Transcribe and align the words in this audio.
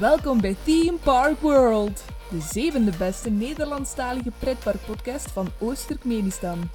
Welkom 0.00 0.40
bij 0.40 0.56
Theme 0.64 0.98
Park 1.02 1.40
World, 1.40 2.04
de 2.30 2.40
zevende 2.40 2.92
beste 2.98 3.30
Nederlandstalige 3.30 4.32
pretparkpodcast 4.38 5.30
van 5.30 5.48
Oost-Turkmenistan. 5.58 6.70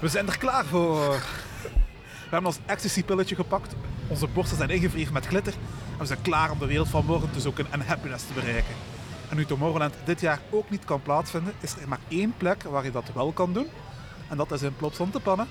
We 0.00 0.08
zijn 0.08 0.26
er 0.26 0.38
klaar 0.38 0.64
voor. 0.64 1.08
We 2.00 2.30
hebben 2.30 2.46
ons 2.46 2.58
ecstasy-pilletje 2.66 3.34
gepakt, 3.34 3.74
onze 4.08 4.26
borsten 4.26 4.56
zijn 4.56 4.70
ingevreven 4.70 5.12
met 5.12 5.26
glitter 5.26 5.52
en 5.92 5.98
we 5.98 6.06
zijn 6.06 6.22
klaar 6.22 6.50
om 6.50 6.58
de 6.58 6.66
wereld 6.66 6.88
van 6.88 7.04
morgen 7.04 7.30
te 7.30 7.40
zoeken 7.40 7.66
en 7.70 7.80
happiness 7.80 8.26
te 8.26 8.32
bereiken. 8.32 8.74
En 9.28 9.36
nu 9.36 9.46
Tomorrowland 9.46 9.94
dit 10.04 10.20
jaar 10.20 10.40
ook 10.50 10.70
niet 10.70 10.84
kan 10.84 11.02
plaatsvinden, 11.02 11.54
is 11.60 11.76
er 11.76 11.88
maar 11.88 12.00
één 12.08 12.34
plek 12.36 12.62
waar 12.62 12.84
je 12.84 12.90
dat 12.90 13.12
wel 13.14 13.32
kan 13.32 13.52
doen. 13.52 13.66
En 14.28 14.36
dat 14.36 14.52
is 14.52 14.62
in 14.62 14.76
Plopsland 14.76 15.12
te 15.12 15.20
Pannen. 15.20 15.48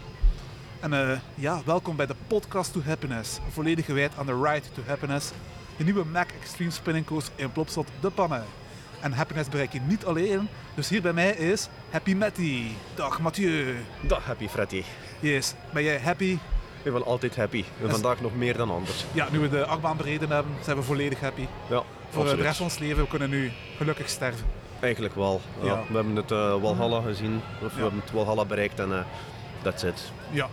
En 0.79 0.93
eh, 0.93 1.20
ja, 1.35 1.62
welkom 1.65 1.95
bij 1.95 2.05
de 2.05 2.15
Podcast 2.27 2.73
to 2.73 2.81
Happiness, 2.81 3.40
volledig 3.49 3.85
gewijd 3.85 4.12
aan 4.17 4.26
de 4.26 4.41
Ride 4.43 4.71
to 4.73 4.81
Happiness, 4.88 5.31
de 5.79 5.85
nieuwe 5.85 6.05
Mac 6.05 6.27
Extreme 6.41 6.71
Spinning 6.71 7.05
Coaster 7.05 7.33
in 7.35 7.51
Plopsland 7.51 7.87
de 8.01 8.09
Pannen. 8.09 8.43
En 8.99 9.11
happiness 9.13 9.49
bereik 9.49 9.73
je 9.73 9.79
niet 9.87 10.05
alleen, 10.05 10.47
dus 10.75 10.89
hier 10.89 11.01
bij 11.01 11.13
mij 11.13 11.29
is 11.31 11.67
Happy 11.89 12.13
Matty. 12.13 12.63
Dag 12.95 13.20
Mathieu. 13.20 13.75
Dag 14.01 14.25
Happy 14.25 14.47
Freddy. 14.47 14.84
Yes, 15.20 15.53
ben 15.73 15.84
jij 15.84 15.99
happy? 15.99 16.37
Ik 16.84 16.93
ben 16.93 17.05
altijd 17.05 17.35
happy. 17.35 17.63
En 17.84 17.89
vandaag 17.89 18.21
nog 18.21 18.35
meer 18.35 18.57
dan 18.57 18.71
anders. 18.71 19.05
Ja, 19.11 19.27
nu 19.31 19.39
we 19.39 19.49
de 19.49 19.65
achtbaan 19.65 19.97
bereden 19.97 20.29
hebben, 20.29 20.53
zijn 20.63 20.77
we 20.77 20.84
volledig 20.84 21.20
happy. 21.20 21.41
Ja, 21.41 21.47
Voor 21.67 21.84
de 22.11 22.20
absoluut. 22.20 22.45
rest 22.45 22.57
van 22.57 22.65
ons 22.65 22.77
leven, 22.79 23.04
we 23.04 23.07
kunnen 23.09 23.29
nu 23.29 23.51
gelukkig 23.77 24.09
sterven. 24.09 24.45
Eigenlijk 24.79 25.15
wel. 25.15 25.41
Ja. 25.61 25.65
Ja. 25.67 25.84
We 25.89 25.95
hebben 25.95 26.15
het 26.15 26.32
eh, 26.32 26.61
Walhalla 26.61 27.01
gezien. 27.01 27.41
Of 27.63 27.73
we 27.76 27.82
hebben 27.82 27.99
het 28.04 28.11
Walhalla 28.11 28.45
bereikt 28.45 28.79
en 28.79 28.91
eh 28.93 28.99
that's 29.61 29.84
it. 29.84 30.11
Ja. 30.32 30.48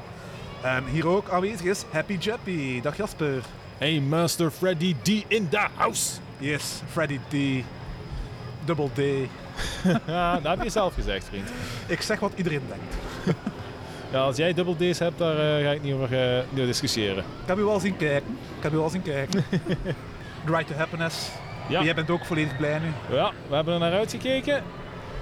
En 0.62 0.84
hier 0.84 1.06
ook 1.08 1.28
aanwezig 1.30 1.62
is 1.66 1.84
Happy 1.90 2.16
Jappy. 2.20 2.80
Dag 2.80 2.96
Jasper. 2.96 3.42
Hey, 3.78 4.00
Master 4.00 4.50
Freddy 4.50 4.94
D 5.02 5.24
in 5.28 5.48
the 5.48 5.68
house. 5.76 6.20
Yes, 6.40 6.82
Freddy 6.86 7.18
D. 7.28 7.64
Double 8.64 8.88
D. 8.94 9.00
Ja, 10.06 10.40
dat 10.40 10.56
heb 10.56 10.62
je 10.62 10.70
zelf 10.70 10.94
gezegd, 10.94 11.24
vriend. 11.24 11.48
Ik 11.86 12.00
zeg 12.00 12.20
wat 12.20 12.32
iedereen 12.36 12.62
denkt. 12.68 12.94
Ja, 14.12 14.18
als 14.22 14.36
jij 14.36 14.54
dubbel 14.54 14.76
D's 14.76 14.98
hebt, 14.98 15.18
daar 15.18 15.58
eh, 15.58 15.64
ga 15.64 15.70
ik 15.70 15.82
niet 15.82 15.94
over, 15.94 16.36
eh, 16.38 16.42
discussiëren. 16.54 17.18
Ik 17.42 17.46
heb 17.46 17.58
u 17.58 17.64
wel 17.64 17.80
zien 17.80 17.96
kijken. 17.96 18.38
Ik 18.56 18.62
heb 18.62 18.72
u 18.72 18.76
wel 18.76 18.88
zien 18.88 19.02
kijken. 19.02 19.44
The 20.44 20.52
Right 20.52 20.66
to 20.66 20.74
Happiness. 20.74 21.28
Ja. 21.68 21.82
Jij 21.82 21.94
bent 21.94 22.10
ook 22.10 22.24
volledig 22.24 22.56
blij 22.56 22.78
nu. 22.78 23.16
Ja, 23.16 23.32
we 23.48 23.54
hebben 23.54 23.74
er 23.74 23.80
naar 23.80 23.92
uitgekeken. 23.92 24.62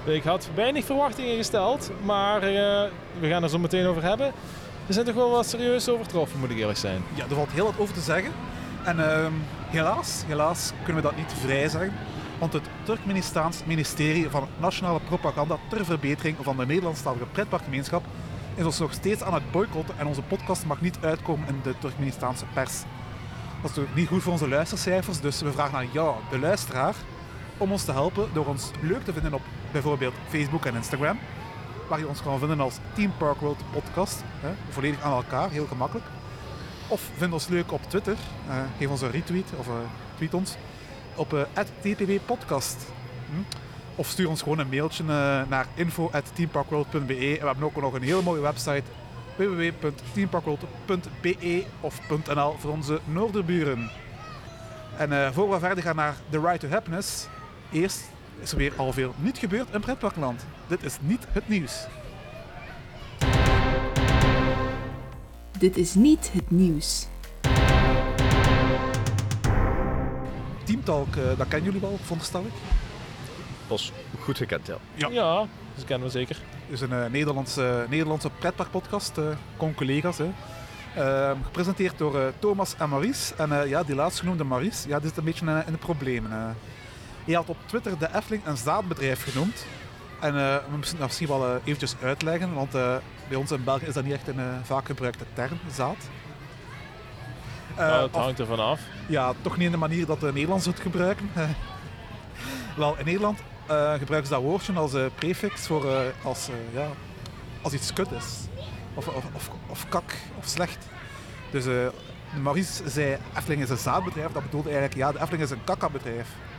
Ik 0.05 0.23
had 0.23 0.49
weinig 0.55 0.85
verwachtingen 0.85 1.35
gesteld, 1.37 1.91
maar 2.03 2.43
eh, 2.43 2.89
we 3.19 3.27
gaan 3.27 3.43
er 3.43 3.49
zo 3.49 3.59
meteen 3.59 3.85
over 3.85 4.03
hebben. 4.03 4.31
Er 4.87 4.93
zijn 4.93 5.05
toch 5.05 5.15
wel 5.15 5.29
wat 5.29 5.45
serieus 5.49 5.89
overtroffen, 5.89 6.39
moet 6.39 6.49
ik 6.49 6.57
eerlijk 6.57 6.77
zijn. 6.77 7.03
Ja, 7.13 7.23
er 7.23 7.35
valt 7.35 7.51
heel 7.51 7.65
wat 7.65 7.77
over 7.77 7.93
te 7.93 8.01
zeggen. 8.01 8.31
En 8.83 9.09
ehm, 9.11 9.31
helaas, 9.67 10.23
helaas 10.27 10.71
kunnen 10.83 11.03
we 11.03 11.09
dat 11.09 11.17
niet 11.17 11.33
vrij 11.41 11.69
zeggen. 11.69 11.93
Want 12.39 12.53
het 12.53 12.63
Turkmenistaans 12.83 13.61
ministerie 13.65 14.29
van 14.29 14.47
Nationale 14.59 14.99
Propaganda 14.99 15.57
ter 15.69 15.85
verbetering 15.85 16.37
van 16.41 16.57
de 16.57 16.65
Nederlandstalige 16.65 17.25
pretparkgemeenschap 17.25 18.03
is 18.55 18.63
ons 18.63 18.79
nog 18.79 18.93
steeds 18.93 19.23
aan 19.23 19.33
het 19.33 19.51
boycotten 19.51 19.97
en 19.97 20.07
onze 20.07 20.21
podcast 20.21 20.65
mag 20.65 20.81
niet 20.81 20.97
uitkomen 21.01 21.47
in 21.47 21.59
de 21.63 21.77
Turkmenistaanse 21.79 22.45
pers. 22.53 22.79
Dat 23.61 23.71
is 23.71 23.77
natuurlijk 23.77 23.95
niet 23.95 24.07
goed 24.07 24.23
voor 24.23 24.31
onze 24.31 24.47
luistercijfers, 24.49 25.19
dus 25.19 25.41
we 25.41 25.51
vragen 25.51 25.77
aan 25.77 25.89
jou, 25.91 26.15
de 26.29 26.39
luisteraar, 26.39 26.95
om 27.57 27.71
ons 27.71 27.83
te 27.83 27.91
helpen 27.91 28.29
door 28.33 28.45
ons 28.45 28.71
leuk 28.81 29.03
te 29.03 29.13
vinden 29.13 29.33
op 29.33 29.41
bijvoorbeeld 29.71 30.13
Facebook 30.29 30.65
en 30.65 30.75
Instagram, 30.75 31.19
waar 31.87 31.99
je 31.99 32.07
ons 32.07 32.21
kan 32.21 32.39
vinden 32.39 32.59
als 32.59 32.77
Team 32.93 33.13
Park 33.17 33.39
World 33.39 33.63
Podcast, 33.71 34.23
hè, 34.39 34.49
volledig 34.69 35.01
aan 35.01 35.11
elkaar, 35.11 35.49
heel 35.49 35.65
gemakkelijk. 35.65 36.05
Of 36.87 37.09
vind 37.17 37.33
ons 37.33 37.47
leuk 37.47 37.71
op 37.71 37.81
Twitter. 37.87 38.15
Eh, 38.49 38.55
geef 38.77 38.89
ons 38.89 39.01
een 39.01 39.11
retweet 39.11 39.51
of 39.57 39.67
eh, 39.67 39.73
tweet 40.15 40.33
ons 40.33 40.55
op 41.15 41.33
eh 41.33 41.41
@tpwpodcast. 41.81 42.85
Hm? 43.29 43.35
Of 43.95 44.07
stuur 44.07 44.29
ons 44.29 44.41
gewoon 44.41 44.59
een 44.59 44.69
mailtje 44.69 45.03
naar 45.47 45.65
info@teamparkworld.be. 45.73 47.37
We 47.39 47.45
hebben 47.45 47.63
ook 47.63 47.75
nog 47.75 47.93
een 47.93 48.01
hele 48.01 48.21
mooie 48.21 48.41
website 48.41 48.83
www.teamparkworld.be 49.35 51.65
of 51.79 51.99
.nl 52.09 52.55
voor 52.59 52.71
onze 52.71 52.99
noorderburen. 53.05 53.89
En 54.97 55.33
voor 55.33 55.49
we 55.49 55.59
verder 55.59 55.83
gaan 55.83 55.95
naar 55.95 56.15
The 56.29 56.39
Ride 56.39 56.57
to 56.57 56.67
Happiness, 56.67 57.27
eerst 57.71 58.03
is 58.39 58.51
er 58.51 58.57
weer 58.57 58.73
al 58.75 58.93
veel 58.93 59.13
niet 59.17 59.37
gebeurd 59.37 59.67
in 59.73 59.81
pretparkland. 59.81 60.45
Dit 60.67 60.83
is 60.83 60.97
niet 61.01 61.27
het 61.31 61.47
nieuws. 61.47 61.85
Dit 65.59 65.77
is 65.77 65.93
niet 65.93 66.31
het 66.33 66.51
nieuws. 66.51 67.07
Teamtalk, 70.63 71.15
eh, 71.15 71.23
dat 71.37 71.47
kennen 71.47 71.63
jullie 71.63 71.81
wel, 71.81 71.97
veronderstel 72.01 72.41
ik. 72.41 72.53
Pas 73.67 73.91
goed 74.19 74.37
gekend, 74.37 74.67
ja. 74.67 74.77
Ja. 74.93 75.07
Ja, 75.09 75.47
dat 75.75 75.85
kennen 75.85 76.07
we 76.07 76.13
zeker. 76.13 76.35
Het 76.35 76.73
is 76.73 76.81
een 76.81 76.91
eh, 76.91 77.09
Nederlandse, 77.11 77.85
Nederlandse 77.89 78.29
pretparkpodcast, 78.39 79.17
eh 79.17 79.23
con-collega's. 79.57 80.17
hè. 80.17 80.29
Ehm, 80.95 81.37
gepresenteerd 81.43 81.97
door 81.97 82.19
eh, 82.19 82.27
Thomas 82.39 82.75
en 82.77 82.89
Maurice. 82.89 83.33
En 83.37 83.61
eh, 83.61 83.69
ja, 83.69 83.83
die 83.83 83.95
laatstgenoemde 83.95 84.43
Maurice, 84.43 84.87
ja, 84.87 84.99
die 84.99 85.07
zit 85.07 85.17
een 85.17 85.23
beetje 85.23 85.63
in 85.65 85.71
de 85.71 85.77
problemen. 85.77 86.55
Hij 87.25 87.33
had 87.33 87.49
op 87.49 87.57
Twitter 87.65 87.97
de 87.97 88.15
Efteling 88.15 88.45
een 88.45 88.57
zaadbedrijf 88.57 89.23
genoemd. 89.23 89.65
En 90.19 90.35
eh, 90.35 90.55
we 90.55 90.75
moeten 90.75 90.97
dat 90.97 91.07
misschien 91.07 91.27
wel 91.27 91.45
eh, 91.45 91.55
eventjes 91.63 91.95
uitleggen, 92.01 92.53
want 92.53 92.75
eh, 92.75 92.95
bij 93.27 93.37
ons 93.37 93.51
in 93.51 93.63
België 93.63 93.85
is 93.85 93.93
dat 93.93 94.03
niet 94.03 94.13
echt 94.13 94.27
een 94.27 94.65
vaak 94.65 94.85
gebruikte 94.85 95.25
term, 95.33 95.59
zaad. 95.71 95.97
Het 97.75 98.15
hangt 98.15 98.39
ervan 98.39 98.59
af. 98.59 98.79
ja, 99.07 99.33
toch 99.41 99.57
niet 99.57 99.65
in 99.65 99.71
de 99.71 99.77
manier 99.77 100.05
dat 100.05 100.19
de 100.19 100.25
Nederlanders 100.25 100.65
het 100.65 100.79
gebruiken. 100.79 101.29
Wel, 102.77 102.97
in 102.97 103.05
Nederland 103.05 103.39
gebruiken 103.97 104.25
ze 104.25 104.33
dat 104.33 104.41
woordje 104.41 104.73
als 104.73 104.93
prefix 105.15 105.67
voor 105.67 106.13
als, 106.23 106.49
ja, 106.73 106.87
als 107.61 107.73
iets 107.73 107.93
kut 107.93 108.11
is. 108.11 108.33
Of, 108.93 109.07
of, 109.07 109.23
of, 109.33 109.49
of 109.67 109.89
kak, 109.89 110.13
of 110.37 110.45
slecht. 110.47 110.87
Dus 111.51 111.65
Maurice 112.41 112.89
zei, 112.89 113.17
Efteling 113.37 113.61
is 113.61 113.69
een 113.69 113.77
zaadbedrijf. 113.77 114.31
Dat 114.31 114.43
bedoelde 114.43 114.69
eigenlijk, 114.69 114.97
ja, 114.97 115.11
de 115.11 115.19
Efteling 115.19 115.43
is 115.43 115.49
een 115.49 115.63
kakka-bedrijf. 115.63 116.27
Een 116.27 116.54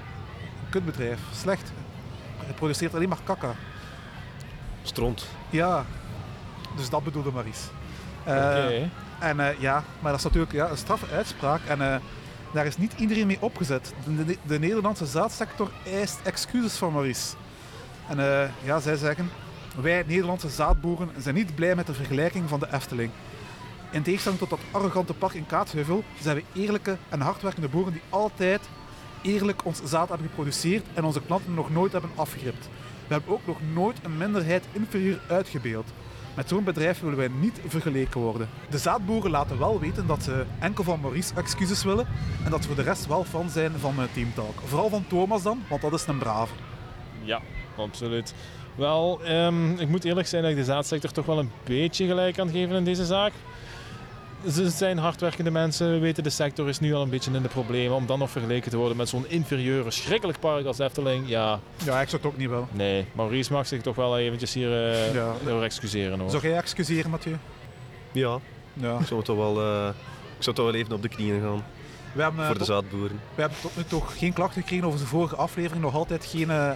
kutbedrijf. 0.70 1.18
Slecht. 1.34 1.72
Het 2.36 2.56
produceert 2.56 2.94
alleen 2.94 3.08
maar 3.08 3.18
kakka. 3.24 3.54
Stront. 4.82 5.26
Ja, 5.50 5.84
dus 6.76 6.90
dat 6.90 7.04
bedoelde. 7.04 7.30
Eh, 8.24 8.34
Oké. 8.36 8.90
en 9.18 9.40
eh, 9.40 9.60
ja, 9.60 9.84
maar 10.00 10.10
dat 10.10 10.18
is 10.18 10.24
natuurlijk 10.24 10.52
ja, 10.52 10.68
een 10.70 10.76
straffe 10.76 11.06
uitspraak. 11.14 11.60
En 11.66 11.92
eh, 11.92 12.00
daar 12.52 12.66
is 12.66 12.76
niet 12.76 12.92
iedereen 12.96 13.26
mee 13.26 13.38
opgezet. 13.40 13.92
De, 14.04 14.24
de, 14.24 14.36
de 14.42 14.58
Nederlandse 14.58 15.06
zaadsector 15.06 15.70
eist 15.84 16.18
excuses 16.24 16.76
van 16.76 16.92
Maurice. 16.92 17.34
En 18.08 18.50
ja, 18.62 18.80
zij 18.80 18.96
zeggen, 18.96 19.30
wij 19.80 20.04
Nederlandse 20.06 20.48
zaadboeren 20.48 21.10
zijn 21.18 21.34
niet 21.34 21.54
blij 21.54 21.74
met 21.74 21.86
de 21.86 21.94
vergelijking 21.94 22.48
van 22.48 22.60
de 22.60 22.68
Efteling. 22.72 23.10
In 23.90 24.02
tegenstelling 24.02 24.40
tot 24.40 24.50
dat 24.50 24.58
arrogante 24.70 25.14
park 25.14 25.32
in 25.32 25.46
Kaatsheuvel 25.46 26.04
zijn 26.20 26.36
we 26.36 26.60
eerlijke 26.60 26.96
en 27.08 27.20
hardwerkende 27.20 27.68
boeren 27.68 27.92
die 27.92 28.02
altijd 28.08 28.60
eerlijk 29.26 29.64
ons 29.64 29.80
zaad 29.84 30.08
hebben 30.08 30.26
geproduceerd 30.28 30.84
en 30.94 31.04
onze 31.04 31.20
klanten 31.26 31.54
nog 31.54 31.70
nooit 31.70 31.92
hebben 31.92 32.10
afgegript. 32.14 32.68
We 33.06 33.12
hebben 33.12 33.32
ook 33.32 33.46
nog 33.46 33.58
nooit 33.74 33.96
een 34.02 34.16
minderheid 34.16 34.64
inferieur 34.72 35.20
uitgebeeld. 35.28 35.86
Met 36.34 36.48
zo'n 36.48 36.64
bedrijf 36.64 37.00
willen 37.00 37.16
wij 37.16 37.28
niet 37.28 37.60
vergeleken 37.66 38.20
worden. 38.20 38.48
De 38.70 38.78
zaadboeren 38.78 39.30
laten 39.30 39.58
wel 39.58 39.80
weten 39.80 40.06
dat 40.06 40.22
ze 40.22 40.44
enkel 40.58 40.84
van 40.84 41.00
Maurice 41.00 41.34
excuses 41.34 41.84
willen 41.84 42.06
en 42.44 42.50
dat 42.50 42.60
ze 42.60 42.66
voor 42.66 42.76
de 42.76 42.82
rest 42.82 43.06
wel 43.06 43.24
fan 43.24 43.50
zijn 43.50 43.72
van 43.78 43.94
eh, 43.98 44.04
Team 44.12 44.34
Talk. 44.34 44.60
Vooral 44.64 44.88
van 44.88 45.06
Thomas 45.06 45.42
dan, 45.42 45.62
want 45.68 45.82
dat 45.82 45.92
is 45.92 46.06
een 46.06 46.18
brave. 46.18 46.54
Ja, 47.22 47.40
absoluut. 47.76 48.34
Wel, 48.74 49.20
ehm, 49.24 49.72
ik 49.72 49.88
moet 49.88 50.04
eerlijk 50.04 50.26
zijn 50.26 50.42
dat 50.42 50.50
ik 50.50 50.56
de 50.56 50.64
zaadsector 50.64 51.12
toch 51.12 51.26
wel 51.26 51.38
een 51.38 51.50
beetje 51.64 52.06
gelijk 52.06 52.34
kan 52.34 52.50
geven 52.50 52.76
in 52.76 52.84
deze 52.84 53.04
zaak. 53.04 53.32
Ze 54.52 54.70
zijn 54.70 54.98
hardwerkende 54.98 55.50
mensen, 55.50 55.92
we 55.92 55.98
weten 55.98 56.22
de 56.22 56.30
sector 56.30 56.68
is 56.68 56.80
nu 56.80 56.94
al 56.94 57.02
een 57.02 57.08
beetje 57.10 57.30
in 57.32 57.42
de 57.42 57.48
problemen. 57.48 57.96
Om 57.96 58.06
dan 58.06 58.18
nog 58.18 58.30
vergeleken 58.30 58.70
te 58.70 58.76
worden 58.76 58.96
met 58.96 59.08
zo'n 59.08 59.28
inferieure, 59.28 59.90
schrikkelijk 59.90 60.38
park 60.40 60.66
als 60.66 60.78
Efteling. 60.78 61.28
Ja, 61.28 61.60
Ja, 61.84 62.00
ik 62.00 62.08
zou 62.08 62.22
het 62.22 62.30
ook 62.32 62.36
niet 62.38 62.48
wel. 62.48 62.68
nee. 62.72 63.06
Maurice 63.12 63.52
mag 63.52 63.66
zich 63.66 63.82
toch 63.82 63.96
wel 63.96 64.18
eventjes 64.18 64.54
hier 64.54 64.90
eh 64.92 65.14
Ja. 65.14 65.32
door 65.44 65.62
excuseren 65.62 66.18
hoor. 66.18 66.30
Zou 66.30 66.42
jij 66.48 66.56
excuseren, 66.56 67.10
Mathieu? 67.10 67.36
Ja, 68.12 68.38
Ja. 68.72 68.98
ik 68.98 69.06
zou 69.06 69.22
toch 69.22 69.36
wel, 69.36 69.60
eh, 69.60 69.88
ik 70.36 70.42
zou 70.42 70.56
toch 70.56 70.64
wel 70.64 70.74
even 70.74 70.92
op 70.94 71.02
de 71.02 71.08
knieën 71.08 71.40
gaan. 71.40 71.64
We 72.12 72.22
hebben, 72.22 72.40
eh, 72.40 72.46
voor 72.46 72.54
de 72.58 72.64
tot, 72.64 72.68
zaadboeren. 72.68 73.20
we 73.34 73.40
hebben 73.40 73.60
tot 73.60 73.76
nu 73.76 73.84
toch 73.84 74.18
geen 74.18 74.32
klachten 74.32 74.62
gekregen 74.62 74.86
over 74.86 74.98
de 74.98 75.06
vorige 75.06 75.36
aflevering. 75.36 75.82
Nog 75.82 75.94
altijd 75.94 76.24
geen, 76.24 76.50
eh, 76.50 76.70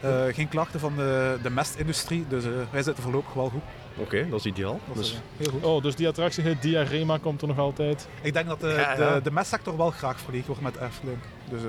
eh, 0.00 0.34
geen 0.34 0.48
klachten 0.48 0.80
van 0.80 0.96
de, 0.96 1.38
de 1.42 1.50
mestindustrie. 1.50 2.24
Dus 2.28 2.44
eh, 2.44 2.50
wij 2.70 2.82
zitten 2.82 3.02
voorlopig 3.02 3.32
wel 3.32 3.48
goed. 3.48 3.62
Oké, 3.96 4.28
dat 4.28 4.38
is 4.38 4.44
ideaal. 4.46 4.80
Dat 4.86 4.96
Dus, 4.96 5.12
is, 5.12 5.20
heel 5.36 5.50
goed. 5.50 5.64
Oh, 5.64 5.82
dus 5.82 5.94
die 5.94 6.08
attractie, 6.08 6.44
het 6.44 6.62
Diarema, 6.62 7.18
komt 7.18 7.42
er 7.42 7.48
nog 7.48 7.58
altijd. 7.58 8.08
Ik 8.22 8.32
denk 8.32 8.48
dat 8.48 8.60
de, 8.60 8.68
Ja, 8.68 8.92
ja. 8.98 9.14
de, 9.14 9.22
de 9.22 9.30
mestsector 9.30 9.76
wel 9.76 9.90
graag 9.90 10.16
vergeleken 10.16 10.46
wordt 10.46 10.62
met 10.62 10.76
Efteling. 10.76 11.18
Dus 11.50 11.62
eh, 11.62 11.68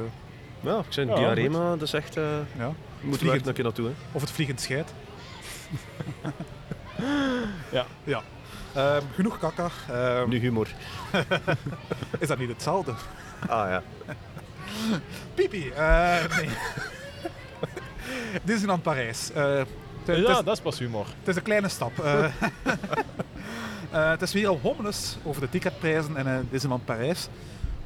ja, 0.60 0.78
ik 0.78 0.86
zei, 0.90 1.08
Ja, 1.08 1.16
diarema, 1.16 1.70
dat 1.72 1.82
is 1.82 1.94
echt... 1.94 2.18
eh 2.18 2.24
ja. 2.58 2.72
moet 3.02 3.18
Vliegend. 3.18 3.42
er 3.42 3.48
een 3.48 3.54
keer 3.54 3.64
naartoe, 3.64 3.86
hè. 3.86 3.92
Of 4.12 4.22
het 4.22 4.32
vliegend 4.32 4.62
scheid. 4.62 4.94
Ja. 7.72 7.86
ja. 8.04 8.22
Ehm, 8.74 9.02
genoeg 9.16 9.38
kakka. 9.40 9.70
Ehm, 9.90 10.30
Nu 10.30 10.40
humor. 10.40 10.68
Is 12.20 12.28
dat 12.28 12.38
niet 12.38 12.50
hetzelfde? 12.50 12.92
Ah 13.48 13.70
ja. 13.70 13.84
Pipi, 15.36 15.70
eh 15.70 16.16
nee. 16.38 16.50
Disneyland 18.44 18.84
Parijs. 18.84 19.32
Ja, 20.06 20.42
dat 20.42 20.56
is 20.56 20.62
pas 20.62 20.80
humor. 20.80 21.06
Het 21.20 21.28
is 21.28 21.36
een 21.36 21.42
kleine 21.42 21.70
stap. 21.70 22.00
Eh, 22.00 22.24
eh, 23.92 24.10
het 24.10 24.22
is 24.22 24.34
weer 24.34 24.48
al 24.48 24.60
hommeles 24.62 25.18
over 25.24 25.42
de 25.42 25.50
ticketprijzen 25.50 26.18
in 26.18 26.28
eh, 26.28 26.38
Disneyland 26.50 26.86
Parijs. 26.86 27.28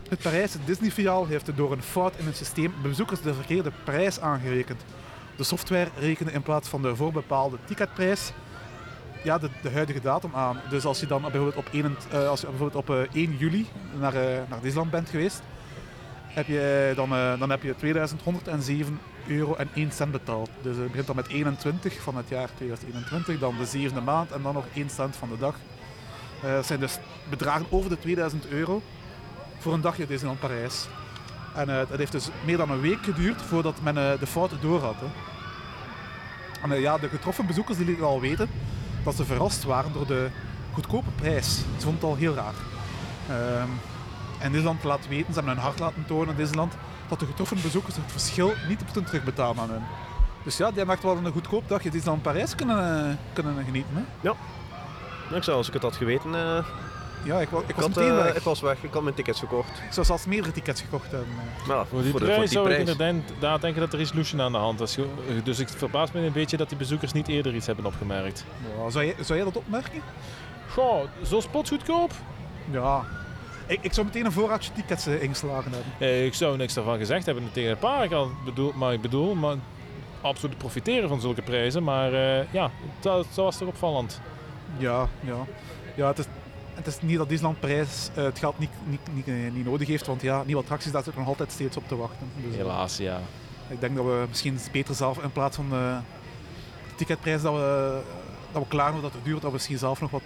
Het 0.09 0.19
Parijse 0.19 0.57
Disney-filiaal 0.65 1.25
heeft 1.25 1.55
door 1.55 1.71
een 1.71 1.81
fout 1.81 2.13
in 2.17 2.25
het 2.25 2.37
systeem 2.37 2.73
bezoekers 2.81 3.21
de 3.21 3.33
verkeerde 3.33 3.71
prijs 3.83 4.19
aangerekend. 4.19 4.81
De 5.35 5.43
software 5.43 5.89
rekende 5.99 6.31
in 6.31 6.41
plaats 6.41 6.69
van 6.69 6.81
de 6.81 6.95
voorbepaalde 6.95 7.57
ticketprijs 7.65 8.31
ja, 9.23 9.37
de, 9.37 9.49
de 9.61 9.71
huidige 9.71 10.01
datum 10.01 10.31
aan. 10.33 10.61
Dus 10.69 10.85
als 10.85 10.99
je 10.99 11.07
dan 11.07 11.21
bijvoorbeeld 11.21 11.55
op 11.55 11.69
1, 11.71 11.97
eh, 12.11 12.29
als 12.29 12.41
je 12.41 12.47
bijvoorbeeld 12.47 12.87
op 12.87 12.95
eh, 12.95 13.21
1 13.21 13.37
juli 13.37 13.67
naar, 13.99 14.13
naar 14.49 14.61
Disneyland 14.61 14.91
bent 14.91 15.09
geweest, 15.09 15.41
heb 16.37 16.47
je, 16.47 16.93
dan, 16.95 17.11
eh, 17.13 17.39
dan 17.39 17.49
heb 17.49 17.63
je 17.63 17.75
2107 17.75 18.99
euro 19.27 19.55
en 19.55 19.69
1 19.73 19.91
cent 19.91 20.11
betaald. 20.11 20.49
Dus 20.61 20.77
het 20.77 20.87
begint 20.87 21.07
dan 21.07 21.15
met 21.15 21.27
21 21.27 22.01
van 22.01 22.17
het 22.17 22.29
jaar 22.29 22.49
2021, 22.55 23.39
dan 23.39 23.57
de 23.57 23.65
zevende 23.65 24.01
maand 24.01 24.31
en 24.31 24.41
dan 24.41 24.53
nog 24.53 24.65
1 24.73 24.89
cent 24.89 25.15
van 25.15 25.29
de 25.29 25.37
dag. 25.37 25.55
Eh, 26.43 26.53
dat 26.53 26.65
zijn 26.65 26.79
dus 26.79 26.97
bedragen 27.29 27.65
over 27.69 27.89
de 27.89 27.99
2000 27.99 28.47
euro 28.47 28.81
voor 29.57 29.73
een 29.73 29.81
dagje 29.81 30.07
Disneyland 30.07 30.39
Parijs. 30.39 30.87
En 31.57 31.69
eh, 31.69 31.77
het 31.89 31.97
heeft 31.97 32.11
dus 32.11 32.29
meer 32.45 32.57
dan 32.57 32.69
een 32.69 32.81
week 32.81 33.03
geduurd 33.03 33.41
voordat 33.41 33.81
men 33.81 33.97
eh, 33.97 34.19
de 34.19 34.27
fouten 34.27 34.57
door 34.61 34.81
had. 34.81 34.95
Hè. 34.99 35.05
En 36.61 36.71
eh, 36.71 36.81
ja, 36.81 36.97
de 36.97 37.09
getroffen 37.09 37.45
bezoekers 37.45 37.77
die 37.77 37.85
lieten 37.85 38.05
al 38.05 38.21
weten 38.21 38.49
dat 39.03 39.15
ze 39.15 39.25
verrast 39.25 39.63
waren 39.63 39.93
door 39.93 40.07
de 40.07 40.29
goedkope 40.73 41.09
prijs. 41.15 41.55
Ze 41.55 41.63
vonden 41.79 41.93
het 41.93 42.03
al 42.03 42.15
heel 42.15 42.33
raar. 42.33 42.53
En 44.39 44.51
Disneyland 44.51 44.83
laat 44.83 45.07
weten, 45.07 45.33
ze 45.33 45.39
hebben 45.39 45.53
hun 45.53 45.63
hart 45.63 45.79
laten 45.79 46.05
tonen 46.07 46.29
in 46.29 46.35
Disneyland, 46.35 46.73
dat 47.07 47.19
de 47.19 47.25
getroffen 47.25 47.61
bezoekers 47.61 47.95
het 47.95 48.11
verschil 48.11 48.53
niet 48.67 48.81
moeten 48.83 49.03
terugbetalen 49.03 49.59
aan 49.61 49.69
hen. 49.69 49.83
Dus 50.43 50.57
ja, 50.57 50.71
die 50.71 50.85
echt 50.85 51.03
wel 51.03 51.17
een 51.17 51.31
goedkoop 51.31 51.67
dagje 51.69 51.89
Disneyland 51.89 52.21
Parijs 52.23 52.55
kunnen, 52.55 53.07
eh, 53.09 53.15
kunnen 53.33 53.63
genieten. 53.65 53.95
Hè? 53.95 54.01
Nou, 54.21 54.35
Ik 55.35 55.43
zou, 55.43 55.57
als 55.57 55.67
ik 55.67 55.73
het 55.73 55.81
had 55.83 55.95
geweten, 55.95 56.35
eh, 56.35 56.65
Ja, 57.23 57.39
ik, 57.39 57.49
wa- 57.49 57.59
ik 57.59 57.67
ik, 57.69 57.75
was 57.75 57.85
had, 57.85 57.95
meteen 57.95 58.17
eh, 58.17 58.23
weg. 58.23 58.35
ik 58.35 58.43
was 58.43 58.61
weg. 58.61 58.83
Ik 58.83 58.93
had 58.93 59.01
mijn 59.03 59.15
tickets 59.15 59.39
gekocht. 59.39 59.69
Ik 59.69 59.93
zou 59.93 60.05
zelfs 60.05 60.25
meerdere 60.25 60.53
tickets 60.53 60.81
gekocht 60.81 61.11
hebben. 61.11 61.27
ja, 61.67 61.85
Voor 61.85 62.01
die 62.01 62.11
voor 62.11 62.19
de- 62.19 62.25
prijs 62.25 62.39
voor 62.39 62.47
zou 62.47 62.69
ik 62.69 62.83
prijs. 62.85 63.11
inderdaad 63.11 63.61
denken 63.61 63.81
dat 63.81 63.93
er 63.93 63.99
resolution 63.99 64.41
aan 64.41 64.51
de 64.51 64.57
hand 64.57 64.81
is. 64.81 64.97
Dus 65.43 65.59
ik 65.59 65.69
verbaas 65.69 66.11
me 66.11 66.19
een 66.25 66.31
beetje 66.31 66.57
dat 66.57 66.69
die 66.69 66.77
bezoekers 66.77 67.11
niet 67.11 67.27
eerder 67.27 67.55
iets 67.55 67.65
hebben 67.65 67.85
opgemerkt. 67.85 68.45
Ja, 68.77 68.89
zou, 68.89 69.05
jij, 69.05 69.15
zou 69.19 69.35
jij 69.39 69.43
dat 69.47 69.57
opmerken? 69.57 70.01
Goh, 70.69 71.03
zo 71.25 71.39
spotgoedkoop? 71.39 72.11
Ja. 72.71 73.03
Ik, 73.67 73.79
ik 73.81 73.93
zou 73.93 74.05
meteen 74.05 74.25
een 74.25 74.31
voorraadje 74.31 74.71
tickets 74.71 75.07
eh, 75.07 75.21
ingeslagen 75.21 75.71
hebben. 75.71 75.91
Eh, 75.99 76.25
ik 76.25 76.33
zou 76.33 76.57
niks 76.57 76.73
daarvan 76.73 76.97
gezegd 76.97 77.25
hebben 77.25 77.51
tegen 77.51 77.69
het 77.69 77.79
paar. 77.79 78.15
Al 78.15 78.31
bedoel, 78.45 78.71
maar 78.75 78.93
ik 78.93 79.01
bedoel, 79.01 79.35
maar 79.35 79.55
absoluut 80.21 80.57
profiteren 80.57 81.09
van 81.09 81.21
zulke 81.21 81.41
prijzen. 81.41 81.83
Maar 81.83 82.13
eh, 82.13 82.53
ja, 82.53 82.71
dat, 82.99 83.25
dat 83.25 83.35
was 83.35 83.57
toch 83.57 83.67
opvallend. 83.67 84.21
Ja, 84.77 85.07
ja. 85.19 85.45
ja 85.95 86.07
het, 86.07 86.19
is, 86.19 86.25
het 86.73 86.87
is 86.87 87.01
niet 87.01 87.17
dat 87.17 87.29
Disneyland 87.29 87.59
Parijs 87.59 88.09
eh, 88.15 88.23
het 88.23 88.39
geld 88.39 88.59
niet, 88.59 88.69
niet, 88.85 88.99
niet, 89.13 89.53
niet 89.53 89.65
nodig 89.65 89.87
heeft, 89.87 90.07
want 90.07 90.21
ja, 90.21 90.43
nieuwe 90.45 90.61
attracties 90.61 90.91
daar 90.91 91.03
zitten 91.03 91.21
nog 91.21 91.31
altijd 91.31 91.51
steeds 91.51 91.77
op 91.77 91.87
te 91.87 91.95
wachten. 91.95 92.31
Dus, 92.35 92.55
Helaas, 92.55 92.97
ja. 92.97 93.19
ik 93.67 93.79
denk 93.81 93.95
dat 93.95 94.05
we 94.05 94.25
misschien 94.29 94.59
beter 94.71 94.95
zelf 94.95 95.23
in 95.23 95.31
plaats 95.31 95.55
van 95.55 95.69
de 95.69 95.97
ticketprijs 96.95 97.41
dat 97.41 97.53
we, 97.53 97.99
dat 98.51 98.61
we 98.61 98.67
klaar 98.67 98.89
zijn 98.89 99.01
dat 99.01 99.13
het 99.13 99.23
duurt, 99.23 99.41
dat 99.41 99.49
we 99.49 99.55
misschien 99.55 99.77
zelf 99.77 100.01
nog 100.01 100.11
wat 100.11 100.21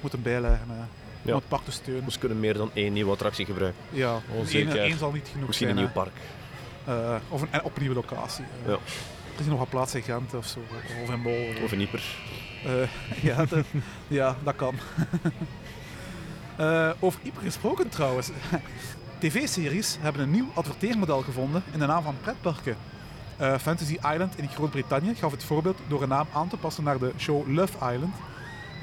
moeten 0.00 0.22
bijleggen. 0.22 0.88
Om 1.32 1.38
het 1.38 1.48
park 1.48 1.64
te 1.64 1.70
steunen. 1.72 2.04
Dus 2.04 2.14
we 2.14 2.20
kunnen 2.20 2.40
meer 2.40 2.54
dan 2.54 2.70
één 2.74 2.92
nieuwe 2.92 3.12
attractie 3.12 3.44
gebruiken. 3.46 3.80
Ja, 3.90 4.20
Onzeker. 4.38 4.76
één, 4.76 4.84
één 4.84 4.98
zal 4.98 5.12
niet 5.12 5.28
genoeg 5.32 5.46
Misschien 5.46 5.68
zijn. 5.68 5.78
een 5.80 5.84
nieuw 5.84 6.02
park. 6.02 6.16
Eh, 6.84 7.14
of 7.28 7.42
een, 7.42 7.48
en 7.50 7.62
op 7.62 7.74
een 7.76 7.80
nieuwe 7.82 7.94
locatie. 7.96 8.44
eh. 8.64 8.68
Ja. 8.70 8.78
Er 9.34 9.40
is 9.40 9.46
nog 9.46 9.58
wat 9.58 9.68
plaats 9.68 9.94
in 9.94 10.02
Gent 10.02 10.34
of 10.34 10.46
zo, 10.46 10.58
of 11.02 11.10
in 11.10 11.22
Bol. 11.22 11.46
Of 11.64 11.72
een 11.72 11.80
Ieper. 11.80 12.02
Eh, 12.64 12.72
ja, 13.30 13.44
dat, 13.44 13.64
ja, 14.08 14.36
dat 14.44 14.56
kan. 14.56 14.74
Eh, 16.56 16.90
over 17.00 17.20
Ieper 17.22 17.42
gesproken 17.42 17.88
trouwens. 17.88 18.30
TV-series 19.18 19.96
hebben 20.00 20.22
een 20.22 20.30
nieuw 20.30 20.46
adverteermodel 20.54 21.20
gevonden 21.22 21.62
in 21.72 21.78
de 21.78 21.86
naam 21.86 22.02
van 22.02 22.14
pretparken. 22.20 22.76
Eh, 23.36 23.54
Fantasy 23.58 23.92
Island 23.92 24.38
in 24.38 24.48
Groot-Brittannië 24.48 25.14
gaf 25.14 25.30
het 25.30 25.44
voorbeeld 25.44 25.78
door 25.88 26.02
een 26.02 26.08
naam 26.08 26.26
aan 26.32 26.48
te 26.48 26.56
passen 26.56 26.84
naar 26.84 26.98
de 26.98 27.12
show 27.18 27.48
Love 27.48 27.72
Island. 27.92 28.14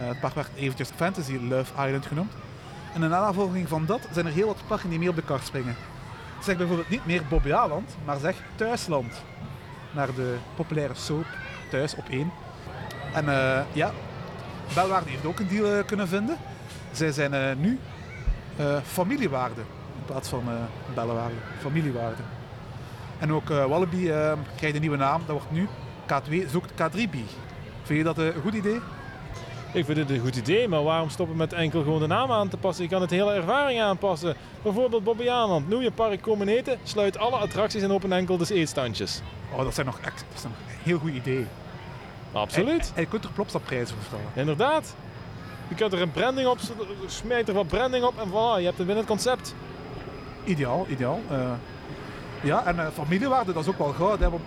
Eh, 0.01 0.07
het 0.07 0.19
park 0.19 0.33
werd 0.33 0.49
eventjes 0.55 0.89
Fantasy 0.95 1.39
Love 1.49 1.85
Island 1.85 2.05
genoemd. 2.05 2.33
En 2.93 3.03
in 3.03 3.09
navolging 3.09 3.67
van 3.67 3.85
dat 3.85 4.07
zijn 4.11 4.25
er 4.25 4.31
heel 4.31 4.47
wat 4.47 4.67
parken 4.67 4.89
die 4.89 4.99
mee 4.99 5.09
op 5.09 5.15
de 5.15 5.21
kar 5.21 5.39
springen. 5.39 5.75
Zeg 6.43 6.57
bijvoorbeeld 6.57 6.89
niet 6.89 7.05
meer 7.05 7.23
Bobbejaanland, 7.29 7.95
maar 8.05 8.19
zeg 8.19 8.35
Thuisland. 8.55 9.21
Naar 9.91 10.13
de 10.15 10.37
populaire 10.55 10.93
soap 10.93 11.25
Thuis 11.69 11.95
op 11.95 12.09
1. 12.09 12.31
En 13.13 13.29
eh, 13.29 13.61
ja, 13.73 13.91
Belwaarde 14.73 15.09
heeft 15.09 15.25
ook 15.25 15.39
een 15.39 15.47
deal 15.47 15.77
eh, 15.77 15.85
kunnen 15.85 16.07
vinden. 16.07 16.37
Zij 16.91 17.11
zijn 17.11 17.59
nu 17.61 17.79
familiewaarde 18.83 19.61
in 19.97 20.05
plaats 20.05 20.29
van 20.29 20.43
Bellewaarde. 20.95 21.35
Familiewaarde. 21.59 22.21
En 23.19 23.33
ook 23.33 23.47
Wallaby 23.47 24.03
krijgt 24.55 24.75
een 24.75 24.81
nieuwe 24.81 24.97
naam. 24.97 25.21
Dat 25.25 25.35
wordt 25.35 25.51
nu 25.51 25.67
K2 26.07 26.49
zoekt 26.49 26.71
K3B. 26.71 27.15
Vind 27.83 27.99
je 27.99 28.03
dat 28.03 28.17
een 28.17 28.33
goed 28.41 28.53
idee? 28.53 28.79
Ik 29.73 29.85
vind 29.85 29.97
het 29.97 30.09
een 30.09 30.19
goed 30.19 30.35
idee, 30.35 30.67
maar 30.67 30.83
waarom 30.83 31.09
stoppen 31.09 31.37
met 31.37 31.53
enkel 31.53 31.83
gewoon 31.83 31.99
de 31.99 32.07
naam 32.07 32.31
aan 32.31 32.49
te 32.49 32.57
passen? 32.57 32.83
Je 32.83 32.89
kan 32.89 33.01
het 33.01 33.09
hele 33.09 33.33
ervaring 33.33 33.81
aanpassen. 33.81 34.35
Bijvoorbeeld 34.61 35.03
Bobbejaanland. 35.03 35.69
Noem 35.69 35.81
je 35.81 35.91
park 35.91 36.21
komen 36.21 36.47
eten, 36.47 36.79
sluit 36.83 37.17
alle 37.17 37.35
attracties 37.35 37.81
en 37.81 37.91
open 37.91 38.11
enkel 38.11 38.37
de 38.37 38.53
eetstandjes. 38.53 39.21
Oh, 39.53 39.63
dat 39.63 39.73
zijn 39.73 39.85
nog 39.85 39.99
echt 39.99 40.25
dat 40.31 40.41
zijn 40.41 40.53
een 40.53 40.75
heel 40.83 40.97
goed 40.97 41.13
idee. 41.13 41.45
Absoluut. 42.31 42.87
En, 42.89 42.95
en 42.95 43.01
je 43.01 43.07
kunt 43.07 43.23
er 43.23 43.31
plopstaprijzen 43.31 43.95
voor 43.95 44.03
vertellen. 44.03 44.31
Inderdaad. 44.35 44.95
Je 45.67 45.75
kunt 45.75 45.93
er 45.93 46.01
een 46.01 46.11
branding 46.11 46.47
op, 46.47 46.57
smijt 47.05 47.47
er 47.47 47.53
wat 47.53 47.67
branding 47.67 48.03
op 48.03 48.19
en 48.19 48.29
voilà, 48.29 48.57
je 48.57 48.65
hebt 48.65 48.77
het 48.77 48.87
binnen 48.87 48.97
het 48.97 49.05
concept. 49.05 49.55
Ideaal, 50.43 50.85
ideaal. 50.89 51.19
Eh, 51.29 51.51
ja, 52.41 52.65
en 52.65 52.79
eh, 52.79 52.87
familiewaarde, 52.93 53.53
dat 53.53 53.63
is 53.63 53.69
ook 53.69 53.77
wel 53.77 53.93
goud. 53.93 54.19
Hè, 54.19 54.29
want 54.29 54.43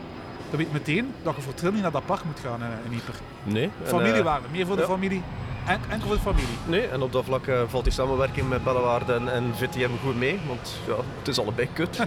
dat 0.56 0.62
weet 0.64 0.72
meteen 0.72 1.14
dat 1.22 1.34
je 1.36 1.42
voor 1.42 1.72
niet 1.72 1.82
naar 1.82 1.90
dat 1.90 2.06
park 2.06 2.24
moet 2.24 2.40
gaan 2.40 2.62
eh, 2.62 2.68
in 2.84 2.92
Ieper. 2.92 3.14
Nee. 3.42 3.64
en, 3.64 3.70
eh, 3.82 3.88
Familiewaarde, 3.88 4.48
meer 4.50 4.66
voor 4.66 4.76
de 4.76 4.82
ja. 4.82 4.88
familie. 4.88 5.22
En, 5.66 5.80
enkel 5.88 6.06
voor 6.06 6.16
de 6.16 6.22
familie. 6.22 6.56
Nee, 6.66 6.86
en 6.86 7.02
op 7.02 7.12
dat 7.12 7.24
vlak 7.24 7.46
eh, 7.46 7.62
valt 7.66 7.84
die 7.84 7.92
samenwerking 7.92 8.48
met 8.48 8.64
Bellewaarde 8.64 9.12
en, 9.12 9.32
en 9.32 9.54
VTM 9.54 9.90
goed 10.02 10.16
mee. 10.16 10.40
Want 10.46 10.80
ja, 10.86 10.94
het 11.18 11.28
is 11.28 11.38
allebei 11.38 11.68
kut. 11.72 11.96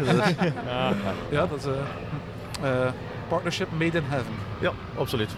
Ja, 0.65 0.93
Ja, 1.29 1.45
dat 1.45 1.57
is 1.57 1.65
eh, 2.61 2.87
partnership 3.27 3.71
made 3.71 3.97
in 3.97 4.03
heaven. 4.07 4.33
ja, 4.59 4.71
absoluut. 4.97 5.29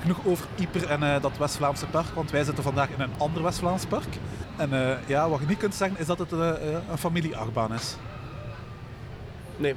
Genoeg 0.00 0.18
over 0.24 0.46
Ieper 0.56 0.88
en 0.88 1.20
dat 1.20 1.38
West-Vlaamse 1.38 1.86
park, 1.86 2.06
want 2.14 2.30
wij 2.30 2.44
zitten 2.44 2.64
vandaag 2.64 2.88
in 2.88 3.00
een 3.00 3.12
ander 3.18 3.42
West-Vlaams 3.42 3.86
park. 3.86 4.18
En 4.56 4.98
ja, 5.06 5.28
wat 5.28 5.40
je 5.40 5.46
niet 5.46 5.58
kunt 5.58 5.74
zeggen 5.74 5.98
is 5.98 6.06
dat 6.06 6.18
het 6.18 6.32
een 6.32 6.98
familieachtbaan 6.98 7.74
is. 7.74 7.96
Nee, 9.56 9.74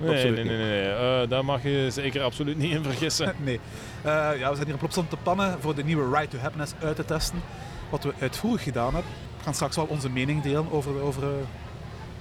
nee, 0.00 0.10
Absoluut 0.10 0.44
nee, 0.44 0.56
nee, 0.56 0.56
nee. 0.56 0.92
Eh, 0.92 1.28
daar 1.28 1.44
mag 1.44 1.62
je 1.62 1.86
zeker 1.90 2.22
absoluut 2.22 2.58
niet 2.58 2.72
in 2.72 2.82
vergissen. 2.82 3.34
nee. 3.44 3.60
Eh, 4.02 4.12
ja, 4.12 4.48
we 4.48 4.54
zijn 4.54 4.64
hier 4.64 4.72
op 4.72 4.78
Plopsland 4.78 5.10
te 5.10 5.16
pannen 5.22 5.60
voor 5.60 5.74
de 5.74 5.84
nieuwe 5.84 6.16
Ride 6.16 6.28
to 6.28 6.38
Happiness 6.38 6.72
uit 6.80 6.96
te 6.96 7.04
testen. 7.04 7.42
Wat 7.90 8.04
we 8.04 8.12
uitvoerig 8.20 8.62
gedaan 8.62 8.94
hebben. 8.94 9.12
We 9.36 9.42
gaan 9.42 9.54
straks 9.54 9.76
wel 9.76 9.84
onze 9.84 10.10
mening 10.10 10.42
delen 10.42 10.72
over, 10.72 11.00
over, 11.00 11.22
eh, 11.22 11.28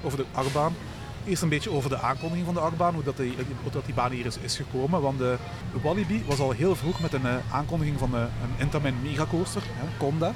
over 0.05 0.17
de 0.17 0.25
achtbaan. 0.32 0.75
Eerst 1.25 1.41
een 1.41 1.50
beetje 1.50 1.72
over 1.72 1.89
de 1.89 1.98
aankondiging 2.00 2.46
van 2.46 2.55
de 2.55 2.60
achtbaan, 2.60 2.94
hoe 2.94 3.03
dat 3.03 3.17
die, 3.17 3.34
hoe 3.62 3.72
dat 3.72 3.86
die 3.86 3.94
baan 3.94 4.12
hier 4.12 4.25
is, 4.25 4.38
is 4.38 4.55
gekomen. 4.55 5.01
Want 5.01 5.17
de 5.20 5.38
Walibi 5.82 6.24
was 6.25 6.39
al 6.39 6.51
heel 6.51 6.75
vroeg 6.75 7.00
met 7.00 7.13
een 7.13 7.27
aankondiging 7.51 8.00
van 8.00 8.15
eh, 8.15 8.22
een 8.22 8.55
Intamin 8.58 8.96
megacoaster, 9.01 9.62
Conda. 9.98 10.34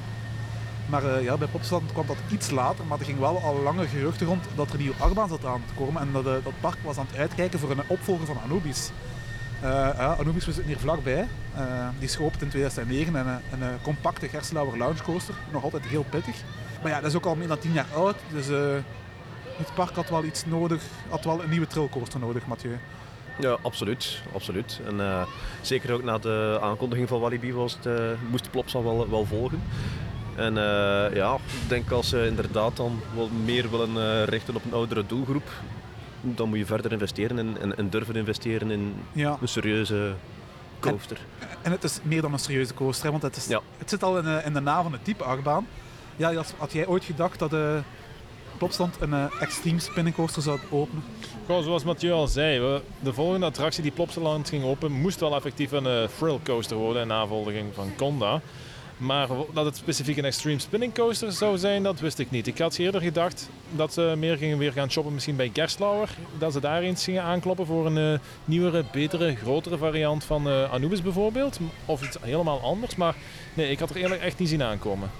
Maar 0.89 1.03
eh, 1.03 1.24
ja, 1.24 1.38
bij 1.38 1.48
Plopsland 1.48 1.91
kwam 1.91 2.08
dat 2.08 2.17
iets 2.31 2.50
later, 2.50 2.86
maar 2.86 3.00
er 3.00 3.05
ging 3.05 3.19
wel 3.19 3.41
al 3.41 3.62
langer 3.63 3.88
geruchten 3.88 4.27
rond 4.27 4.46
dat 4.55 4.67
er 4.67 4.74
een 4.74 4.79
nieuwe 4.79 4.96
achtbaan 5.00 5.29
zat 5.29 5.46
aan 5.46 5.63
te 5.67 5.74
komen. 5.74 6.01
En 6.01 6.12
dat, 6.12 6.25
eh, 6.25 6.31
dat 6.31 6.53
park 6.60 6.77
was 6.84 6.98
aan 6.98 7.05
het 7.10 7.17
uitkijken 7.17 7.60
voor 7.60 7.72
een 7.72 7.84
opvolger 7.88 8.25
van 8.25 8.38
Anubis. 8.43 8.91
Eh, 9.62 9.69
ja, 9.69 10.15
Anubis 10.19 10.43
zitten 10.43 10.63
hier 10.63 10.79
vlakbij. 10.79 11.27
Die 11.98 12.08
is 12.08 12.15
geopend 12.15 12.41
in 12.41 12.50
2009 12.50 13.15
en 13.15 13.27
een, 13.51 13.81
compacte 13.81 14.29
Gerslauer 14.29 14.77
Lounge 14.77 15.03
coaster. 15.03 15.36
Nog 15.51 15.63
altijd 15.63 15.86
heel 15.86 16.05
pittig. 16.10 16.36
Maar 16.81 16.91
ja, 16.91 17.01
dat 17.01 17.10
is 17.10 17.15
ook 17.15 17.25
al 17.25 17.36
meer 17.36 17.48
dan 17.48 17.60
10 17.60 17.72
jaar 17.72 17.86
oud. 17.96 18.15
Dus 18.31 18.48
het 19.58 19.74
park 19.75 19.96
had 19.96 20.10
wel 20.10 20.24
iets 20.24 20.46
nodig. 20.46 20.81
Had 21.10 21.25
wel 21.25 21.43
een 21.43 21.50
nieuwe 21.50 21.67
trillcoaster 21.67 22.19
nodig, 22.19 22.48
Mathieu. 22.48 22.77
Ja, 23.39 23.58
absoluut. 23.62 24.22
absoluut. 24.34 24.79
En 24.86 25.27
zeker 25.62 25.93
ook 25.93 26.03
na 26.03 26.17
de 26.17 26.60
aankondiging 26.62 27.08
van 27.08 27.19
Walibi 27.19 27.53
was 27.53 27.74
het, 27.74 27.86
eh, 27.86 28.03
moest 28.29 28.51
Plopsa 28.51 28.84
wel, 28.84 29.10
wel 29.10 29.25
volgen. 29.25 29.62
En 30.39 30.58
eh, 30.58 31.15
ja, 31.15 31.34
ik 31.36 31.69
denk 31.69 31.91
als 31.91 32.10
ze 32.10 32.25
inderdaad 32.27 32.77
dan 32.77 33.00
meer 33.46 33.69
willen 33.69 33.98
eh, 33.98 34.24
richten 34.24 34.55
op 34.55 34.65
een 34.65 34.74
oudere 34.74 35.03
doelgroep, 35.08 35.50
dan 36.22 36.50
moet 36.50 36.58
je 36.58 36.65
verder 36.65 36.91
investeren 36.91 37.39
en, 37.39 37.58
en, 37.62 37.77
en 37.77 37.89
durven 37.89 38.15
investeren 38.15 38.72
in 38.72 38.96
Ja. 39.12 39.38
een 39.41 39.48
serieuze 39.48 40.13
coaster. 40.79 41.17
En 41.62 41.72
het 41.72 41.84
is 41.84 42.00
meer 42.03 42.22
dan 42.22 42.34
een 42.34 42.39
serieuze 42.39 42.74
coaster, 42.74 43.05
hè, 43.05 43.12
want 43.12 43.24
het, 43.24 43.36
is, 43.36 43.48
Ja. 43.48 43.62
het 43.77 43.89
zit 43.89 44.03
al 44.03 44.17
in, 44.17 44.25
eh, 44.25 44.46
in 44.46 44.53
de 44.53 44.60
naam 44.60 44.84
van 44.84 44.91
het 44.91 45.03
type 45.03 45.24
achtbaan. 45.24 45.67
Ja, 46.15 46.34
had, 46.34 46.53
had 46.58 46.72
jij 46.72 46.88
ooit 46.88 47.03
gedacht 47.03 47.39
dat, 47.39 47.53
eh, 47.53 47.77
Plopsland 48.58 48.96
een 49.00 49.10
uh, 49.10 49.24
extreme 49.39 49.79
spinning 49.79 50.15
coaster 50.15 50.41
zou 50.41 50.60
openen? 50.69 51.03
Goh, 51.46 51.63
zoals 51.63 51.84
Mathieu 51.84 52.12
al 52.12 52.27
zei, 52.27 52.60
we, 52.60 52.81
de 53.00 53.13
volgende 53.13 53.46
attractie 53.46 53.84
die 53.84 53.91
Plopsaland 53.91 54.50
ging 54.50 54.63
openen 54.63 55.01
moest 55.01 55.19
wel 55.19 55.36
effectief 55.36 55.72
een 55.72 55.86
uh, 55.86 56.03
thrill 56.17 56.39
coaster 56.43 56.77
worden 56.77 57.01
in 57.01 57.08
navolging 57.08 57.74
van 57.74 57.91
Conda. 57.98 58.41
Maar 58.99 59.27
dat 59.53 59.65
het 59.65 59.75
specifiek 59.75 60.17
een 60.17 60.25
extreme 60.25 60.59
spinning 60.59 60.93
coaster 60.93 61.31
zou 61.31 61.57
zijn, 61.57 61.83
dat 61.83 61.99
wist 61.99 62.19
ik 62.19 62.31
niet. 62.31 62.47
Ik 62.47 62.57
had 62.57 62.77
eerder 62.77 63.01
gedacht 63.01 63.49
dat 63.69 63.93
ze 63.93 64.13
meer 64.17 64.37
gingen 64.37 64.57
weer 64.57 64.71
gaan 64.71 64.91
shoppen 64.91 65.13
misschien 65.13 65.35
bij 65.35 65.49
Gerstlauer. 65.53 66.09
Dat 66.37 66.53
ze 66.53 66.59
daar 66.59 66.81
eens 66.81 67.03
gingen 67.03 67.23
aankloppen 67.23 67.65
voor 67.65 67.85
een 67.85 68.13
uh, 68.13 68.19
nieuwere, 68.45 68.85
betere, 68.91 69.35
grotere 69.35 69.77
variant 69.77 70.23
van 70.23 70.47
uh, 70.47 70.71
Anubis 70.71 71.01
bijvoorbeeld. 71.01 71.59
Of 71.85 72.03
iets 72.03 72.17
helemaal 72.21 72.61
anders. 72.61 72.95
Maar 72.95 73.15
nee, 73.53 73.71
ik 73.71 73.79
had 73.79 73.89
er 73.89 73.95
eerlijk 73.95 74.21
echt 74.21 74.39
niet 74.39 74.49
zien 74.49 74.63
aankomen. 74.63 75.11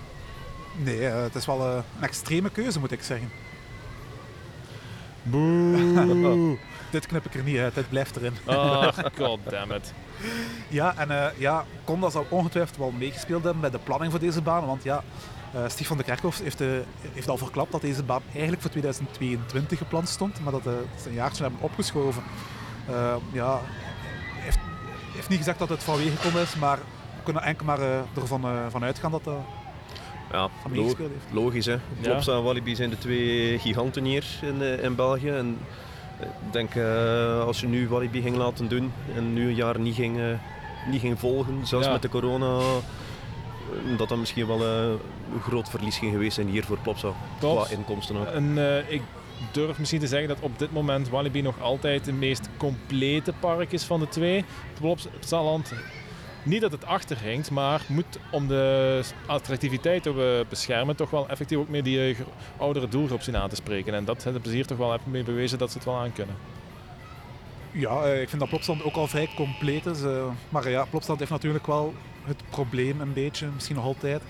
Nee, 0.75 1.00
uh, 1.00 1.21
het 1.21 1.36
is 1.36 1.45
wel 1.45 1.65
een 1.65 1.83
extreme 2.00 2.50
keuze 2.50 2.79
moet 2.79 2.91
ik 2.91 3.03
zeggen. 3.03 3.31
Boe. 5.24 6.57
dit 6.91 7.07
knip 7.07 7.25
ik 7.25 7.33
er 7.33 7.43
niet 7.43 7.57
uit, 7.57 7.75
dit 7.75 7.89
blijft 7.89 8.15
erin. 8.15 8.33
Oh, 8.45 8.88
goddammit. 9.19 9.93
Ja, 10.68 10.98
en 10.98 11.10
uh, 11.10 11.26
ja, 11.38 11.66
Conda 11.84 12.10
zal 12.10 12.26
ongetwijfeld 12.30 12.78
wel 12.78 12.92
meegespeeld 12.92 13.44
hebben 13.44 13.62
bij 13.62 13.70
de 13.70 13.80
planning 13.80 14.12
voor 14.12 14.20
deze 14.20 14.42
baan. 14.42 14.66
Want 14.66 14.84
ja, 14.84 15.04
uh, 15.56 15.62
Stief 15.68 15.88
van 15.88 15.98
de 15.98 16.04
Kerkhof 16.04 16.40
heeft, 16.40 16.62
uh, 16.62 16.68
heeft 17.14 17.30
al 17.30 17.38
verklapt 17.38 17.72
dat 17.72 17.82
deze 17.82 18.04
baan 18.04 18.22
eigenlijk 18.32 18.62
voor 18.62 18.72
2022 18.72 19.78
gepland 19.78 20.10
stond. 20.10 20.44
Maar 20.44 20.52
dat 20.52 20.64
ze 20.64 21.10
een 21.10 21.14
jaartje 21.14 21.44
hebben 21.44 21.62
opgeschoven. 21.62 22.24
ja, 23.32 23.60
heeft, 24.34 24.60
heeft 25.14 25.30
niet 25.30 25.38
gezegd 25.38 25.60
dat 25.60 25.70
het 25.70 25.84
vanwege 25.84 26.16
gekomen 26.16 26.42
is, 26.42 26.56
maar 26.56 26.78
we 27.16 27.24
kunnen 27.24 27.44
enkel 27.44 27.66
maar 27.66 27.80
ervan 28.16 28.42
van 28.70 28.84
uitgaan 28.84 29.12
dat 29.12 29.24
dat 29.24 29.38
ja, 30.32 30.50
lo 30.72 30.96
logisch 31.32 31.66
hè. 31.66 31.78
Plopsa 32.02 32.32
en 32.36 32.44
Walibi 32.44 32.76
zijn 32.76 32.90
de 32.90 32.98
twee 32.98 33.60
giganten 33.60 34.04
hier 34.04 34.26
in, 34.42 34.62
in 34.62 34.96
België. 34.96 35.30
En 35.30 35.58
ik 36.20 36.52
denk 36.52 36.76
uh, 36.76 37.44
als 37.46 37.60
je 37.60 37.68
nu 37.68 37.88
Walibi 37.88 38.22
ging 38.22 38.36
laten 38.36 38.68
doen 38.68 38.92
en 39.16 39.34
nu 39.34 39.48
een 39.48 39.56
jaar 39.56 39.80
niet 39.80 39.96
ging, 39.96 40.18
uh, 40.18 40.26
niet 40.92 41.02
ging 41.02 41.20
volgen, 41.20 41.68
zelfs 41.68 41.86
ja. 41.86 41.92
met 41.92 42.02
de 42.02 42.10
corona, 42.10 42.46
uh, 42.46 43.98
dat 43.98 44.10
dat 44.10 44.18
misschien 44.18 44.48
wel 44.48 44.66
een 44.66 45.00
groot 45.42 45.70
verlies 45.70 45.98
ging 45.98 46.12
geweest 46.12 46.36
zijn 46.36 46.48
hier 46.48 46.64
voor 46.64 46.78
Plopsa. 46.78 47.10
Qua 47.40 47.66
inkomsten 47.70 48.16
ook. 48.16 48.26
En 48.26 48.58
ik 48.88 49.02
durf 49.52 49.80
misschien 49.80 50.00
te 50.00 50.08
zeggen 50.08 50.28
dat 50.28 50.38
op 50.40 50.60
dit 50.60 50.72
moment 50.72 51.10
Walibi 51.10 51.42
nog 51.42 51.62
altijd 51.62 52.06
de 52.06 52.14
meest 52.14 52.50
complete 52.58 53.34
park 53.40 53.72
is 53.72 53.84
van 53.84 54.00
de 54.00 54.08
twee. 54.08 54.46
Plopsaland 54.80 55.74
niet 56.50 56.62
dat 56.62 56.72
het 56.72 56.86
achterhinkt, 56.86 57.51
maar 57.51 57.82
moet 57.88 58.20
om 58.32 58.48
de 58.48 59.01
attractiviteit 59.25 60.03
te 60.03 60.46
beschermen 60.50 60.96
toch 60.96 61.10
wel 61.10 61.29
effectief 61.29 61.58
ook 61.58 61.70
meer 61.70 61.84
die 61.84 62.10
uh, 62.10 62.20
oudere 62.58 62.88
doelgroep 62.88 63.22
zien 63.22 63.38
aan 63.38 63.50
te 63.50 63.56
spreken. 63.56 63.94
En 63.94 64.06
dat 64.06 64.24
hebben 64.24 64.44
ze 64.44 64.51
hier 64.51 64.65
toch 64.65 64.77
wel 64.77 64.94
even 64.94 65.12
mee 65.12 65.24
bewezen 65.24 65.58
dat 65.58 65.72
ze 65.72 65.77
het 65.77 65.86
wel 65.86 65.98
aan 65.98 66.13
kunnen. 66.13 66.36
Ja, 67.72 68.06
uh, 68.06 68.22
ik 68.22 68.29
vind 68.29 68.41
dat 68.41 68.50
Plopstand 68.50 68.84
ook 68.84 68.96
al 68.96 69.08
vrij 69.08 69.29
compleet 69.36 69.86
is. 69.86 70.01
Uh, 70.01 70.25
maar 70.50 70.70
ja, 70.70 70.86
Plopstand 70.89 71.20
heeft 71.20 71.32
natuurlijk 71.32 71.68
wel 71.68 71.94
het 72.24 72.44
probleem 72.50 73.01
een 73.01 73.13
beetje, 73.13 73.48
misschien 73.53 73.75
nog 73.75 73.86
altijd, 73.86 74.22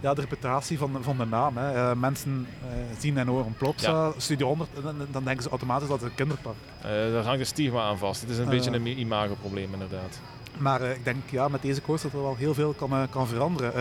ja, 0.00 0.14
de 0.14 0.20
reputatie 0.20 0.78
van, 0.78 0.98
van 1.00 1.16
de 1.16 1.24
naam. 1.24 1.56
Hè. 1.56 1.96
mensen 1.96 2.46
zien 2.98 3.18
en 3.18 3.26
horen 3.26 3.54
Plopsa, 3.58 3.90
ja. 3.90 4.12
Studio 4.16 4.46
100, 4.46 4.70
dan 5.10 5.24
denken 5.24 5.42
ze 5.42 5.48
automatisch 5.48 5.88
dat 5.88 6.00
het 6.00 6.10
een 6.10 6.16
kinderpark 6.16 6.56
is. 6.82 7.12
daar 7.12 7.24
hangt 7.24 7.40
een 7.40 7.46
stigma 7.46 7.82
aan 7.82 7.98
vast. 7.98 8.20
Het 8.20 8.30
is 8.30 8.38
een 8.38 8.48
beetje 8.48 8.70
een 8.70 8.98
imagoprobleem 8.98 9.72
inderdaad. 9.72 10.20
Maar 10.58 10.82
uh, 10.82 10.90
ik 10.90 11.04
denk 11.04 11.30
ja, 11.30 11.48
met 11.48 11.62
deze 11.62 11.82
coaster 11.82 12.10
dat 12.10 12.20
er 12.20 12.26
wel 12.26 12.36
heel 12.36 12.54
veel 12.54 12.72
kan, 12.72 12.92
uh, 12.92 13.02
kan 13.10 13.26
veranderen. 13.26 13.72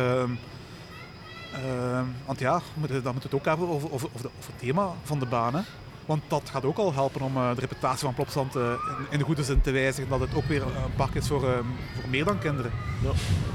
Uh, 1.54 2.02
want 2.26 2.40
ja, 2.40 2.52
dan 2.52 2.62
moeten 2.74 3.04
we 3.04 3.10
het 3.22 3.34
ook 3.34 3.46
hebben 3.46 3.68
over, 3.68 3.92
over, 3.92 4.10
over, 4.14 4.22
de, 4.22 4.30
over 4.38 4.52
het 4.52 4.60
thema 4.60 4.92
van 5.04 5.20
de 5.20 5.26
baan. 5.26 5.56
Hè. 5.56 5.62
Want 6.06 6.22
dat 6.28 6.50
gaat 6.50 6.66
ook 6.66 6.78
al 6.78 6.94
helpen 6.94 7.22
om 7.22 7.34
de 7.34 7.60
reputatie 7.60 8.06
van 8.06 8.14
Plopsland 8.14 8.56
in, 8.56 8.78
in, 9.10 9.18
de 9.18 9.24
goede 9.24 9.44
zin 9.44 9.62
te 9.62 9.72
wijzigen. 9.72 10.10
Dat 10.10 10.20
het 10.20 10.36
ook 10.36 10.46
weer 10.46 10.62
een 10.62 10.96
park 10.96 11.16
is 11.16 11.28
voor, 11.28 11.40
voor 11.40 12.10
meer 12.10 12.26
dan 12.26 12.40
kinderen. 12.40 12.72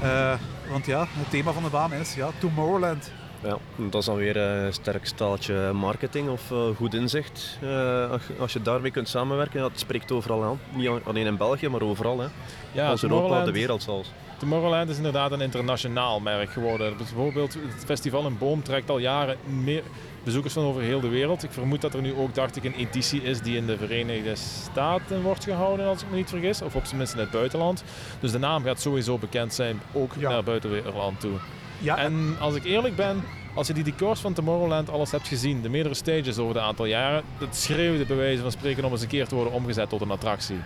Ja. 0.01 0.37
want 0.69 0.85
ja, 0.85 1.07
het 1.09 1.29
thema 1.29 1.51
van 1.51 1.63
de 1.63 1.69
baan 1.69 1.93
is 1.93 2.15
ja, 2.15 2.29
Tomorrowland. 2.39 3.11
Ja, 3.43 3.57
dat 3.75 3.99
is 4.01 4.05
dan 4.05 4.15
weer 4.15 4.37
een 4.37 4.73
sterk 4.73 5.05
staaltje 5.05 5.71
marketing 5.73 6.29
of 6.29 6.51
uh, 6.51 6.59
goed 6.75 6.93
inzicht. 6.93 7.57
Uh, 7.63 8.11
als 8.39 8.53
je 8.53 8.61
daarmee 8.61 8.91
kunt 8.91 9.09
samenwerken, 9.09 9.59
dat 9.59 9.71
spreekt 9.75 10.11
overal 10.11 10.43
aan. 10.43 10.59
Niet 10.75 10.89
alleen 11.03 11.25
in 11.25 11.37
België, 11.37 11.67
maar 11.67 11.81
overal. 11.81 12.19
Hè. 12.19 12.27
Ja, 12.71 12.89
Als 12.89 13.03
Europa, 13.03 13.43
de 13.43 13.51
wereld 13.51 13.83
zelfs. 13.83 14.11
Tomorrowland 14.37 14.89
is 14.89 14.97
inderdaad 14.97 15.31
een 15.31 15.41
internationaal 15.41 16.19
merk 16.19 16.49
geworden. 16.49 16.97
Bijvoorbeeld 16.97 17.53
het 17.53 17.85
festival 17.85 18.25
in 18.25 18.37
Boom 18.37 18.63
trekt 18.63 18.89
al 18.89 18.97
jaren 18.97 19.37
meer 19.63 19.83
bezoekers 20.23 20.53
van 20.53 20.63
over 20.63 20.81
heel 20.81 20.99
de 20.99 21.07
wereld. 21.07 21.43
Ik 21.43 21.51
vermoed 21.51 21.81
dat 21.81 21.93
er 21.93 22.01
nu 22.01 22.13
ook, 22.13 22.35
dacht 22.35 22.55
ik, 22.55 22.63
een 22.63 22.73
editie 22.73 23.21
is 23.21 23.41
die 23.41 23.57
in 23.57 23.65
de 23.65 23.77
Verenigde 23.77 24.35
Staten 24.35 25.21
wordt 25.21 25.43
gehouden, 25.43 25.85
als 25.85 26.01
ik 26.01 26.09
me 26.09 26.15
niet 26.15 26.29
vergis. 26.29 26.61
Of 26.61 26.75
op 26.75 26.85
zijn 26.85 26.97
minst 26.97 27.13
in 27.13 27.19
het 27.19 27.31
buitenland. 27.31 27.83
Dus 28.19 28.31
de 28.31 28.39
naam 28.39 28.63
gaat 28.63 28.81
sowieso 28.81 29.17
bekend 29.17 29.53
zijn, 29.53 29.81
ook 29.93 30.11
ja. 30.17 30.29
naar 30.29 30.43
buitenland 30.43 31.19
toe. 31.19 31.37
Ja. 31.83 31.97
En 31.97 32.35
als 32.39 32.55
ik 32.55 32.63
eerlijk 32.63 32.95
ben, 32.95 33.23
als 33.53 33.67
je 33.67 33.73
die 33.73 33.83
decors 33.83 34.19
van 34.19 34.33
Tomorrowland 34.33 34.89
alles 34.89 35.11
hebt 35.11 35.27
gezien, 35.27 35.61
de 35.61 35.69
meerdere 35.69 35.95
stages 35.95 36.37
over 36.37 36.53
de 36.53 36.59
aantal 36.59 36.85
jaren, 36.85 37.23
het 37.37 37.55
schreeuwde 37.55 38.05
bij 38.05 38.15
wijze 38.15 38.41
van 38.41 38.51
spreken 38.51 38.83
om 38.85 38.91
eens 38.91 39.01
een 39.01 39.07
keer 39.07 39.27
te 39.27 39.35
worden 39.35 39.53
omgezet 39.53 39.89
tot 39.89 40.01
een 40.01 40.11
attractie. 40.11 40.59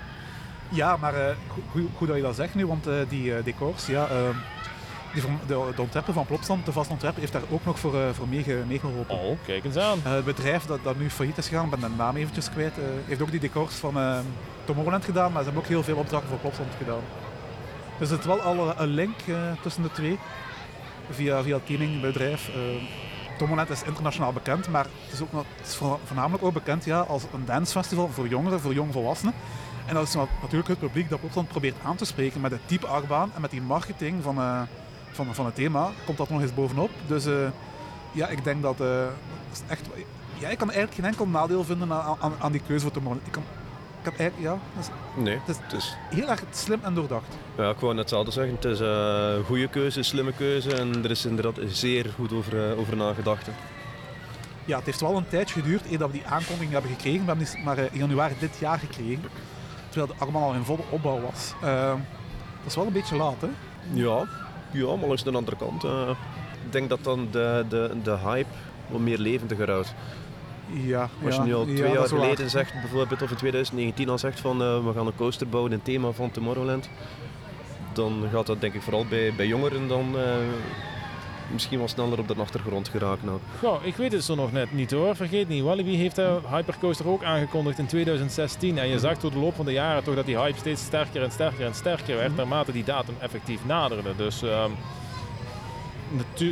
Ja, 0.70 0.98
maar 0.98 1.14
uh, 1.14 1.26
goed, 1.72 1.84
goed, 1.96 2.08
dat 2.08 2.18
je 2.18 2.24
dat 2.24 2.36
zegt 2.36 2.56
nu, 2.56 2.66
want 2.66 2.88
uh, 2.88 2.94
die 3.10 3.24
uh, 3.24 3.36
decors, 3.44 3.86
ja, 3.86 4.08
ehm, 4.08 4.36
die, 5.14 5.24
de, 5.48 5.72
de 5.76 5.82
ontwerper 5.82 6.14
van 6.14 6.26
Plopstand, 6.26 6.66
de 6.66 6.72
vast 6.72 6.90
ontwerper, 6.90 7.20
heeft 7.20 7.34
daar 7.34 7.42
ook 7.50 7.66
nog 7.66 7.80
voor, 7.80 7.96
voor 8.14 8.28
meegeholpen. 8.68 9.16
oh, 9.16 9.38
kijk 9.46 9.64
eens 9.66 9.78
aan. 9.78 10.00
het 10.04 10.26
bedrijf 10.26 10.66
dat, 10.66 10.80
dat 10.84 11.00
nu 11.00 11.10
failliet 11.10 11.38
is 11.38 11.48
gegaan, 11.48 11.70
ben 11.70 11.80
de 11.80 11.90
naam 11.98 12.16
eventjes 12.16 12.50
kwijt, 12.50 12.74
heeft 13.06 13.22
ook 13.22 13.32
die 13.32 13.40
decors 13.40 13.76
van 13.76 13.98
ehm, 13.98 14.24
Tomorrowland 14.66 15.06
gedaan, 15.06 15.32
maar 15.32 15.44
ze 15.44 15.46
hebben 15.46 15.64
ook 15.64 15.70
heel 15.70 15.84
veel 15.84 15.98
opdrachten 15.98 16.30
voor 16.30 16.40
Plopstand 16.40 16.70
gedaan. 16.78 17.02
Dus 18.00 18.10
het 18.10 18.20
is 18.20 18.26
wel 18.26 18.42
al 18.42 18.74
een 18.78 18.88
link 18.88 19.16
tussen 19.62 19.84
de 19.84 19.92
twee 19.92 20.20
via, 21.10 21.44
via 21.44 21.56
het 21.56 21.66
teamingbedrijf. 21.66 22.50
Uh, 22.50 22.56
Tomorrowland 23.38 23.70
is 23.70 23.84
internationaal 23.84 24.34
bekend, 24.34 24.68
maar 24.70 24.86
het 25.04 25.14
is, 25.14 25.22
ook, 25.22 25.46
is 25.64 25.76
voornamelijk 26.06 26.44
ook 26.44 26.54
bekend 26.54 26.86
ja, 26.86 27.00
als 27.00 27.24
een 27.34 27.46
dancefestival 27.46 28.10
voor 28.10 28.28
jongeren, 28.28 28.60
voor 28.60 28.74
jongvolwassenen. 28.74 29.34
En 29.86 29.94
dat 29.94 30.08
is 30.08 30.16
natuurlijk 30.42 30.68
het 30.68 30.80
publiek 30.80 31.10
dat 31.10 31.20
Plopland 31.20 31.48
probeert 31.48 31.76
aan 31.84 31.96
te 31.96 32.06
spreken 32.06 32.42
met 32.42 32.52
het 32.52 32.60
type 32.66 32.88
achtbaan 32.88 33.32
en 33.36 33.42
met 33.42 33.52
die 33.52 33.62
marketing 33.62 34.24
van, 34.24 34.38
uh, 34.38 34.62
van, 35.12 35.36
van 35.36 35.46
het 35.46 35.56
thema. 35.56 35.92
Komt 36.06 36.18
dat 36.18 36.30
nog 36.30 36.42
eens 36.42 36.54
bovenop. 36.54 36.90
Dus 37.08 37.28
uh, 37.28 37.48
ja, 38.12 38.28
ik 38.28 38.44
denk 38.44 38.62
dat, 38.62 38.82
uh, 38.82 39.04
echt... 39.68 39.86
Ja, 40.38 40.56
kan 40.56 40.72
eigenlijk 40.72 40.94
geen 40.94 41.06
enkel 41.06 41.28
nadeel 41.28 41.64
vinden 41.64 41.92
aan, 41.92 42.34
aan, 42.40 42.52
die 42.52 42.62
keuze 42.68 42.84
voor 42.84 42.94
Tomorrowland. 42.94 43.38
Ja, 44.38 44.58
is, 44.80 44.88
nee, 45.16 45.40
het 45.46 45.74
is, 45.74 45.98
heel 46.10 46.30
erg 46.30 46.44
slim 46.52 46.80
en 46.84 46.94
doordacht. 46.94 47.38
Ja, 47.58 47.70
ik 47.70 47.80
wou 47.80 47.94
net 47.94 48.02
hetzelfde 48.02 48.32
zeggen. 48.32 48.56
Het 48.56 48.66
is 48.66 48.80
een 48.80 49.44
goede 49.44 49.68
keuze, 49.68 49.98
een 49.98 50.06
slimme 50.06 50.34
keuze 50.34 50.76
en 50.76 51.04
er 51.04 51.12
is 51.12 51.26
inderdaad 51.26 51.60
zeer 51.68 52.06
goed 52.16 52.34
over, 52.34 52.78
over 52.78 52.96
nagedacht. 52.96 53.48
Ja, 54.66 54.76
het 54.76 54.86
heeft 54.86 55.02
wel 55.02 55.18
een 55.18 55.28
tijd 55.28 55.52
geduurd 55.52 55.92
eer 55.92 55.98
dat 55.98 56.12
we 56.12 56.18
die 56.18 56.28
aankondiging 56.28 56.72
hebben 56.72 56.92
gekregen. 56.92 57.20
We 57.20 57.28
hebben 57.28 57.46
die 57.46 57.64
maar 57.64 57.78
in 57.78 57.90
januari 57.92 58.34
dit 58.40 58.58
jaar 58.60 58.80
gekregen 58.80 59.30
terwijl 59.90 60.12
het 60.12 60.22
allemaal 60.22 60.50
al 60.50 60.54
in 60.54 60.64
volle 60.64 60.84
opbouw 60.90 61.20
was. 61.20 61.54
Uh, 61.64 61.90
dat 61.90 62.66
is 62.66 62.76
wel 62.76 62.86
een 62.86 62.94
beetje 62.94 63.16
laat, 63.16 63.42
hè? 63.42 63.48
Ja, 63.94 64.28
ja 64.72 64.96
maar 64.96 65.08
langs 65.08 65.24
de 65.24 65.32
andere 65.32 65.58
kant. 65.58 65.84
Uh, 65.84 66.10
ik 66.66 66.72
denk 66.72 66.90
dat 66.90 67.04
dan 67.04 67.28
de, 67.32 67.66
de, 67.70 67.92
de 68.04 68.18
hype 68.18 68.50
wat 68.88 69.00
meer 69.00 69.18
levendiger 69.18 69.72
houdt. 69.72 69.94
Ja, 70.74 71.10
Als 71.26 71.36
je 71.36 71.42
nu 71.42 71.56
al 71.56 71.66
twee 71.66 71.92
jaar 71.92 72.08
geleden 72.08 72.50
zegt, 72.50 72.74
bijvoorbeeld, 72.74 73.22
of 73.22 73.30
in 73.30 73.38
2019 73.38 74.10
al 74.10 74.18
zegt 74.18 74.40
van 74.40 74.62
uh, 74.62 74.86
we 74.86 74.94
gaan 74.94 75.08
een 75.08 75.16
coaster 75.16 75.48
bouwen 75.48 75.72
in 75.72 75.78
het 75.78 75.86
thema 75.86 76.12
van 76.12 76.32
Tomorrowland, 76.32 76.90
dan 77.94 78.24
gaat 78.32 78.46
dat 78.46 78.62
denk 78.62 78.74
ik 78.74 78.82
vooral 78.82 79.06
bij, 79.06 79.34
bij 79.36 79.48
jongeren 79.48 79.88
dan 79.88 80.16
uh, 80.16 80.22
misschien 81.52 81.78
wel 81.78 81.88
sneller 81.88 82.20
op 82.20 82.28
de 82.28 82.36
achtergrond 82.38 82.88
geraakt. 82.88 83.24
Nou. 83.24 83.40
Goh, 83.60 83.86
ik 83.86 83.96
weet 83.96 84.12
het 84.12 84.24
zo 84.24 84.36
nog 84.36 84.52
net 84.52 84.74
niet 84.74 84.92
hoor. 84.92 85.16
Vergeet 85.16 85.48
niet, 85.48 85.64
Walibi 85.64 85.96
heeft 85.96 86.16
de 86.16 86.40
Hypercoaster 86.50 87.08
ook 87.08 87.24
aangekondigd 87.24 87.80
in 87.80 87.86
2016. 87.86 88.78
En 88.78 88.88
je 88.88 89.00
zag 89.00 89.18
door 89.18 89.32
de 89.32 89.40
loop 89.40 89.56
van 89.56 89.66
de 89.66 89.72
jaren 89.72 90.04
toch 90.04 90.16
dat 90.16 90.26
die 90.26 90.38
hype 90.38 90.58
steeds 90.58 90.82
sterker 90.82 91.24
en 91.24 91.32
sterker 91.32 91.66
en 91.66 91.76
sterker 91.76 92.16
werd 92.16 92.28
mhm. 92.28 92.38
naarmate 92.38 92.72
die 92.72 92.84
datum 92.84 93.16
effectief 93.20 93.66
naderde. 93.66 94.16
Dus 94.16 94.42
um, 94.42 94.72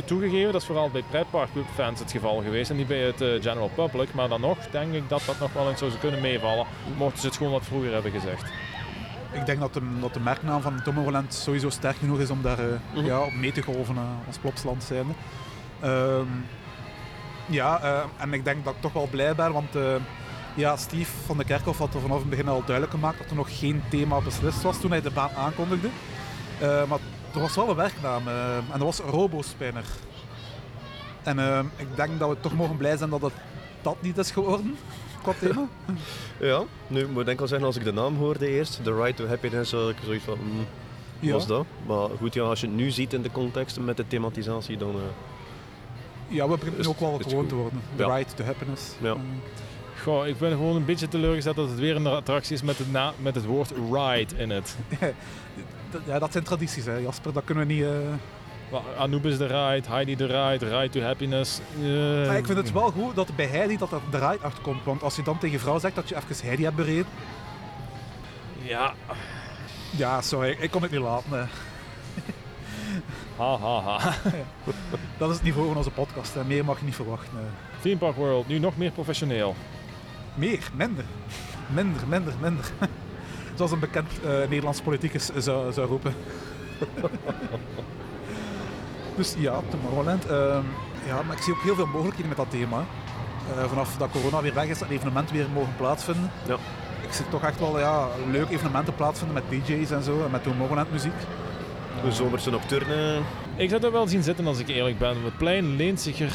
toegegeven, 0.04 0.52
dat 0.52 0.60
is 0.60 0.66
vooral 0.66 0.90
bij 0.90 1.02
pretparkfans 1.10 2.00
het 2.00 2.10
geval 2.10 2.42
geweest 2.42 2.70
en 2.70 2.76
niet 2.76 2.86
bij 2.86 3.00
het 3.00 3.20
uh, 3.20 3.42
general 3.42 3.70
public. 3.74 4.14
Maar 4.14 4.28
dan 4.28 4.40
nog 4.40 4.58
denk 4.70 4.94
ik 4.94 5.08
dat 5.08 5.22
dat 5.26 5.38
nog 5.38 5.52
wel 5.52 5.68
eens 5.68 5.78
zou 5.78 5.92
kunnen 6.00 6.20
meevallen, 6.20 6.66
mochten 6.96 7.20
ze 7.20 7.26
het 7.26 7.36
gewoon 7.36 7.52
wat 7.52 7.64
vroeger 7.64 7.92
hebben 7.92 8.12
gezegd 8.12 8.52
ik 9.36 9.46
denk 9.46 9.60
dat 9.60 9.74
de, 9.74 9.80
dat 10.00 10.14
de 10.14 10.20
merknaam 10.20 10.62
van 10.62 10.82
Tomorrowland 10.82 11.34
sowieso 11.34 11.70
sterk 11.70 11.96
genoeg 11.96 12.18
is 12.18 12.30
om 12.30 12.42
daar 12.42 12.58
uh, 12.60 13.04
ja, 13.06 13.20
op 13.20 13.32
mee 13.32 13.52
te 13.52 13.62
golven 13.62 13.94
uh, 13.94 14.02
als 14.26 14.38
Plopsland 14.38 14.82
zijnde. 14.82 15.12
Um, 15.84 16.44
ja, 17.46 17.80
uh, 17.82 18.02
en 18.16 18.32
ik 18.32 18.44
denk 18.44 18.64
dat 18.64 18.74
ik 18.74 18.80
toch 18.80 18.92
wel 18.92 19.08
blij 19.10 19.34
ben, 19.34 19.52
want 19.52 19.68
ja, 20.54 20.76
Steve 20.76 21.12
van 21.26 21.38
de 21.38 21.44
Kerkhof 21.44 21.78
had 21.78 21.94
er 21.94 22.00
vanaf 22.00 22.18
het 22.18 22.30
begin 22.30 22.48
al 22.48 22.62
duidelijk 22.64 22.94
gemaakt 22.94 23.18
dat 23.18 23.30
er 23.30 23.36
nog 23.36 23.58
geen 23.58 23.82
thema 23.88 24.20
beslist 24.20 24.62
was 24.62 24.80
toen 24.80 24.90
hij 24.90 25.00
de 25.00 25.10
baan 25.10 25.30
aankondigde. 25.36 25.88
maar 26.60 26.98
er 27.36 27.42
was 27.42 27.54
wel 27.56 27.68
een 27.70 27.76
werknaam 27.76 28.28
en 28.28 28.64
dat 28.78 28.78
was 28.78 28.98
RoboSpinner. 28.98 29.84
En 31.22 31.38
ik 31.76 31.86
denk 31.96 32.18
dat 32.18 32.28
we 32.28 32.36
toch 32.40 32.54
mogen 32.54 32.76
blij 32.76 32.96
zijn 32.96 33.10
dat 33.10 33.22
het 33.22 33.32
dat 33.82 33.96
niet 34.02 34.18
is 34.18 34.30
geworden 34.30 34.76
qua 35.22 35.32
thema. 35.40 35.66
Ja, 36.40 36.62
nu 36.86 37.06
moet 37.08 37.20
ik 37.20 37.26
denk 37.26 37.38
wel 37.38 37.48
zeggen, 37.48 37.66
als 37.66 37.76
ik 37.76 37.84
de 37.84 37.92
naam 37.92 38.16
hoorde 38.16 38.48
eerst, 38.48 38.80
The 38.84 38.94
Right 38.94 39.16
to 39.16 39.26
Happiness, 39.26 39.72
had 39.72 39.88
ik 39.88 39.96
zoiets 40.04 40.24
van, 40.24 40.38
hmm, 40.38 40.66
Ja. 41.20 41.32
was 41.32 41.46
dat? 41.46 41.64
Maar 41.86 42.08
goed, 42.18 42.34
ja, 42.34 42.42
als 42.42 42.60
je 42.60 42.66
het 42.66 42.76
nu 42.76 42.90
ziet 42.90 43.12
in 43.12 43.22
de 43.22 43.30
context 43.30 43.80
met 43.80 43.96
de 43.96 44.06
thematisatie, 44.06 44.76
dan... 44.76 44.90
eh, 44.94 45.00
Ja, 46.36 46.48
we 46.48 46.56
beginnen 46.58 46.86
ook 46.88 47.00
wel 47.00 47.18
is 47.18 47.26
gewoon 47.26 47.46
te 47.46 47.54
worden. 47.54 47.80
The 47.96 48.02
Ja. 48.06 48.14
right 48.16 48.36
to 48.36 48.44
happiness. 48.44 48.82
Ja. 49.00 49.14
Mm. 49.14 49.40
Goh, 50.02 50.26
ik 50.26 50.38
ben 50.38 50.50
gewoon 50.50 50.76
een 50.76 50.84
beetje 50.84 51.08
teleurgesteld 51.08 51.56
dat 51.56 51.68
het 51.68 51.78
weer 51.78 51.96
een 51.96 52.06
attractie 52.06 52.54
is 52.54 52.62
met 52.62 52.78
het, 52.78 52.92
na- 52.92 53.12
met 53.18 53.34
het 53.34 53.44
woord 53.44 53.72
ride 53.92 54.36
in 54.36 54.50
het. 54.50 54.76
Ja, 56.06 56.18
dat 56.18 56.32
zijn 56.32 56.44
tradities, 56.44 56.84
hè, 56.84 56.96
Jasper. 56.96 57.32
Dat 57.32 57.44
kunnen 57.44 57.66
we 57.66 57.72
niet... 57.72 57.82
eh, 57.82 57.88
Anubis 58.98 59.38
de 59.38 59.46
ride, 59.46 59.88
Heidi 59.88 60.16
de 60.16 60.26
ride, 60.26 60.78
ride 60.78 60.88
to 60.88 61.00
happiness. 61.00 61.60
Maar 62.26 62.36
ik 62.36 62.46
vind 62.46 62.58
het 62.58 62.72
wel 62.72 62.90
goed 62.90 63.14
dat 63.14 63.36
bij 63.36 63.46
Heidi 63.46 63.76
dat 63.76 63.92
er 63.92 64.00
de 64.10 64.18
ride 64.18 64.38
achterkomt. 64.44 64.84
Want 64.84 65.02
als 65.02 65.16
je 65.16 65.22
dan 65.22 65.38
tegen 65.38 65.60
vrouw 65.60 65.78
zegt 65.78 65.94
dat 65.94 66.08
je 66.08 66.16
even 66.16 66.46
Heidi 66.46 66.62
hebt 66.64 66.76
bereden... 66.76 67.06
Ja, 68.62 68.94
Ja, 69.90 70.22
sorry, 70.22 70.56
ik 70.60 70.70
kon 70.70 70.82
het 70.82 70.90
niet 70.90 71.00
laten. 71.00 71.30
hè. 71.32 71.44
ha 73.42 73.56
ha 73.58 73.80
ha. 73.80 74.12
Dat 75.18 75.28
is 75.30 75.34
het 75.34 75.44
niveau 75.44 75.66
van 75.68 75.76
onze 75.76 75.90
podcast. 75.90 76.34
Hè. 76.34 76.44
Meer 76.44 76.64
mag 76.64 76.78
je 76.78 76.84
niet 76.84 76.94
verwachten. 76.94 77.38
hè. 77.38 77.44
Theme 77.80 77.96
Park 77.96 78.16
World, 78.16 78.48
nu 78.48 78.58
nog 78.58 78.76
meer 78.76 78.90
professioneel. 78.90 79.54
Meer, 80.34 80.68
minder. 80.74 81.04
Minder, 81.66 82.06
minder, 82.08 82.34
minder. 82.40 82.64
Zoals 83.56 83.70
een 83.70 83.78
bekend 83.78 84.08
eh, 84.24 84.30
Nederlands 84.30 84.80
politicus 84.80 85.30
zou, 85.36 85.72
zou 85.72 85.88
roepen. 85.88 86.14
dus 89.16 89.34
ja, 89.38 89.60
Tomorrowland. 89.70 90.26
ehm 90.26 90.64
ja, 91.06 91.22
maar 91.22 91.36
ik 91.36 91.42
zie 91.42 91.54
ook 91.54 91.62
heel 91.62 91.74
veel 91.74 91.86
mogelijkheden 91.86 92.28
met 92.28 92.36
dat 92.36 92.50
thema. 92.50 92.84
Eh, 93.56 93.64
vanaf 93.68 93.96
dat 93.96 94.10
corona 94.10 94.42
weer 94.42 94.54
weg 94.54 94.66
is, 94.66 94.78
dat 94.78 94.88
evenementen 94.88 95.36
weer 95.36 95.46
mogen 95.54 95.76
plaatsvinden. 95.76 96.30
Ja. 96.46 96.54
Ik 97.02 97.12
zie 97.12 97.28
toch 97.28 97.44
echt 97.44 97.58
wel 97.58 97.78
ja, 97.78 98.08
leuke 98.30 98.52
evenementen 98.52 98.94
plaatsvinden 98.94 99.34
met 99.34 99.66
DJ's 99.66 99.90
en 99.90 100.02
zo, 100.02 100.24
en 100.24 100.30
met 100.30 100.42
Tomorrowland 100.42 100.92
muziek. 100.92 101.12
de 102.04 102.12
zomerse 102.12 102.50
nocturne, 102.50 103.18
Ik 103.56 103.68
zou 103.68 103.80
dat 103.80 103.92
wel 103.92 104.08
zien 104.08 104.22
zitten 104.22 104.46
als 104.46 104.58
ik 104.58 104.68
eerlijk 104.68 104.98
ben. 104.98 105.24
Het 105.24 105.36
plein 105.36 105.76
leent 105.76 106.00
zich 106.00 106.20
er 106.20 106.32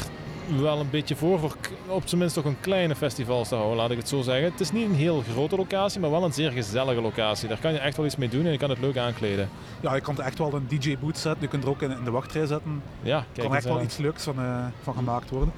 wel 0.60 0.80
een 0.80 0.90
beetje 0.90 1.16
voor 1.16 1.38
voor 1.38 1.56
op 1.86 2.02
zijn 2.08 2.20
minst 2.20 2.34
toch 2.34 2.44
een 2.44 2.60
kleine 2.60 2.94
festival 2.94 3.44
te 3.44 3.54
houden, 3.54 3.76
laat 3.76 3.90
ik 3.90 3.96
het 3.96 4.08
zo 4.08 4.20
zeggen. 4.22 4.50
Het 4.50 4.60
is 4.60 4.72
niet 4.72 4.84
een 4.88 4.94
heel 4.94 5.22
grote 5.32 5.56
locatie, 5.56 6.00
maar 6.00 6.10
wel 6.10 6.24
een 6.24 6.32
zeer 6.32 6.50
gezellige 6.50 7.00
locatie. 7.00 7.48
Daar 7.48 7.58
kan 7.60 7.72
je 7.72 7.78
echt 7.78 7.96
wel 7.96 8.06
iets 8.06 8.16
mee 8.16 8.28
doen 8.28 8.44
en 8.46 8.52
je 8.52 8.58
kan 8.58 8.70
het 8.70 8.78
leuk 8.80 8.96
aankleden. 8.96 9.48
Ja, 9.80 9.94
je 9.94 10.00
kan 10.00 10.18
er 10.18 10.24
echt 10.24 10.38
wel 10.38 10.54
een 10.54 10.66
DJ-boot 10.68 11.18
zetten, 11.18 11.42
je 11.42 11.48
kunt 11.48 11.64
er 11.64 11.70
ook 11.70 11.82
in, 11.82 11.96
de 12.04 12.10
wachtrij 12.10 12.46
zetten. 12.46 12.82
Ja, 13.02 13.16
Er 13.18 13.24
kijk 13.32 13.46
kan 13.46 13.56
echt 13.56 13.64
wel 13.64 13.78
aan. 13.78 13.84
iets 13.84 13.96
leuks 13.96 14.22
van, 14.24 14.38
eh, 14.38 14.64
van 14.82 14.94
gemaakt 14.94 15.30
worden. 15.30 15.52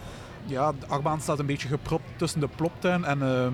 Ja, 0.46 0.72
de 0.72 0.86
achtbaan 0.86 1.20
staat 1.20 1.38
een 1.38 1.46
beetje 1.46 1.68
gepropt 1.68 2.04
tussen 2.16 2.40
de 2.40 2.48
Ploptuin 2.56 3.04
en, 3.04 3.22
eh, 3.22 3.44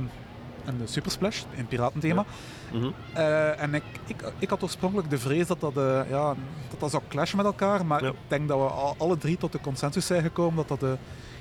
en 0.64 0.76
de 0.78 0.86
Supersplash, 0.86 1.42
in 1.54 1.66
piratenthema. 1.66 2.24
Mhm. 2.72 2.88
Eh, 3.12 3.62
en 3.62 3.74
ik, 3.74 3.82
ik, 4.06 4.32
ik 4.38 4.50
had 4.50 4.62
oorspronkelijk 4.62 5.10
de 5.10 5.18
vrees 5.18 5.46
dat 5.46 5.60
dat, 5.60 5.76
eh, 5.76 6.00
ja, 6.10 6.34
dat, 6.70 6.80
dat 6.80 6.90
zou 6.90 7.02
clashen 7.08 7.36
met 7.36 7.46
elkaar, 7.46 7.86
maar 7.86 8.02
Ja. 8.02 8.08
ik 8.08 8.14
denk 8.28 8.48
dat 8.48 8.58
we 8.58 8.64
al, 8.64 8.94
alle 8.98 9.18
drie 9.18 9.36
tot 9.36 9.52
de 9.52 9.60
consensus 9.60 10.06
zijn 10.06 10.22
gekomen 10.22 10.56
dat 10.66 10.80
dat 10.80 10.90
eh, 10.90 10.96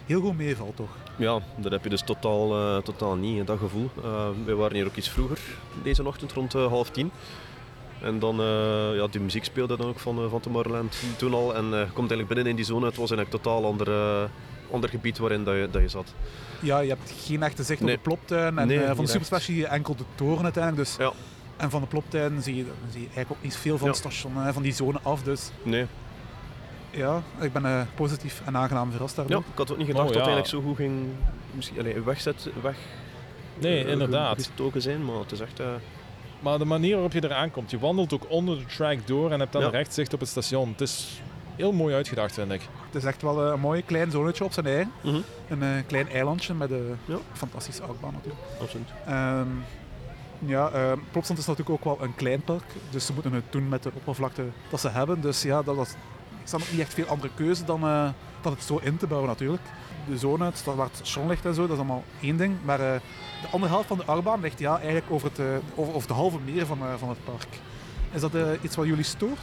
heel 0.09 0.21
goed 0.21 0.37
meevalt, 0.37 0.75
toch? 0.75 0.89
Ja, 1.15 1.39
dat 1.57 1.71
heb 1.71 1.83
je 1.83 1.89
dus 1.89 2.01
totaal, 2.01 2.55
eh, 2.55 2.77
totaal 2.83 3.15
niet, 3.15 3.47
dat 3.47 3.59
gevoel. 3.59 3.89
Eh 4.03 4.27
wij 4.45 4.55
waren 4.55 4.75
hier 4.75 4.85
ook 4.85 4.95
iets 4.95 5.09
vroeger 5.09 5.39
deze 5.83 6.07
ochtend, 6.07 6.31
rond 6.31 6.55
eh, 6.55 6.67
half 6.67 6.89
tien. 6.89 7.11
En 8.01 8.19
dan, 8.19 8.35
ja, 8.95 9.07
die 9.07 9.21
muziek 9.21 9.43
speelde 9.43 9.77
dan 9.77 9.87
ook 9.87 9.99
van, 9.99 10.29
van 10.29 10.39
Tomorrowland 10.39 10.95
toen 11.17 11.33
al. 11.33 11.55
En 11.55 11.65
je 11.65 11.69
komt 11.93 12.11
eigenlijk 12.11 12.27
binnen 12.27 12.47
in 12.47 12.55
die 12.55 12.65
zone, 12.65 12.85
het 12.85 12.95
was 12.95 13.11
eigenlijk 13.11 13.43
totaal 13.43 13.65
ander, 13.65 13.87
ander 14.71 14.89
gebied 14.89 15.17
waarin 15.17 15.43
dat 15.43 15.55
je, 15.55 15.67
dat 15.71 15.81
je 15.81 15.87
zat. 15.87 16.13
Ja, 16.61 16.79
je 16.79 16.89
hebt 16.89 17.13
geen 17.25 17.43
echte 17.43 17.63
zicht 17.63 17.81
Nee. 17.81 17.95
op 17.97 18.03
de 18.03 18.09
Ploptuin 18.09 18.57
en 18.57 18.67
Nee, 18.67 18.79
van 18.85 19.05
de. 19.05 19.11
Supersplash 19.11 19.45
zie 19.45 19.55
je 19.55 19.67
enkel 19.67 19.95
de 19.95 20.03
toren 20.15 20.43
uiteindelijk. 20.43 20.83
Dus, 20.87 20.95
Ja. 20.97 21.11
En 21.57 21.69
van 21.69 21.81
de 21.81 21.87
Ploptuin 21.87 22.41
zie 22.41 22.55
je, 22.55 22.65
zie 22.91 22.99
je 23.01 23.05
eigenlijk 23.05 23.31
ook 23.31 23.43
niet 23.43 23.55
veel 23.55 23.77
van 23.77 23.87
Ja. 23.87 23.93
het 23.93 24.01
station, 24.01 24.35
hè, 24.37 24.53
van 24.53 24.61
die 24.63 24.73
zone 24.73 24.99
af. 25.03 25.23
Dus 25.23 25.51
Nee, 25.63 25.85
ja, 26.91 27.21
ik 27.39 27.53
ben 27.53 27.65
eh, 27.65 27.81
positief 27.95 28.41
en 28.45 28.57
aangenaam 28.57 28.91
verrast 28.91 29.15
ja, 29.27 29.37
ik 29.37 29.43
had 29.55 29.71
ook 29.71 29.77
niet 29.77 29.87
gedacht 29.87 30.07
Oh, 30.07 30.13
dat 30.13 30.25
het 30.25 30.33
eigenlijk 30.33 30.47
zo 30.47 30.61
goed 30.61 30.75
ging 30.75 31.07
misschien, 31.51 31.79
allee, 31.79 32.01
wegzet, 32.01 32.49
weg, 32.61 32.77
Nee, 33.59 33.83
eh, 33.83 33.91
inderdaad. 33.91 34.35
gestoken 34.35 34.81
zijn, 34.81 35.05
maar 35.05 35.15
het 35.19 35.31
is 35.31 35.39
echt... 35.39 35.59
eh, 35.59 35.67
Maar 36.39 36.57
de 36.57 36.65
manier 36.65 36.91
waarop 36.93 37.11
je 37.13 37.23
eraan 37.23 37.51
komt, 37.51 37.71
je 37.71 37.79
wandelt 37.79 38.13
ook 38.13 38.25
onder 38.29 38.57
de 38.57 38.65
track 38.65 39.07
door 39.07 39.31
en 39.31 39.39
hebt 39.39 39.51
dan 39.53 39.61
Ja. 39.61 39.69
recht 39.69 39.93
zicht 39.93 40.13
op 40.13 40.19
het 40.19 40.29
station. 40.29 40.69
Het 40.69 40.81
is 40.81 41.21
heel 41.55 41.71
mooi 41.71 41.95
uitgedacht, 41.95 42.33
vind 42.33 42.51
ik. 42.51 42.61
Het 42.85 42.95
is 42.95 43.03
echt 43.03 43.21
wel 43.21 43.41
een 43.43 43.59
mooi 43.59 43.83
klein 43.85 44.11
zonnetje 44.11 44.43
op 44.43 44.51
zijn 44.53 44.65
eigen. 44.65 44.91
mhm, 45.01 45.19
Een 45.47 45.85
klein 45.85 46.09
eilandje 46.09 46.53
met 46.53 46.71
een 46.71 46.97
Ja. 47.05 47.17
fantastische 47.33 47.81
achtbaan 47.83 48.13
natuurlijk. 48.13 48.41
absoluut. 48.61 48.89
Ehm, 49.05 49.47
ja, 50.39 50.69
ehm 50.69 50.97
Plopsland 51.11 51.39
is 51.41 51.47
natuurlijk 51.47 51.85
ook 51.85 51.97
wel 51.97 52.05
een 52.07 52.15
klein 52.15 52.41
park, 52.41 52.63
dus 52.89 53.05
ze 53.05 53.13
moeten 53.13 53.33
het 53.33 53.43
doen 53.49 53.69
met 53.69 53.83
de 53.83 53.91
oppervlakte 53.93 54.43
dat 54.69 54.79
ze 54.79 54.89
hebben. 54.89 55.21
Dus 55.21 55.41
ja, 55.41 55.61
dat 55.63 55.75
is, 56.43 56.51
er 56.51 56.61
ook 56.61 56.71
niet 56.71 56.79
echt 56.79 56.93
veel 56.93 57.07
andere 57.07 57.33
keuze 57.35 57.65
dan, 57.65 57.83
eh, 57.83 58.09
dan 58.41 58.51
het 58.51 58.63
zo 58.63 58.79
in 58.83 58.97
te 58.97 59.07
bouwen 59.07 59.29
natuurlijk. 59.29 59.63
De 60.07 60.17
zone, 60.17 60.51
waar 60.63 60.85
het 60.85 60.95
station 60.95 61.27
ligt 61.27 61.45
en 61.45 61.53
zo, 61.53 61.61
dat 61.61 61.71
is 61.71 61.77
allemaal 61.77 62.03
één 62.21 62.37
ding. 62.37 62.55
Maar 62.63 62.79
eh, 62.79 62.99
de 63.41 63.47
andere 63.51 63.71
helft 63.71 63.87
van 63.87 63.97
de 63.97 64.05
achtbaan 64.05 64.41
ligt 64.41 64.59
ja, 64.59 64.75
eigenlijk 64.75 65.05
over, 65.09 65.27
het, 65.27 65.39
eh, 65.39 65.45
over, 65.75 65.93
over 65.93 66.07
de 66.07 66.13
halve 66.13 66.37
meer 66.45 66.65
van, 66.65 66.79
eh, 66.79 66.93
van 66.97 67.09
het 67.09 67.23
park. 67.23 67.47
Is 68.11 68.21
dat 68.21 68.35
eh, 68.35 68.47
iets 68.61 68.75
wat 68.75 68.85
jullie 68.85 69.03
stoort? 69.03 69.39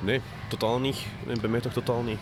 Nee, 0.00 0.20
totaal 0.48 0.80
niet. 0.80 0.98
Bij 1.40 1.50
mij 1.50 1.60
toch 1.60 1.72
totaal 1.72 2.02
niet. 2.02 2.18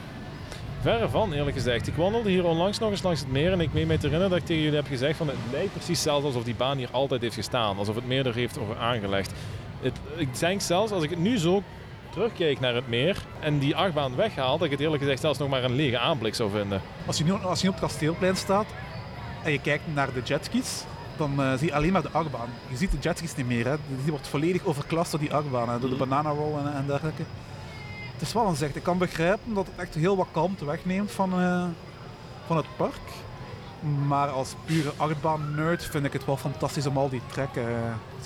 Verre 0.80 1.08
van, 1.08 1.32
eerlijk 1.32 1.56
gezegd. 1.56 1.86
Ik 1.86 1.94
wandelde 1.94 2.30
hier 2.30 2.44
onlangs 2.44 2.78
nog 2.78 2.90
eens 2.90 3.02
langs 3.02 3.20
het 3.20 3.30
meer 3.30 3.52
en 3.52 3.60
ik 3.60 3.72
meen 3.72 3.86
mij 3.86 3.96
te 3.96 4.06
herinneren 4.06 4.30
dat 4.30 4.40
ik 4.40 4.46
tegen 4.46 4.62
jullie 4.62 4.78
heb 4.78 4.86
gezegd 4.86 5.16
van 5.16 5.28
het 5.28 5.36
lijkt 5.50 5.72
precies 5.72 6.02
zelfs 6.02 6.24
alsof 6.24 6.44
die 6.44 6.54
baan 6.54 6.78
hier 6.78 6.88
altijd 6.90 7.20
heeft 7.20 7.34
gestaan. 7.34 7.78
Alsof 7.78 7.94
het 7.94 8.06
meer 8.06 8.26
er 8.26 8.34
heeft 8.34 8.58
over 8.58 8.76
aangelegd. 8.76 9.32
Het, 9.80 9.98
ik 10.16 10.38
denk 10.38 10.60
zelfs, 10.60 10.92
als 10.92 11.02
ik 11.02 11.10
het 11.10 11.18
nu 11.18 11.38
zo 11.38 11.62
terugkijk 12.10 12.60
naar 12.60 12.74
het 12.74 12.88
meer 12.88 13.24
en 13.40 13.58
die 13.58 13.76
achtbaan 13.76 14.16
weghaal, 14.16 14.56
dat 14.58 14.64
ik 14.66 14.70
het 14.72 14.80
eerlijk 14.80 15.02
gezegd 15.02 15.20
zelfs 15.20 15.38
nog 15.38 15.48
maar 15.48 15.64
een 15.64 15.74
lege 15.74 15.98
aanblik 15.98 16.34
zou 16.34 16.50
vinden. 16.50 16.80
Als 17.06 17.18
je 17.18 17.24
nu, 17.24 17.32
als 17.32 17.60
je 17.60 17.66
nu 17.66 17.72
op 17.74 17.80
het 17.80 17.88
kasteelplein 17.90 18.36
staat 18.36 18.66
en 19.42 19.52
je 19.52 19.60
kijkt 19.60 19.84
naar 19.94 20.12
de 20.12 20.20
jetskis, 20.24 20.84
dan 21.16 21.42
eh, 21.42 21.52
zie 21.54 21.66
je 21.66 21.74
alleen 21.74 21.92
maar 21.92 22.02
de 22.02 22.10
achtbaan. 22.10 22.48
Je 22.68 22.76
ziet 22.76 22.90
de 22.90 22.98
jetskis 23.00 23.36
niet 23.36 23.46
meer. 23.46 23.66
Hè. 23.66 23.76
Die 24.02 24.10
wordt 24.10 24.28
volledig 24.28 24.64
overklast 24.64 25.10
door 25.10 25.20
die 25.20 25.34
achtbaan, 25.34 25.68
hè, 25.68 25.78
door 25.78 25.88
de 25.90 25.96
Mhm. 25.96 26.08
bananarol 26.08 26.58
en, 26.58 26.74
en 26.74 26.86
dergelijke. 26.86 27.22
Het 28.12 28.22
is 28.28 28.32
wel 28.32 28.46
een 28.46 28.56
zicht. 28.56 28.76
Ik 28.76 28.82
kan 28.82 28.98
begrijpen 28.98 29.54
dat 29.54 29.66
het 29.66 29.76
echt 29.76 29.94
heel 29.94 30.16
wat 30.16 30.26
kalmte 30.32 30.64
wegneemt 30.64 31.10
van, 31.10 31.32
eh, 31.40 31.64
van 32.46 32.56
het 32.56 32.66
park. 32.76 33.00
Maar 34.06 34.28
als 34.28 34.54
pure 34.64 34.92
achtbaan-nerd 34.96 35.84
vind 35.84 36.04
ik 36.04 36.12
het 36.12 36.24
wel 36.24 36.36
fantastisch 36.36 36.86
om 36.86 36.96
al 36.96 37.08
die 37.08 37.22
trekken 37.26 37.68
eh, 37.68 37.74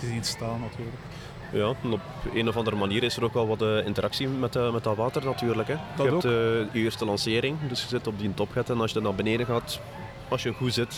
te 0.01 0.07
zien 0.07 0.25
staan 0.25 0.61
natuurlijk. 0.61 0.97
Ja, 1.55 1.73
en 1.83 1.93
op 1.93 2.01
een 2.35 2.49
of 2.49 2.57
andere 2.57 2.77
manier 2.77 3.03
is 3.03 3.17
er 3.17 3.25
ook 3.25 3.33
wel 3.35 3.47
wat 3.47 3.62
eh, 3.62 3.87
interactie 3.87 4.29
met, 4.29 4.57
eh, 4.57 4.73
met 4.73 4.85
dat 4.85 4.97
water 4.97 5.25
natuurlijk. 5.25 5.69
Hè. 5.69 5.75
Dat 5.97 6.07
je 6.07 6.12
ook. 6.12 6.23
hebt 6.23 6.35
eh, 6.35 6.40
je 6.73 6.83
eerste 6.85 7.05
lancering, 7.05 7.57
dus 7.69 7.83
je 7.83 7.88
zit 7.88 8.07
op 8.07 8.19
die 8.19 8.35
topget 8.35 8.71
en 8.71 8.81
als 8.81 8.93
je 8.93 9.01
naar 9.01 9.14
beneden 9.14 9.47
gaat, 9.47 9.81
als 10.29 10.43
je 10.43 10.53
goed 10.53 10.75
zit, 10.75 10.97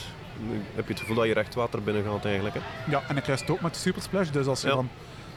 heb 0.75 0.87
je 0.87 0.93
het 0.93 1.01
gevoel 1.01 1.17
dat 1.17 1.27
je 1.27 1.33
recht 1.33 1.55
water 1.55 1.83
binnen 1.83 2.05
gaat 2.05 2.25
eigenlijk. 2.25 2.55
Hè. 2.55 2.61
Ja, 2.91 3.03
en 3.09 3.17
ik 3.17 3.25
reist 3.27 3.51
ook 3.51 3.61
met 3.61 3.75
de 3.75 3.81
Supersplash, 3.81 4.29
dus 4.29 4.47
als 4.47 4.61
je 4.61 4.69
Ja. 4.69 4.75
dan 4.75 4.89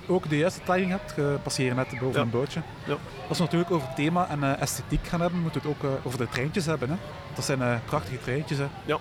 ook 0.08 0.30
de 0.30 0.38
juiste 0.38 0.60
timing 0.66 0.90
hebt, 0.92 1.14
je 1.16 1.38
passeert 1.44 1.76
net 1.76 1.90
boven 2.00 2.12
Ja. 2.12 2.20
een 2.22 2.30
bootje. 2.30 2.62
Ja. 2.86 2.96
Als 3.28 3.38
we 3.38 3.44
natuurlijk 3.44 3.72
over 3.72 3.88
thema 3.96 4.28
en 4.30 4.60
esthetiek 4.60 5.08
gaan 5.08 5.22
hebben, 5.22 5.40
moeten 5.40 5.62
we 5.62 5.68
het 5.68 5.78
ook 5.84 5.92
over 6.04 6.18
de 6.20 6.28
treintjes 6.30 6.66
hebben. 6.66 6.90
Hè. 6.90 6.96
Dat 7.36 7.46
zijn 7.46 7.82
prachtige 7.86 8.20
treintjes. 8.22 8.58
Hè. 8.58 8.66
Ze 8.86 8.98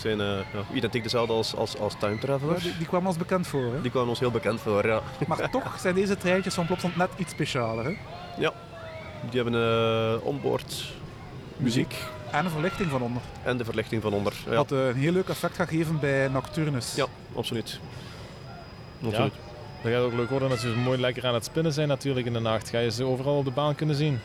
zijn 0.00 0.20
eh, 0.20 0.26
ja, 0.26 0.62
identiek 0.74 1.02
dezelfde 1.02 1.32
als, 1.32 1.54
als, 1.54 1.78
als 1.78 1.94
Time 1.98 2.14
Ja, 2.14 2.20
Travelers. 2.20 2.62
die, 2.62 2.76
die 2.78 2.86
kwamen 2.86 3.08
ons 3.08 3.16
bekend 3.16 3.46
voor. 3.46 3.72
Hè. 3.72 3.80
Die 3.80 3.90
kwamen 3.90 4.08
ons 4.08 4.18
heel 4.18 4.30
bekend 4.30 4.60
voor, 4.60 4.86
ja. 4.86 5.00
Maar 5.28 5.50
toch 5.50 5.78
zijn 5.80 5.94
deze 5.94 6.16
treintjes 6.16 6.54
van 6.54 6.66
Plopsland 6.66 6.96
net 6.96 7.08
iets 7.16 7.32
specialer. 7.32 7.84
Hè. 7.84 7.96
Die 9.30 9.42
hebben 9.42 9.60
uh, 9.60 10.26
onboard 10.26 10.84
muziek 11.56 11.94
En 12.30 12.44
een 12.44 12.50
verlichting 12.50 12.90
van 12.90 13.02
onder. 13.02 13.22
en 13.42 13.56
de 13.56 13.64
verlichting 13.64 14.02
van 14.02 14.12
onder. 14.12 14.32
Ja, 14.48 14.54
Wat 14.54 14.72
eh, 14.72 14.86
een 14.86 14.94
heel 14.96 15.12
leuk 15.12 15.28
effect 15.28 15.56
gaat 15.56 15.68
geven 15.68 15.98
bij 16.00 16.28
Nocturnus. 16.28 16.94
Ja. 16.94 17.06
absoluut. 17.34 17.80
absoluut. 19.04 19.32
Dat 19.82 19.92
gaat 19.92 20.02
ook 20.02 20.12
leuk 20.12 20.30
worden 20.30 20.50
als 20.50 20.60
ze 20.60 20.68
mooi 20.68 21.00
lekker 21.00 21.26
aan 21.26 21.34
het 21.34 21.44
spinnen 21.44 21.72
zijn 21.72 21.88
natuurlijk 21.88 22.26
in 22.26 22.32
de 22.32 22.40
nacht. 22.40 22.68
Ga 22.68 22.78
je 22.78 22.90
ze 22.90 23.04
overal 23.04 23.36
op 23.36 23.44
de 23.44 23.50
baan 23.50 23.74
kunnen 23.74 23.96
zien. 23.96 24.20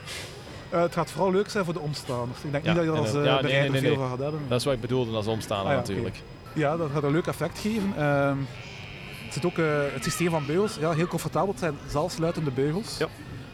Eh, 0.73 0.81
het 0.81 0.93
gaat 0.93 1.11
vooral 1.11 1.31
leuk 1.31 1.49
zijn 1.49 1.65
voor 1.65 1.73
de 1.73 1.79
omstaanders. 1.79 2.43
Ik 2.43 2.51
denk 2.51 2.63
Ja, 2.63 2.73
niet 2.73 2.85
dat 2.85 2.93
je 2.93 2.99
er 2.99 3.05
als 3.05 3.15
uh, 3.15 3.25
ja, 3.25 3.33
nee, 3.33 3.41
bereider 3.41 3.71
nee, 3.71 3.81
nee, 3.81 3.89
veel 3.89 3.89
nee. 3.89 3.99
van 3.99 4.09
gaat 4.09 4.19
hebben. 4.19 4.41
Dat 4.47 4.59
is 4.59 4.65
wat 4.65 4.73
ik 4.73 4.81
bedoelde 4.81 5.11
als 5.15 5.27
omstaan 5.27 5.65
Ah 5.65 5.71
ja, 5.71 5.75
natuurlijk. 5.75 6.21
Ja, 6.53 6.77
dat 6.77 6.89
gaat 6.93 7.03
een 7.03 7.11
leuk 7.11 7.27
effect 7.27 7.59
geven. 7.59 7.93
Ehm, 7.97 8.37
het 9.23 9.33
zit 9.33 9.45
ook 9.45 9.57
eh, 9.57 9.65
het 9.93 10.03
systeem 10.03 10.29
van 10.29 10.45
beugels. 10.45 10.75
Ja, 10.79 10.91
heel 10.91 11.07
comfortabel. 11.07 11.49
Het 11.49 11.59
zijn 11.59 11.73
zelfsluitende 11.87 12.51
beugels. 12.51 12.97
Ja. 12.97 13.07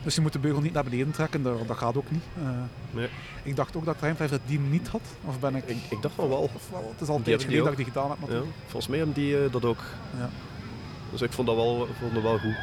Dus 0.03 0.15
je 0.15 0.21
moet 0.21 0.33
de 0.33 0.39
beugel 0.39 0.61
niet 0.61 0.73
naar 0.73 0.83
beneden 0.83 1.11
trekken. 1.11 1.43
Dat, 1.43 1.67
dat 1.67 1.77
gaat 1.77 1.97
ook 1.97 2.11
niet. 2.11 2.23
Eh, 2.37 2.49
Nee. 2.91 3.07
Ik 3.43 3.55
dacht 3.55 3.75
ook 3.75 3.85
dat 3.85 3.97
Trijnvijver 3.97 4.39
die 4.45 4.59
niet 4.59 4.87
had. 4.87 5.01
Of 5.25 5.39
ben 5.39 5.55
ik... 5.55 5.63
Ik, 5.65 5.77
ik 5.89 6.01
dacht 6.01 6.15
van 6.15 6.29
wel. 6.29 6.39
Of 6.39 6.69
wel, 6.71 6.91
het 6.91 7.01
is 7.01 7.07
al 7.07 7.15
een 7.15 7.21
tijdje 7.23 7.45
geleden 7.45 7.63
dat 7.63 7.79
ik 7.79 7.85
die 7.85 7.93
gedaan 7.93 8.09
heb 8.09 8.29
Ja, 8.29 8.41
volgens 8.61 8.87
mij 8.87 8.97
hebben 8.97 9.15
die 9.15 9.49
dat 9.49 9.65
ook. 9.65 9.83
Ja. 10.17 10.29
Dus 11.11 11.21
ik 11.21 11.31
vond 11.31 11.47
dat 11.47 11.55
wel, 11.55 11.87
vond 11.99 12.13
dat 12.13 12.23
wel 12.23 12.37
goed. 12.37 12.55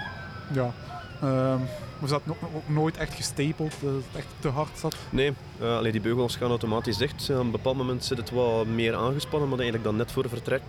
Ja. 0.52 0.72
Ehm, 1.22 1.58
we 1.98 2.06
zaten 2.06 2.30
ook, 2.30 2.68
nooit 2.68 2.96
echt 2.96 3.14
gestapeld, 3.14 3.74
dat 3.80 3.92
het 3.92 4.04
echt 4.16 4.26
te 4.38 4.48
hard 4.48 4.78
zat. 4.78 4.96
Nee, 5.10 5.32
uh, 5.60 5.76
allee, 5.76 5.92
die 5.92 6.00
beugels 6.00 6.36
gaan 6.36 6.48
automatisch 6.48 6.96
dicht. 6.96 7.30
Op 7.30 7.36
een 7.36 7.50
bepaald 7.50 7.76
moment 7.76 8.04
zit 8.04 8.18
het 8.18 8.30
wat 8.30 8.66
meer 8.66 8.94
aangespannen, 8.94 9.48
maar 9.48 9.58
eigenlijk 9.58 9.88
dan 9.88 9.96
net 9.96 10.12
voor 10.12 10.28
vertrek 10.28 10.62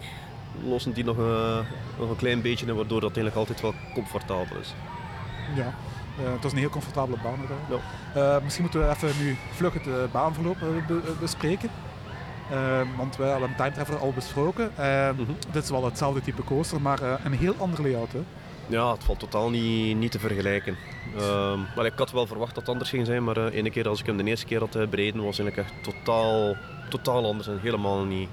lossen 0.64 0.94
die 0.94 1.04
nog, 1.04 1.18
uh, 1.18 1.58
nog 2.00 2.10
een 2.10 2.16
klein 2.16 2.42
beetje 2.42 2.74
waardoor 2.74 3.02
dat 3.02 3.16
eigenlijk 3.16 3.36
altijd 3.36 3.62
wel 3.62 3.74
comfortabel 3.94 4.58
is. 4.58 4.74
Ja, 5.56 5.74
uh, 6.22 6.32
het 6.34 6.44
was 6.44 6.52
een 6.52 6.58
heel 6.58 6.70
comfortabele 6.70 7.18
baan. 7.24 7.40
Ja. 8.14 8.40
misschien 8.44 8.64
moeten 8.64 8.82
we 8.82 8.90
even 8.90 9.26
nu 9.26 9.38
vlug 9.52 9.74
het 9.74 10.12
baanverloop 10.12 10.58
be 10.88 11.02
bespreken. 11.20 11.70
want 12.98 13.16
wij 13.16 13.30
hebben 13.30 13.50
een 13.50 13.56
time 13.56 13.72
traveler 13.72 14.00
al 14.00 14.14
besproken. 14.14 14.72
Mm 14.78 15.26
-hmm. 15.26 15.36
Dit 15.52 15.64
is 15.64 15.70
wel 15.70 15.86
hetzelfde 15.86 16.22
type 16.22 16.44
coaster, 16.44 16.82
maar 16.82 17.00
een 17.24 17.34
heel 17.34 17.56
ander 17.58 17.82
layout. 17.82 18.12
Hè? 18.12 18.24
Ja, 18.68 18.92
het 18.92 19.04
valt 19.04 19.20
totaal 19.20 19.50
niet, 19.50 19.98
niet 19.98 20.12
te 20.12 20.20
vergelijken. 20.20 20.78
Maar 21.76 21.86
ik 21.86 21.94
had 21.96 22.12
wel 22.12 22.28
verwacht 22.28 22.56
dat 22.56 22.64
het 22.64 22.72
anders 22.72 22.90
ging 22.90 23.06
zijn, 23.06 23.24
maar 23.24 23.38
uh, 23.38 23.46
ene 23.54 23.70
keer 23.70 23.88
als 23.88 24.00
ik 24.00 24.06
hem 24.06 24.18
de 24.18 24.24
eerste 24.24 24.46
keer 24.46 24.60
had 24.60 24.76
uh, 24.76 24.88
bereden, 24.88 25.24
was 25.24 25.40
eigenlijk 25.40 25.70
echt 25.70 25.84
totaal, 25.84 26.56
totaal 26.90 27.26
anders 27.26 27.48
en 27.48 27.60
helemaal 27.62 28.04
niet, 28.04 28.30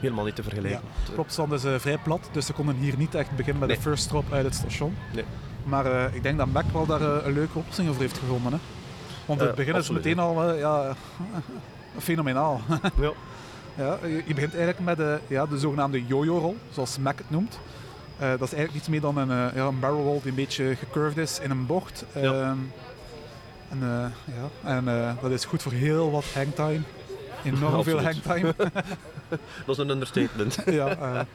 helemaal 0.00 0.24
niet 0.24 0.34
te 0.34 0.42
vergelijken. 0.42 0.80
Ja. 1.06 1.12
Plopsland 1.12 1.52
is 1.52 1.64
uh, 1.64 1.78
vrij 1.78 1.98
plat, 1.98 2.28
dus 2.32 2.46
ze 2.46 2.52
konden 2.52 2.76
hier 2.76 2.94
niet 2.96 3.14
echt 3.14 3.30
beginnen 3.30 3.60
met 3.60 3.68
nee. 3.68 3.76
de 3.76 3.82
first 3.82 4.04
stop 4.04 4.32
uit 4.32 4.44
het 4.44 4.54
station. 4.54 4.96
Nee. 5.14 5.24
Maar 5.64 6.14
ik 6.14 6.22
denk 6.22 6.38
dat 6.38 6.46
Mac 6.46 6.64
wel 6.72 6.86
daar 6.86 7.00
een 7.00 7.32
leuke 7.32 7.58
oplossing 7.58 7.88
voor 7.88 8.00
heeft 8.00 8.18
gevonden. 8.18 8.52
Hè? 8.52 8.58
Want 9.26 9.40
het 9.40 9.54
begin 9.54 9.74
is 9.74 9.90
meteen 9.90 10.18
al 10.18 10.54
ja, 10.54 10.96
fenomenaal. 11.98 12.60
ja. 13.00 13.12
Ja, 13.76 13.98
je, 14.02 14.22
je 14.26 14.34
begint 14.34 14.54
eigenlijk 14.54 14.80
met 14.80 14.96
de, 14.96 15.18
ja, 15.26 15.46
de 15.46 15.58
zogenaamde 15.58 16.06
yo-yo-rol, 16.06 16.56
zoals 16.70 16.98
Mac 16.98 17.18
het 17.18 17.30
noemt. 17.30 17.58
Uh, 18.20 18.28
dat 18.28 18.40
is 18.40 18.54
eigenlijk 18.54 18.72
niets 18.72 18.88
meer 18.88 19.00
dan 19.00 19.16
een, 19.16 19.28
uh, 19.28 19.54
ja, 19.54 19.66
een 19.66 19.80
barrel 19.80 20.02
roll 20.02 20.20
die 20.20 20.30
een 20.30 20.34
beetje 20.34 20.76
gecurved 20.76 21.16
is 21.16 21.40
in 21.40 21.50
een 21.50 21.66
bocht. 21.66 22.04
Ja. 22.14 22.20
Uh, 22.20 22.48
en 23.68 23.78
uh, 23.80 24.04
ja, 24.62 24.76
en 24.76 25.16
dat 25.20 25.30
is 25.30 25.44
goed 25.44 25.62
voor 25.62 25.72
heel 25.72 26.10
wat 26.10 26.24
hangtime. 26.34 26.80
Enorm 27.44 27.84
veel 27.84 28.02
hangtime. 28.02 28.54
dat 29.66 29.76
is 29.76 29.78
een 29.78 29.90
understatement. 29.90 30.58
ja, 30.80 31.26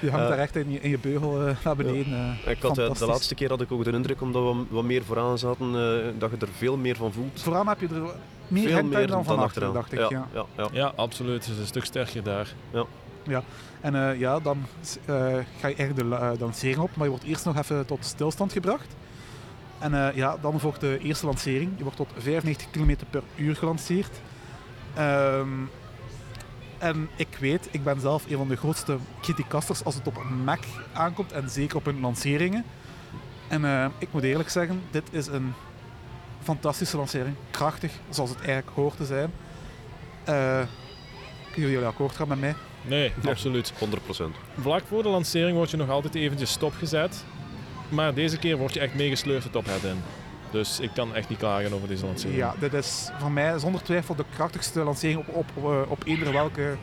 je 0.00 0.10
hangt 0.10 0.28
daar 0.28 0.38
echt 0.38 0.56
in 0.56 0.70
je, 0.70 0.80
in 0.80 0.90
je 0.90 0.98
beugel 0.98 1.54
naar 1.64 1.76
beneden. 1.76 2.36
Ja. 2.44 2.50
ik 2.50 2.62
had, 2.62 2.74
de 2.74 3.06
laatste 3.06 3.34
keer 3.34 3.48
had 3.48 3.60
ik 3.60 3.72
ook 3.72 3.84
de 3.84 3.92
indruk, 3.92 4.20
omdat 4.20 4.42
we 4.42 4.64
wat 4.68 4.84
meer 4.84 5.04
vooraan 5.04 5.38
zaten, 5.38 5.72
dat 6.18 6.30
je 6.30 6.36
er 6.40 6.48
veel 6.56 6.76
meer 6.76 6.96
van 6.96 7.12
voelt. 7.12 7.42
Vooraan 7.42 7.68
heb 7.68 7.80
je 7.80 7.88
er 7.88 8.02
meer 8.48 8.62
veel 8.62 8.72
hangtime 8.72 8.98
meer 8.98 9.06
dan 9.06 9.24
van 9.24 9.38
achteren, 9.38 9.72
dacht 9.72 9.92
ik. 9.92 9.98
Ja, 9.98 10.08
ja. 10.10 10.26
ja, 10.34 10.46
ja. 10.56 10.68
ja 10.72 10.92
absoluut. 10.96 11.44
Het 11.44 11.54
is 11.54 11.60
een 11.60 11.66
stuk 11.66 11.84
sterker 11.84 12.22
daar. 12.22 12.54
Ja. 13.24 13.42
En 13.86 13.94
uh, 13.94 14.18
ja, 14.18 14.40
dan 14.40 14.66
uh, 15.08 15.16
ga 15.58 15.68
je 15.68 15.74
eigenlijk 15.74 15.96
de 15.96 16.04
uh, 16.04 16.30
lancering 16.38 16.78
op, 16.78 16.96
maar 16.96 17.04
je 17.04 17.10
wordt 17.10 17.24
eerst 17.24 17.44
nog 17.44 17.56
even 17.56 17.86
tot 17.86 18.04
stilstand 18.04 18.52
gebracht. 18.52 18.96
En 19.78 20.12
ja, 20.14 20.36
dan 20.40 20.60
volgt 20.60 20.80
de 20.80 20.98
eerste 21.02 21.26
lancering. 21.26 21.72
Je 21.76 21.82
wordt 21.82 21.96
tot 21.96 22.12
95 22.16 22.70
km 22.70 22.96
per 23.10 23.22
uur 23.36 23.56
gelanceerd. 23.56 24.20
Um, 24.98 25.70
en 26.78 27.08
ik 27.16 27.36
weet, 27.40 27.68
ik 27.70 27.84
ben 27.84 28.00
zelf 28.00 28.30
een 28.30 28.36
van 28.36 28.48
de 28.48 28.56
grootste 28.56 28.96
criticasters 29.20 29.84
als 29.84 29.94
het 29.94 30.06
op 30.06 30.16
een 30.16 30.44
Mac 30.44 30.64
aankomt 30.92 31.32
en 31.32 31.50
zeker 31.50 31.76
op 31.76 31.84
hun 31.84 32.00
lanceringen. 32.00 32.64
En 33.48 33.92
ik 33.98 34.12
moet 34.12 34.22
eerlijk 34.22 34.48
zeggen, 34.48 34.82
dit 34.90 35.04
is 35.10 35.26
een 35.26 35.52
fantastische 36.42 36.96
lancering. 36.96 37.34
Krachtig, 37.50 37.92
zoals 38.08 38.30
het 38.30 38.38
eigenlijk 38.38 38.76
hoort 38.76 38.96
te 38.96 39.04
zijn. 39.04 39.30
Kunnen 41.52 41.70
jullie 41.70 41.86
akkoord 41.86 42.16
gaan 42.16 42.28
met 42.28 42.40
mij? 42.40 42.54
Nee, 42.86 43.12
Ja. 43.22 43.30
absoluut. 43.30 43.72
100%. 43.78 44.36
Vlak 44.60 44.82
voor 44.88 45.02
de 45.02 45.08
lancering 45.08 45.56
word 45.56 45.70
je 45.70 45.76
nog 45.76 45.88
altijd 45.90 46.14
eventjes 46.14 46.50
stopgezet. 46.50 47.24
Maar 47.88 48.14
deze 48.14 48.38
keer 48.38 48.56
word 48.56 48.74
je 48.74 48.80
echt 48.80 48.94
meegesleurd 48.94 49.42
de 49.42 49.50
tophead 49.50 49.82
in. 49.84 50.02
Dus 50.50 50.80
ik 50.80 50.90
kan 50.94 51.14
echt 51.14 51.28
niet 51.28 51.38
klagen 51.38 51.72
over 51.72 51.88
deze 51.88 52.06
lancering. 52.06 52.38
Ja, 52.38 52.54
dit 52.58 52.72
is 52.72 53.08
voor 53.18 53.30
mij 53.30 53.58
zonder 53.58 53.82
twijfel 53.82 54.14
de 54.14 54.24
krachtigste 54.34 54.80
lancering 54.80 55.18
op, 55.18 55.34
op, 55.34 55.64
op, 55.64 55.86
op 55.90 56.02
eender 56.06 56.32
welke 56.32 56.76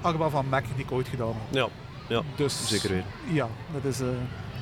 achtbaan 0.00 0.30
van 0.30 0.48
Mac 0.48 0.64
die 0.74 0.84
ik 0.84 0.92
ooit 0.92 1.08
gedaan 1.08 1.34
heb. 1.48 1.54
Ja, 1.54 1.68
ja 2.08 2.22
Dus 2.36 2.68
zeker 2.68 2.88
weten. 2.90 3.06
ja, 3.32 3.48
dat 3.72 3.84
is 3.92 4.00
uh, 4.00 4.06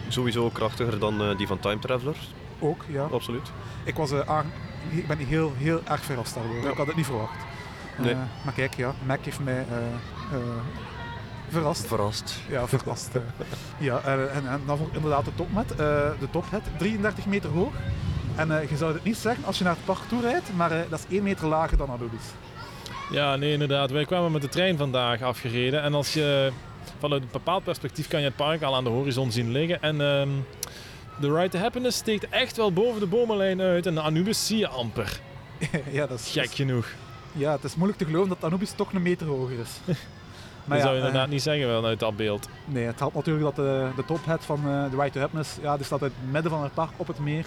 Sowieso 0.09 0.49
krachtiger 0.51 0.99
dan 0.99 1.23
uh, 1.31 1.37
die 1.37 1.47
van 1.47 1.59
Time 1.59 1.79
Traveler. 1.79 2.17
ook, 2.59 2.85
ja. 2.89 3.03
Absoluut. 3.13 3.51
Ik, 3.85 3.95
was, 3.95 4.13
uh, 4.13 4.21
aan, 4.21 4.53
ik 4.91 5.07
ben 5.07 5.19
heel, 5.19 5.53
heel 5.57 5.81
erg 5.85 6.05
verrast 6.05 6.35
daardoor. 6.35 6.63
Ja. 6.63 6.71
Ik 6.71 6.77
had 6.77 6.87
het 6.87 6.97
niet 6.97 7.07
verwacht. 7.07 7.39
Nee. 7.99 8.13
Uh, 8.13 8.19
maar 8.45 8.55
kijk, 8.55 8.75
ja, 8.75 8.95
Mac 9.07 9.19
heeft 9.25 9.41
mij 9.41 9.59
uh, 9.71 9.77
verrast. 11.49 11.87
Verrast. 11.87 12.41
Ja, 12.49 12.69
verrast. 12.69 13.11
ja, 13.79 14.01
en, 14.05 14.33
en, 14.33 14.49
en, 14.49 14.61
dan 14.67 14.79
inderdaad 14.93 15.25
de 15.25 15.35
topmet. 15.35 15.69
de 15.69 16.29
tophead, 16.31 16.63
33 16.79 17.27
meter 17.27 17.51
hoog. 17.51 17.73
En 18.37 18.49
je 18.69 18.77
zou 18.77 18.95
het 18.95 19.05
niet 19.05 19.17
zeggen 19.17 19.45
als 19.45 19.59
je 19.59 19.65
naar 19.65 19.75
het 19.75 19.85
park 19.85 20.09
toe 20.09 20.21
rijdt, 20.21 20.57
maar 20.57 20.87
dat 20.89 20.99
is 20.99 21.15
1 21.17 21.23
meter 21.23 21.47
lager 21.47 21.77
dan 21.77 21.91
Adonis. 21.91 22.25
Ja, 23.11 23.37
nee, 23.37 23.53
inderdaad. 23.53 23.91
Wij 23.91 24.05
kwamen 24.05 24.33
met 24.33 24.43
de 24.43 24.49
trein 24.49 24.77
vandaag 24.77 25.23
afgereden. 25.23 25.83
En 25.83 25.95
als 25.95 26.13
je 26.13 26.53
vanuit 26.99 27.23
een 27.23 27.29
bepaald 27.33 27.65
perspectief 27.65 28.09
kan 28.09 28.21
je 28.21 28.27
het 28.27 28.37
park 28.37 28.63
al 28.63 28.75
aan 28.75 28.85
de 28.85 28.91
horizon 28.91 29.33
zien 29.33 29.51
liggen. 29.51 29.83
En 29.83 29.95
uh, 29.95 30.23
de 31.21 31.35
Ride 31.35 31.49
to 31.49 31.59
Happiness 31.59 31.99
steekt 31.99 32.29
echt 32.29 32.57
wel 32.57 32.73
boven 32.73 33.01
de 33.01 33.07
bomenlijn 33.07 33.61
uit. 33.61 33.87
En 33.87 33.95
de 33.95 34.01
Anubis 34.01 34.47
zie 34.47 34.59
je 34.59 34.69
amper. 34.69 35.21
ja, 35.91 36.07
dat 36.07 36.19
is 36.19 36.31
Gek 36.31 36.51
genoeg. 36.51 36.87
Ja, 37.33 37.53
het 37.53 37.65
is 37.65 37.75
moeilijk 37.75 37.99
te 37.99 38.05
geloven 38.05 38.29
dat 38.29 38.45
Anubis 38.45 38.73
toch 38.73 38.93
een 38.93 39.03
meter 39.03 39.27
hoger 39.27 39.59
is. 39.59 39.71
maar 40.65 40.77
dat 40.77 40.87
zou 40.87 40.99
je 40.99 41.01
inderdaad 41.01 41.27
uh, 41.27 41.33
niet 41.33 41.43
zeggen 41.43 41.67
wel 41.67 41.85
uit 41.85 42.01
dat 42.01 42.17
beeld. 42.17 42.49
Nee, 42.65 42.85
het 42.85 42.99
helpt 42.99 43.15
natuurlijk 43.15 43.45
dat 43.45 43.57
de, 43.57 43.89
de 43.97 44.05
tophead 44.05 44.45
van 44.45 44.59
uh, 44.59 44.91
de 44.91 44.97
Ride 44.97 45.11
to 45.11 45.21
Happiness, 45.21 45.59
ja, 45.63 45.77
die 45.77 45.85
staat 45.85 46.01
in 46.01 46.07
het 46.07 46.33
midden 46.33 46.51
van 46.51 46.63
het 46.63 46.75
park 46.75 46.91
op 46.97 47.07
het 47.07 47.19
meer. 47.19 47.47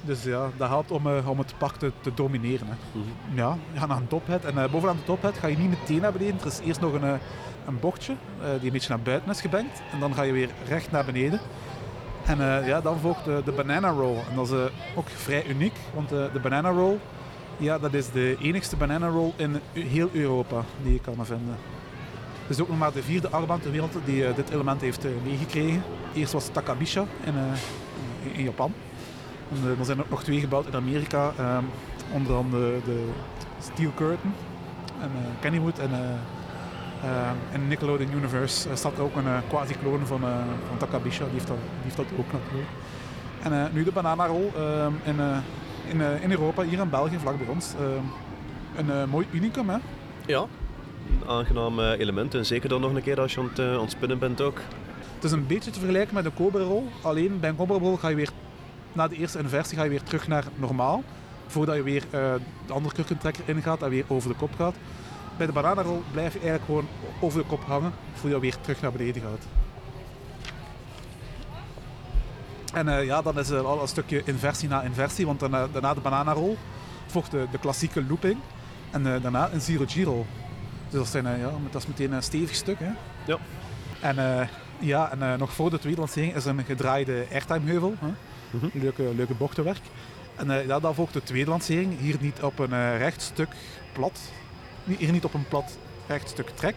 Dus 0.00 0.22
ja, 0.22 0.50
dat 0.56 0.68
helpt 0.68 0.90
om, 0.90 1.06
uh, 1.06 1.28
om 1.28 1.38
het 1.38 1.54
park 1.58 1.76
te, 1.76 1.92
te 2.00 2.14
domineren. 2.14 2.66
Hè. 2.66 2.74
Mm 2.92 3.02
-hmm. 3.02 3.36
Ja, 3.36 3.56
je 3.72 3.78
gaat 3.78 3.88
naar 3.88 3.96
een 3.96 4.08
tophead 4.08 4.44
en 4.44 4.70
bovenaan 4.70 4.96
de 4.96 5.04
tophead 5.04 5.38
ga 5.38 5.46
je 5.46 5.58
niet 5.58 5.68
meteen 5.68 6.00
naar 6.00 6.12
beneden. 6.12 6.40
Er 6.40 6.46
is 6.46 6.60
eerst 6.64 6.80
nog 6.80 6.92
een, 6.92 7.18
een 7.66 7.80
bochtje 7.80 8.14
die 8.58 8.66
een 8.66 8.72
beetje 8.72 8.88
naar 8.88 9.00
buiten 9.00 9.30
is 9.30 9.40
gebankt. 9.40 9.82
En 9.92 10.00
dan 10.00 10.14
ga 10.14 10.22
je 10.22 10.32
weer 10.32 10.48
recht 10.68 10.90
naar 10.90 11.04
beneden. 11.04 11.40
En 12.26 12.38
ja, 12.64 12.80
dan 12.80 12.98
volgt 12.98 13.24
de, 13.24 13.42
de 13.44 13.52
banana 13.52 13.90
roll. 13.90 14.16
En 14.30 14.36
dat 14.36 14.50
is 14.50 14.70
ook 14.94 15.08
vrij 15.08 15.46
uniek, 15.46 15.74
want 15.94 16.08
de 16.08 16.40
banana 16.42 16.70
roll, 16.70 16.98
ja, 17.56 17.78
dat 17.78 17.94
is 17.94 18.10
de 18.10 18.36
enigste 18.40 18.76
banana 18.76 19.08
roll 19.08 19.32
in 19.36 19.60
heel 19.72 20.08
Europa 20.12 20.64
die 20.82 20.92
je 20.92 21.00
kan 21.00 21.26
vinden. 21.26 21.56
Het 22.42 22.50
is 22.56 22.60
ook 22.60 22.68
nog 22.68 22.78
maar 22.78 22.92
de 22.92 23.02
vierde 23.02 23.28
achtbaan 23.28 23.60
ter 23.60 23.70
wereld 23.70 23.96
die 24.04 24.34
dit 24.34 24.50
element 24.50 24.80
heeft 24.80 25.06
meegekregen. 25.24 25.82
Eerst 26.14 26.32
was 26.32 26.48
Takabisha 26.48 27.04
in, 27.24 27.34
in 28.32 28.44
Japan. 28.44 28.72
En, 29.50 29.76
er 29.78 29.84
zijn 29.84 30.00
ook 30.00 30.10
nog 30.10 30.22
twee 30.22 30.40
gebouwd 30.40 30.66
in 30.66 30.74
Amerika, 30.74 31.32
um, 31.40 31.68
onder 32.12 32.36
andere 32.36 32.80
de 32.84 33.08
Steel 33.60 33.90
Curtain 33.94 34.34
en 35.00 35.10
Kennywood 35.40 35.78
en 35.78 35.90
uh, 35.90 37.30
in 37.52 37.68
Nickelodeon 37.68 38.12
Universe 38.12 38.68
uh, 38.68 38.74
staat 38.74 38.96
er 38.96 39.02
ook 39.02 39.16
een 39.16 39.48
quasi-clone 39.48 40.06
van, 40.06 40.20
van 40.68 40.76
Takabisha, 40.78 41.24
die 41.24 41.40
heeft 41.82 41.96
dat, 41.96 42.06
ook 42.18 42.32
natuurlijk. 42.32 42.70
En 43.42 43.70
nu 43.72 43.84
de 43.84 43.92
bananarol 43.92 44.52
in, 45.04 45.16
in, 45.88 46.00
in 46.22 46.30
Europa, 46.30 46.62
hier 46.62 46.78
in 46.78 46.90
België, 46.90 47.18
vlak 47.18 47.38
bij 47.38 47.46
ons. 47.46 47.74
een 48.76 49.08
mooi 49.08 49.26
unicum, 49.32 49.68
hè? 49.68 49.76
Ja, 50.26 50.46
een 51.06 51.28
aangenaam 51.28 51.80
element 51.80 52.34
en 52.34 52.46
zeker 52.46 52.68
dan 52.68 52.80
nog 52.80 52.94
een 52.94 53.02
keer 53.02 53.20
als 53.20 53.34
je 53.34 53.40
aan 53.40 53.80
het, 53.80 53.90
spinnen 53.90 54.18
bent 54.18 54.40
ook. 54.40 54.58
Het 55.14 55.24
is 55.24 55.32
een 55.32 55.46
beetje 55.46 55.70
te 55.70 55.78
vergelijken 55.78 56.14
met 56.14 56.24
een 56.24 56.34
Cobra-rol, 56.34 56.88
alleen 57.02 57.40
bij 57.40 57.48
een 57.48 57.56
Cobra-rol 57.56 57.96
ga 57.96 58.08
je 58.08 58.16
weer, 58.16 58.30
na 58.92 59.08
de 59.08 59.16
eerste 59.16 59.38
inversie 59.38 59.76
ga 59.76 59.84
je 59.84 59.90
weer 59.90 60.02
terug 60.02 60.28
naar 60.28 60.44
normaal, 60.54 61.02
voordat 61.46 61.76
je 61.76 61.82
weer 61.82 62.04
de 62.66 62.72
andere 62.72 62.94
kurkentrekker 62.94 63.42
ingaat 63.46 63.82
en 63.82 63.88
weer 63.88 64.04
over 64.08 64.28
de 64.28 64.36
kop 64.36 64.54
gaat. 64.56 64.74
Bij 65.36 65.46
de 65.46 65.52
bananarol 65.52 66.02
blijf 66.12 66.32
je 66.32 66.38
eigenlijk 66.38 66.66
gewoon 66.66 66.86
over 67.20 67.40
de 67.40 67.46
kop 67.46 67.64
hangen 67.64 67.92
voordat 68.12 68.40
je 68.40 68.50
weer 68.50 68.60
terug 68.60 68.80
naar 68.80 68.92
beneden 68.92 69.22
gaat. 69.22 69.46
En 72.72 72.86
uh, 72.86 73.04
ja, 73.04 73.22
dan 73.22 73.38
is 73.38 73.50
er 73.50 73.66
al 73.66 73.82
een 73.82 73.88
stukje 73.88 74.22
inversie 74.24 74.68
na 74.68 74.82
inversie, 74.82 75.26
want 75.26 75.40
daarna, 75.40 75.68
daarna 75.72 75.94
de 75.94 76.00
bananarol 76.00 76.56
volgt 77.06 77.30
de, 77.30 77.46
de 77.50 77.58
klassieke 77.58 78.04
looping 78.04 78.38
en 78.90 79.02
daarna 79.02 79.52
een 79.52 79.60
zero 79.60 79.84
giro. 79.86 80.26
Dus 80.92 81.00
dat, 81.00 81.08
zijn, 81.08 81.26
uh, 81.26 81.38
ja, 81.38 81.50
dat 81.70 81.82
is 81.82 81.88
meteen 81.88 82.12
een 82.12 82.22
stevig 82.22 82.54
stuk. 82.54 82.78
Hè? 82.78 82.90
Ja. 83.26 83.38
En, 84.00 84.48
ja, 84.78 85.12
en 85.12 85.38
nog 85.38 85.52
voor 85.52 85.70
de 85.70 85.78
tweede 85.78 86.00
lancering 86.00 86.34
is 86.34 86.44
een 86.44 86.64
gedraaide 86.64 87.26
airtime 87.32 87.70
heuvel. 87.70 87.94
Hè? 87.98 88.06
Mm 88.06 88.14
-hmm. 88.50 88.70
leuke, 88.72 89.14
leuke 89.16 89.34
bochtenwerk. 89.34 89.80
En 90.36 90.66
ja, 90.66 90.80
dan 90.80 90.94
volgt 90.94 91.12
de 91.12 91.22
tweede 91.22 91.50
lancering, 91.50 91.98
hier 91.98 92.16
niet 92.20 92.42
op 92.42 92.58
een 92.58 92.98
recht 92.98 93.22
stuk 93.22 93.48
plat, 93.92 94.20
hier 94.84 95.12
niet 95.12 95.24
op 95.24 95.34
een 95.34 95.48
plat 95.48 95.78
recht 96.06 96.28
stuk 96.28 96.48
trek. 96.48 96.74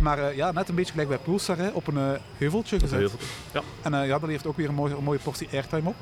Maar 0.00 0.18
uh, 0.18 0.36
ja, 0.36 0.52
net 0.52 0.68
een 0.68 0.74
beetje 0.74 0.90
gelijk 0.90 1.08
bij 1.08 1.18
Pulsar, 1.18 1.56
hè, 1.56 1.68
op 1.68 1.86
een 1.86 1.96
uh, 1.96 2.10
heuveltje 2.38 2.80
gezet. 2.80 3.12
Ja. 3.52 3.62
En 3.82 3.92
uh, 3.92 4.06
ja, 4.06 4.18
dat 4.18 4.28
heeft 4.28 4.46
ook 4.46 4.56
weer 4.56 4.68
een 4.68 4.74
mooie, 4.74 4.96
een 4.96 5.04
mooie 5.04 5.18
portie 5.18 5.48
airtime 5.52 5.88
op. 5.88 5.94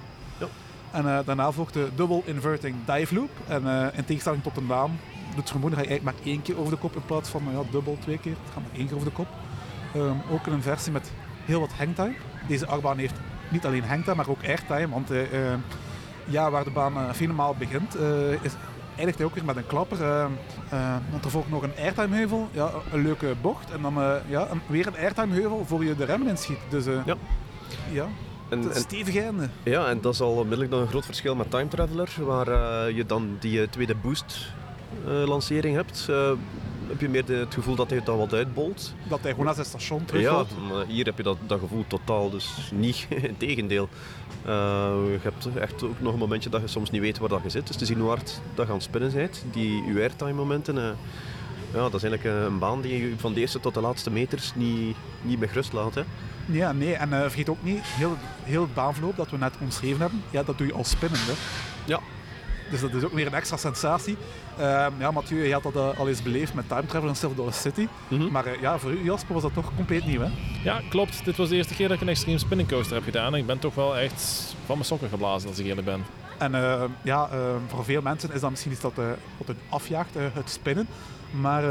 En 0.92 1.22
daarna 1.24 1.52
volgt 1.52 1.72
de 1.72 1.88
double 1.94 2.22
inverting 2.24 2.76
dive 2.86 3.14
loop. 3.14 3.30
En 3.46 3.92
in 3.94 4.04
tegenstelling 4.04 4.42
tot 4.42 4.54
de 4.54 4.62
naam 4.62 4.90
doet 5.34 5.50
vermoeden 5.50 5.78
ga 5.78 5.84
je 5.84 5.90
eigenlijk 5.90 6.18
maar 6.18 6.32
één 6.32 6.42
keer 6.42 6.58
over 6.58 6.72
de 6.72 6.78
kop 6.78 6.94
in 6.94 7.04
plaats 7.04 7.28
van 7.28 7.42
ja, 7.52 7.62
dubbel 7.70 7.96
twee 8.00 8.18
keer. 8.18 8.32
Het 8.32 8.52
gaat 8.52 8.62
maar 8.62 8.78
één 8.78 8.86
keer 8.86 8.96
over 8.96 9.08
de 9.08 9.14
kop. 9.14 9.28
Um, 9.96 10.20
ook 10.30 10.46
een 10.46 10.62
versie 10.62 10.92
met 10.92 11.12
heel 11.44 11.60
wat 11.60 11.72
hangtime. 11.72 12.14
Deze 12.46 12.66
achtbaan 12.66 12.98
heeft 12.98 13.14
niet 13.48 13.66
alleen 13.66 13.84
hangtime, 13.84 14.16
maar 14.16 14.28
ook 14.28 14.44
airtime. 14.44 14.88
Want 14.88 15.10
eh, 15.10 15.52
eh, 15.52 15.58
ja, 16.24 16.50
waar 16.50 16.64
de 16.64 16.70
baan 16.70 17.10
helemaal 17.16 17.54
begint, 17.54 17.96
is, 18.42 18.52
eindigt 18.96 19.18
hij 19.18 19.26
ook 19.26 19.34
weer 19.34 19.44
met 19.44 19.56
een 19.56 19.66
klapper. 19.66 20.00
Uh, 20.00 20.26
want 21.10 21.24
er 21.24 21.30
volgt 21.30 21.50
nog 21.50 21.62
een 21.62 21.76
airtime 21.78 22.16
heuvel, 22.16 22.48
ja, 22.52 22.70
een 22.92 23.02
leuke 23.02 23.34
bocht. 23.40 23.70
En 23.70 23.82
dan 23.82 23.94
ja, 24.28 24.46
een, 24.50 24.60
weer 24.66 24.86
een 24.86 24.96
airtime 24.96 25.34
heuvel 25.34 25.64
voor 25.66 25.84
je 25.84 25.96
de 25.96 26.04
remmen 26.04 26.28
inschiet. 26.28 26.58
Dus 26.68 26.84
ja. 26.84 27.16
ja. 27.90 28.06
En, 28.48 28.62
het 28.62 28.76
is 28.76 28.82
stevig 28.82 29.16
einde. 29.16 29.48
Ja, 29.62 29.88
en 29.88 30.00
dat 30.00 30.14
is 30.14 30.20
al 30.20 30.32
onmiddellijk 30.32 30.70
dan 30.70 30.80
een 30.80 30.88
groot 30.88 31.04
verschil 31.04 31.34
met 31.34 31.50
Time 31.50 31.68
Traveler, 31.68 32.10
waar 32.18 32.48
je 32.92 33.06
dan 33.06 33.36
die 33.40 33.68
tweede 33.68 33.94
boost 33.94 34.52
lancering 35.04 35.76
hebt 35.76 36.08
heb 36.88 37.00
je 37.00 37.08
meer 37.08 37.24
de, 37.24 37.34
het 37.34 37.54
gevoel 37.54 37.74
dat 37.74 37.88
hij 37.88 37.96
het 37.96 38.06
dan 38.06 38.18
wat 38.18 38.32
uitbolt. 38.32 38.94
Dat 39.08 39.20
hij 39.20 39.30
gewoon 39.30 39.46
naar 39.46 39.54
zijn 39.54 39.66
station 39.66 40.04
terug 40.04 40.22
Ja, 40.22 40.44
maar 40.70 40.86
hier 40.86 41.04
heb 41.04 41.16
je 41.16 41.22
dat, 41.22 41.36
dat 41.46 41.60
gevoel 41.60 41.84
totaal 41.86 42.30
dus 42.30 42.70
niet. 42.74 43.06
Integendeel. 43.32 43.88
Uh, 44.46 44.50
je 45.10 45.18
hebt 45.22 45.48
echt 45.56 45.82
ook 45.82 46.00
nog 46.00 46.12
een 46.12 46.18
momentje 46.18 46.50
dat 46.50 46.60
je 46.60 46.66
soms 46.66 46.90
niet 46.90 47.00
weet 47.00 47.18
waar 47.18 47.28
dat 47.28 47.42
je 47.42 47.50
zit. 47.50 47.66
Dus 47.66 47.76
te 47.76 47.84
zien 47.84 47.98
hoe 47.98 48.08
hard 48.08 48.40
dat 48.54 48.66
gaan 48.66 48.80
spinnen 48.80 49.12
bent. 49.12 49.44
Die 49.52 49.82
uw 49.86 49.98
airtime 49.98 50.32
momenten. 50.32 50.76
Uh, 50.76 50.90
ja, 51.72 51.88
dat 51.88 51.94
is 51.94 52.02
eigenlijk 52.02 52.46
een 52.46 52.58
baan 52.58 52.80
die 52.80 53.08
je 53.08 53.14
van 53.16 53.32
de 53.32 53.40
eerste 53.40 53.60
tot 53.60 53.74
de 53.74 53.80
laatste 53.80 54.10
meters 54.10 54.52
niet, 54.54 54.96
niet 55.22 55.38
met 55.38 55.52
rust 55.52 55.72
laat. 55.72 55.94
Hè. 55.94 56.02
Ja, 56.50 56.72
nee. 56.72 56.94
En 56.94 57.08
uh, 57.08 57.20
vergeet 57.20 57.48
ook 57.48 57.62
niet, 57.62 57.80
heel, 57.82 58.16
heel 58.42 58.62
het 58.62 58.74
baanverloop 58.74 59.16
dat 59.16 59.30
we 59.30 59.38
net 59.38 59.54
omschreven 59.60 60.00
hebben, 60.00 60.22
ja, 60.30 60.42
dat 60.42 60.58
doe 60.58 60.66
je 60.66 60.72
als 60.72 60.90
spinnende. 60.90 61.32
Ja, 61.84 62.00
dus 62.70 62.80
dat 62.80 62.94
is 62.94 63.04
ook 63.04 63.12
weer 63.12 63.26
een 63.26 63.34
extra 63.34 63.56
sensatie. 63.56 64.16
Uh, 64.58 64.86
ja, 64.98 65.10
Mathieu, 65.10 65.46
je 65.46 65.52
had 65.52 65.62
dat 65.62 65.76
uh, 65.76 65.98
al 65.98 66.08
eens 66.08 66.22
beleefd 66.22 66.54
met 66.54 66.68
Time 66.68 66.86
Travel 66.86 67.08
in 67.08 67.16
Silver 67.16 67.52
City. 67.52 67.86
Mm 68.08 68.18
-hmm. 68.18 68.30
Maar 68.30 68.46
uh, 68.46 68.60
ja, 68.60 68.78
voor 68.78 68.90
u, 68.90 69.04
Jasper, 69.04 69.34
was 69.34 69.42
dat 69.42 69.54
toch 69.54 69.74
compleet 69.76 70.06
nieuw, 70.06 70.20
hè? 70.20 70.28
Ja, 70.62 70.80
klopt. 70.88 71.24
Dit 71.24 71.36
was 71.36 71.48
de 71.48 71.56
eerste 71.56 71.74
keer 71.74 71.88
dat 71.88 71.96
ik 71.96 72.02
een 72.02 72.08
extreme 72.08 72.38
spinning 72.38 72.68
coaster 72.68 72.94
heb 72.94 73.04
gedaan. 73.04 73.32
En 73.34 73.40
ik 73.40 73.46
ben 73.46 73.58
toch 73.58 73.74
wel 73.74 73.96
echt 73.96 74.54
van 74.66 74.74
mijn 74.74 74.84
sokken 74.88 75.08
geblazen, 75.08 75.48
als 75.48 75.58
ik 75.58 75.66
eerlijk 75.66 75.86
ben. 75.86 76.04
En 76.38 76.54
ehm, 76.54 76.90
ja, 77.02 77.28
ehm, 77.32 77.60
voor 77.66 77.84
veel 77.84 78.02
mensen 78.02 78.32
is 78.32 78.40
dat 78.40 78.50
misschien 78.50 78.72
iets 78.72 78.80
dat, 78.80 78.94
wat 79.36 79.46
hun 79.46 79.58
afjaagt, 79.68 80.14
het 80.14 80.50
spinnen. 80.50 80.88
Maar 81.30 81.62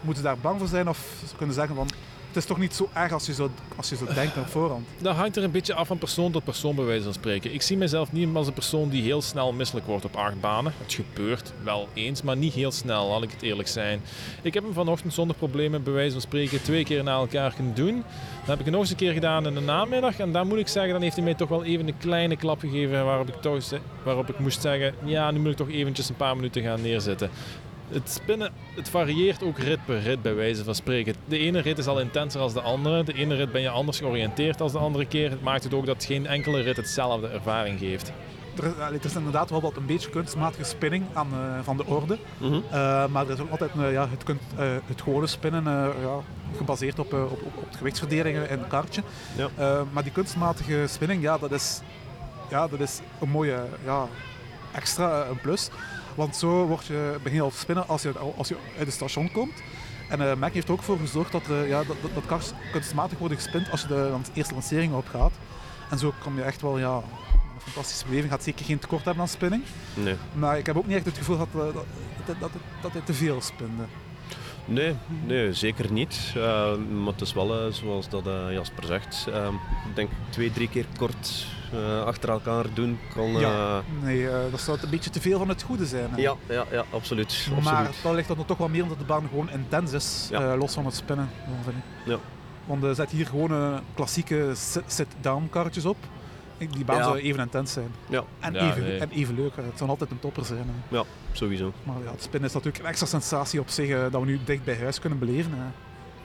moeten 0.00 0.22
ze 0.22 0.28
daar 0.28 0.38
bang 0.38 0.58
voor 0.58 0.68
zijn 0.68 0.88
of 0.88 0.98
ze 1.28 1.36
kunnen 1.36 1.54
zeggen 1.54 1.74
van 1.76 1.88
het 2.34 2.42
is 2.42 2.48
toch 2.48 2.58
niet 2.58 2.74
zo 2.74 2.88
erg 2.92 3.12
als 3.12 3.26
je 3.26 3.34
zo, 3.34 3.50
als 3.76 3.88
je 3.88 3.96
zo 3.96 4.04
denkt 4.14 4.36
op 4.36 4.46
voorhand? 4.46 4.86
Dat 4.98 5.16
hangt 5.16 5.36
er 5.36 5.44
een 5.44 5.50
beetje 5.50 5.74
af 5.74 5.86
van 5.86 5.98
persoon 5.98 6.32
tot 6.32 6.44
persoon, 6.44 6.74
bij 6.74 6.84
wijze 6.84 7.04
van 7.04 7.12
spreken. 7.12 7.54
Ik 7.54 7.62
zie 7.62 7.76
mezelf 7.76 8.12
niet 8.12 8.34
als 8.34 8.46
een 8.46 8.52
persoon 8.52 8.88
die 8.88 9.02
heel 9.02 9.22
snel 9.22 9.52
misselijk 9.52 9.86
wordt 9.86 10.04
op 10.04 10.16
acht 10.16 10.40
banen. 10.40 10.72
Het 10.82 10.92
gebeurt 10.92 11.52
wel 11.62 11.88
eens, 11.94 12.22
maar 12.22 12.36
niet 12.36 12.52
heel 12.52 12.72
snel, 12.72 13.08
laat 13.08 13.22
ik 13.22 13.30
het 13.30 13.42
eerlijk 13.42 13.68
zijn. 13.68 14.00
Ik 14.42 14.54
heb 14.54 14.62
hem 14.62 14.72
vanochtend 14.72 15.14
zonder 15.14 15.36
problemen, 15.36 15.82
bij 15.82 15.92
wijze 15.92 16.12
van 16.12 16.20
spreken, 16.20 16.62
twee 16.62 16.84
keer 16.84 17.02
na 17.02 17.14
elkaar 17.14 17.54
kunnen 17.54 17.74
doen. 17.74 17.94
Dan 18.46 18.56
heb 18.56 18.60
ik 18.66 18.72
nog 18.72 18.80
eens 18.80 18.90
een 18.90 18.96
keer 18.96 19.12
gedaan 19.12 19.46
in 19.46 19.54
de 19.54 19.60
namiddag. 19.60 20.18
En 20.18 20.32
dan 20.32 20.46
moet 20.46 20.58
ik 20.58 20.68
zeggen, 20.68 20.92
dan 20.92 21.02
heeft 21.02 21.14
hij 21.14 21.24
mij 21.24 21.34
toch 21.34 21.48
wel 21.48 21.64
even 21.64 21.88
een 21.88 21.98
kleine 21.98 22.36
klap 22.36 22.60
gegeven 22.60 23.04
waarop 23.04 23.28
ik, 23.28 23.34
waarop 24.04 24.28
ik 24.28 24.38
moest 24.38 24.60
zeggen, 24.60 24.94
ja, 25.04 25.30
nu 25.30 25.38
moet 25.38 25.50
ik 25.50 25.56
toch 25.56 25.70
eventjes 25.70 26.08
een 26.08 26.16
paar 26.16 26.36
minuten 26.36 26.62
gaan 26.62 26.82
neerzitten. 26.82 27.30
Het 27.88 28.10
spinnen, 28.10 28.52
het 28.74 28.88
varieert 28.88 29.42
ook 29.42 29.58
rit 29.58 29.84
per 29.84 30.00
rit 30.00 30.22
bij 30.22 30.34
wijze 30.34 30.64
van 30.64 30.74
spreken. 30.74 31.14
De 31.24 31.38
ene 31.38 31.60
rit 31.60 31.78
is 31.78 31.86
al 31.86 32.00
intenser 32.00 32.40
als 32.40 32.52
de 32.52 32.60
andere. 32.60 33.04
De 33.04 33.12
ene 33.12 33.34
rit 33.34 33.52
ben 33.52 33.60
je 33.60 33.68
anders 33.68 33.98
georiënteerd 33.98 34.60
als 34.60 34.72
de 34.72 34.78
andere 34.78 35.06
keer. 35.06 35.30
Het 35.30 35.42
maakt 35.42 35.64
het 35.64 35.74
ook 35.74 35.86
dat 35.86 36.04
geen 36.04 36.26
enkele 36.26 36.60
rit 36.60 36.76
hetzelfde 36.76 37.28
ervaring 37.28 37.78
geeft. 37.78 38.12
Er 38.56 38.64
is, 38.64 38.72
er 38.76 39.04
is 39.04 39.14
inderdaad 39.14 39.50
wel 39.50 39.60
wat 39.60 39.76
een 39.76 39.86
beetje 39.86 40.10
kunstmatige 40.10 40.64
spinning 40.64 41.04
aan, 41.12 41.28
uh, 41.32 41.58
van 41.62 41.76
de 41.76 41.86
orde. 41.86 42.18
Mm 42.38 42.48
-hmm. 42.48 42.62
uh, 42.64 43.06
maar 43.06 43.26
er 43.26 43.32
is 43.32 43.40
ook 43.40 43.50
altijd 43.50 43.70
uh, 43.76 43.92
ja, 43.92 44.08
het, 44.08 44.22
kunt, 44.22 44.40
het 44.86 45.02
gewone 45.02 45.26
spinnen, 45.26 45.64
ja, 45.64 46.20
gebaseerd 46.56 46.98
op, 46.98 47.12
op, 47.12 47.40
op, 47.44 47.68
gewichtsverdelingen 47.76 48.52
een 48.52 48.66
kaartje. 48.66 49.02
Ja. 49.36 49.84
maar 49.92 50.02
die 50.02 50.12
kunstmatige 50.12 50.84
spinning, 50.86 51.22
ja, 51.22 51.38
dat 51.38 51.52
is, 51.52 51.80
ja, 52.50 52.68
dat 52.68 52.80
is 52.80 53.00
een 53.20 53.30
mooie 53.30 53.64
ja, 53.84 54.08
extra 54.72 55.26
een 55.26 55.40
plus. 55.40 55.70
Want 56.14 56.36
zo 56.36 56.66
word 56.66 56.86
je, 56.86 57.18
begin 57.22 57.38
je 57.38 57.44
al 57.44 57.50
te 57.50 57.58
spinnen 57.58 57.88
als 57.88 58.02
je, 58.02 58.12
als 58.36 58.48
je 58.48 58.56
uit 58.78 58.86
het 58.86 58.94
station 58.94 59.32
komt. 59.32 59.62
En 60.08 60.20
uh, 60.20 60.34
Mac 60.34 60.52
heeft 60.52 60.66
er 60.68 60.72
ook 60.72 60.82
voor 60.82 60.98
gezorgd 60.98 61.32
dat, 61.32 61.42
uh, 61.50 61.68
ja, 61.68 61.84
dat, 61.84 61.96
dat, 62.02 62.14
dat 62.14 62.26
kars 62.26 62.50
kunstmatig 62.72 63.18
worden 63.18 63.38
gespind 63.38 63.70
als 63.70 63.80
je 63.80 63.88
de 63.88 64.16
eerste 64.32 64.54
lancering 64.54 64.94
opgaat. 64.94 65.32
En 65.90 65.98
zo 65.98 66.12
kom 66.22 66.36
je 66.36 66.42
echt 66.42 66.62
wel 66.62 66.78
ja, 66.78 66.96
een 66.96 67.60
fantastische 67.60 68.04
beleving. 68.04 68.32
Gaat 68.32 68.42
zeker 68.42 68.64
geen 68.64 68.78
tekort 68.78 69.04
hebben 69.04 69.22
aan 69.22 69.28
spinning. 69.28 69.62
Nee. 69.94 70.14
Maar 70.32 70.58
ik 70.58 70.66
heb 70.66 70.76
ook 70.76 70.86
niet 70.86 70.96
echt 70.96 71.06
het 71.06 71.18
gevoel 71.18 71.38
dat, 71.38 71.48
dat, 71.52 71.74
dat, 72.26 72.40
dat, 72.40 72.50
dat 72.82 72.92
hij 72.92 73.00
te 73.00 73.14
veel 73.14 73.40
spinde. 73.40 73.82
Nee, 74.64 74.94
nee, 75.26 75.52
zeker 75.52 75.92
niet. 75.92 76.32
Uh, 76.36 76.42
maar 76.74 77.12
het 77.12 77.20
is 77.20 77.32
wel, 77.32 77.72
zoals 77.72 78.08
dat 78.08 78.24
Jasper 78.50 78.84
zegt, 78.84 79.26
ik 79.88 79.94
denk 79.94 80.10
twee, 80.28 80.52
drie 80.52 80.68
keer 80.68 80.86
kort 80.98 81.46
uh, 81.74 82.04
achter 82.04 82.28
elkaar 82.28 82.64
doen 82.74 82.98
kan. 83.14 83.30
Ja, 83.30 83.78
uh, 83.78 84.02
nee, 84.02 84.18
uh, 84.18 84.32
dat 84.50 84.60
zou 84.60 84.78
een 84.82 84.90
beetje 84.90 85.10
te 85.10 85.20
veel 85.20 85.38
van 85.38 85.48
het 85.48 85.62
goede 85.62 85.86
zijn. 85.86 86.10
Hè. 86.10 86.20
Ja, 86.20 86.34
ja, 86.48 86.64
ja 86.70 86.84
absoluut. 86.90 87.48
Maar 87.62 87.74
absoluut. 87.74 88.02
dat 88.02 88.14
ligt 88.14 88.28
dan 88.28 88.44
toch 88.44 88.58
wel 88.58 88.68
meer 88.68 88.82
omdat 88.82 88.98
de 88.98 89.04
baan 89.04 89.28
gewoon 89.28 89.50
intens 89.50 89.92
is, 89.92 90.28
ja. 90.30 90.56
los 90.56 90.74
van 90.74 90.84
het 90.84 90.94
spinnen. 90.94 91.30
Ja. 92.04 92.18
Want 92.64 92.82
er 92.82 92.94
zet 92.94 93.10
hier 93.10 93.26
gewoon 93.26 93.80
klassieke 93.94 94.52
sit-down 94.86 95.48
karretjes 95.50 95.84
op. 95.84 95.96
Die 96.58 96.84
baan 96.84 96.96
ja. 96.96 97.02
zou 97.02 97.18
even 97.18 97.40
intens 97.40 97.72
zijn. 97.72 97.90
Ja. 98.08 98.24
En, 98.40 98.52
Ja, 98.52 98.70
even, 98.70 98.82
nee. 98.82 98.98
en 98.98 99.10
even 99.10 99.34
leuk. 99.34 99.56
Het 99.56 99.78
zou 99.78 99.90
altijd 99.90 100.10
een 100.10 100.18
topper 100.18 100.44
zijn. 100.44 100.66
Hè. 100.66 100.96
Ja, 100.96 101.04
sowieso. 101.32 101.72
Maar 101.82 101.96
ja, 102.04 102.10
het 102.10 102.22
spinnen 102.22 102.48
is 102.48 102.54
natuurlijk 102.54 102.84
een 102.84 102.90
extra 102.90 103.06
sensatie 103.06 103.60
op 103.60 103.68
zich 103.68 104.10
dat 104.10 104.20
we 104.20 104.26
nu 104.26 104.40
dicht 104.44 104.64
bij 104.64 104.76
huis 104.76 105.00
kunnen 105.00 105.18
beleven. 105.18 105.52
Hè. 105.52 105.64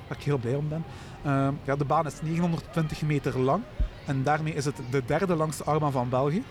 Waar 0.07 0.17
ik 0.17 0.23
heel 0.23 0.37
blij 0.37 0.55
om 0.55 0.69
ben. 0.69 0.83
Ehm, 1.23 1.53
ja, 1.63 1.75
de 1.75 1.85
baan 1.85 2.05
is 2.05 2.21
920 2.21 3.01
meter 3.01 3.39
lang. 3.39 3.63
En 4.09 4.23
daarmee 4.23 4.53
is 4.53 4.65
het 4.65 4.75
de 4.89 5.05
derde 5.05 5.35
langste 5.35 5.63
achtbaan 5.63 5.91
van 5.91 6.09
België. 6.09 6.43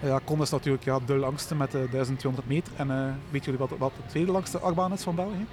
Ja, 0.00 0.20
is 0.40 0.50
natuurlijk 0.50 0.84
ja, 0.84 0.98
de 1.06 1.16
langste 1.16 1.54
met 1.54 1.74
uh, 1.74 1.90
1200 1.90 2.48
meter. 2.48 2.72
En 2.76 2.88
uh, 2.88 3.04
weet 3.30 3.44
jullie 3.44 3.60
wat, 3.60 3.70
wat 3.78 3.92
de 3.96 4.08
tweede 4.08 4.32
langste 4.32 4.58
achtbaan 4.58 4.92
is 4.92 5.02
van 5.02 5.14
België? 5.14 5.46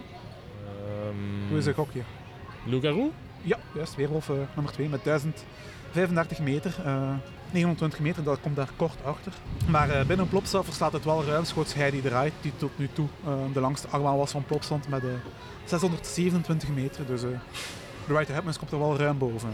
Um, 1.07 1.47
Doe 1.47 1.57
eens 1.57 1.65
een 1.65 1.73
gokje. 1.73 2.01
Lougarou? 2.65 3.11
Ja, 3.41 3.57
juist. 3.73 3.95
Weerwolf 3.95 4.29
uh, 4.29 4.35
nummer 4.55 4.73
2 4.73 4.89
met 4.89 5.03
1035 5.03 6.39
meter. 6.39 6.75
920 7.51 7.99
meter, 7.99 8.23
dat 8.23 8.39
komt 8.41 8.55
daar 8.55 8.69
kort 8.75 9.03
achter. 9.03 9.33
Maar 9.67 10.05
binnen 10.05 10.29
Plopsa 10.29 10.63
verslaat 10.63 10.93
het 10.93 11.05
wel 11.05 11.23
ruimschoots 11.23 11.73
Heidi 11.73 12.01
Ride, 12.01 12.31
die 12.41 12.51
tot 12.57 12.77
nu 12.77 12.89
toe 12.93 13.07
de 13.53 13.59
langste 13.59 13.87
achtbaan 13.87 14.17
was 14.17 14.31
van 14.31 14.45
Plopsland 14.45 14.87
met 14.87 15.03
627 15.65 16.69
meter. 16.69 17.05
Dus 17.05 17.21
de 17.21 17.35
to 18.07 18.15
Happiness 18.15 18.57
komt 18.57 18.71
er 18.71 18.79
wel 18.79 18.97
ruim 18.97 19.17
boven. 19.17 19.49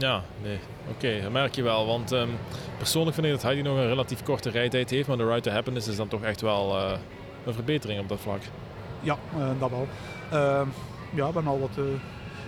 Ja, 0.00 0.22
nee. 0.42 0.58
Oké, 0.88 1.20
dat 1.22 1.32
merk 1.32 1.54
je 1.54 1.62
wel. 1.62 1.86
Want 1.86 2.12
um, 2.12 2.30
persoonlijk 2.76 3.14
vind 3.14 3.26
ik 3.26 3.32
dat 3.32 3.42
Heidi 3.42 3.62
nog 3.62 3.76
een 3.76 3.86
relatief 3.86 4.22
korte 4.22 4.50
rijtijd 4.50 4.90
heeft. 4.90 5.08
Maar 5.08 5.16
de 5.16 5.26
Ride 5.26 5.40
to 5.40 5.50
Happiness 5.50 5.88
is 5.88 5.96
dan 5.96 6.08
toch 6.08 6.22
echt 6.22 6.40
wel 6.40 6.76
uh, 6.76 6.92
een 7.46 7.54
verbetering 7.54 8.00
op 8.00 8.08
dat 8.08 8.20
vlak. 8.20 8.42
Ja, 9.00 9.16
uh, 9.36 9.48
dat 9.58 9.70
wel. 9.70 9.88
Uh, 10.32 10.38
ja, 11.10 11.16
we 11.16 11.22
hebben 11.22 11.46
al 11.46 11.60
wat 11.60 11.78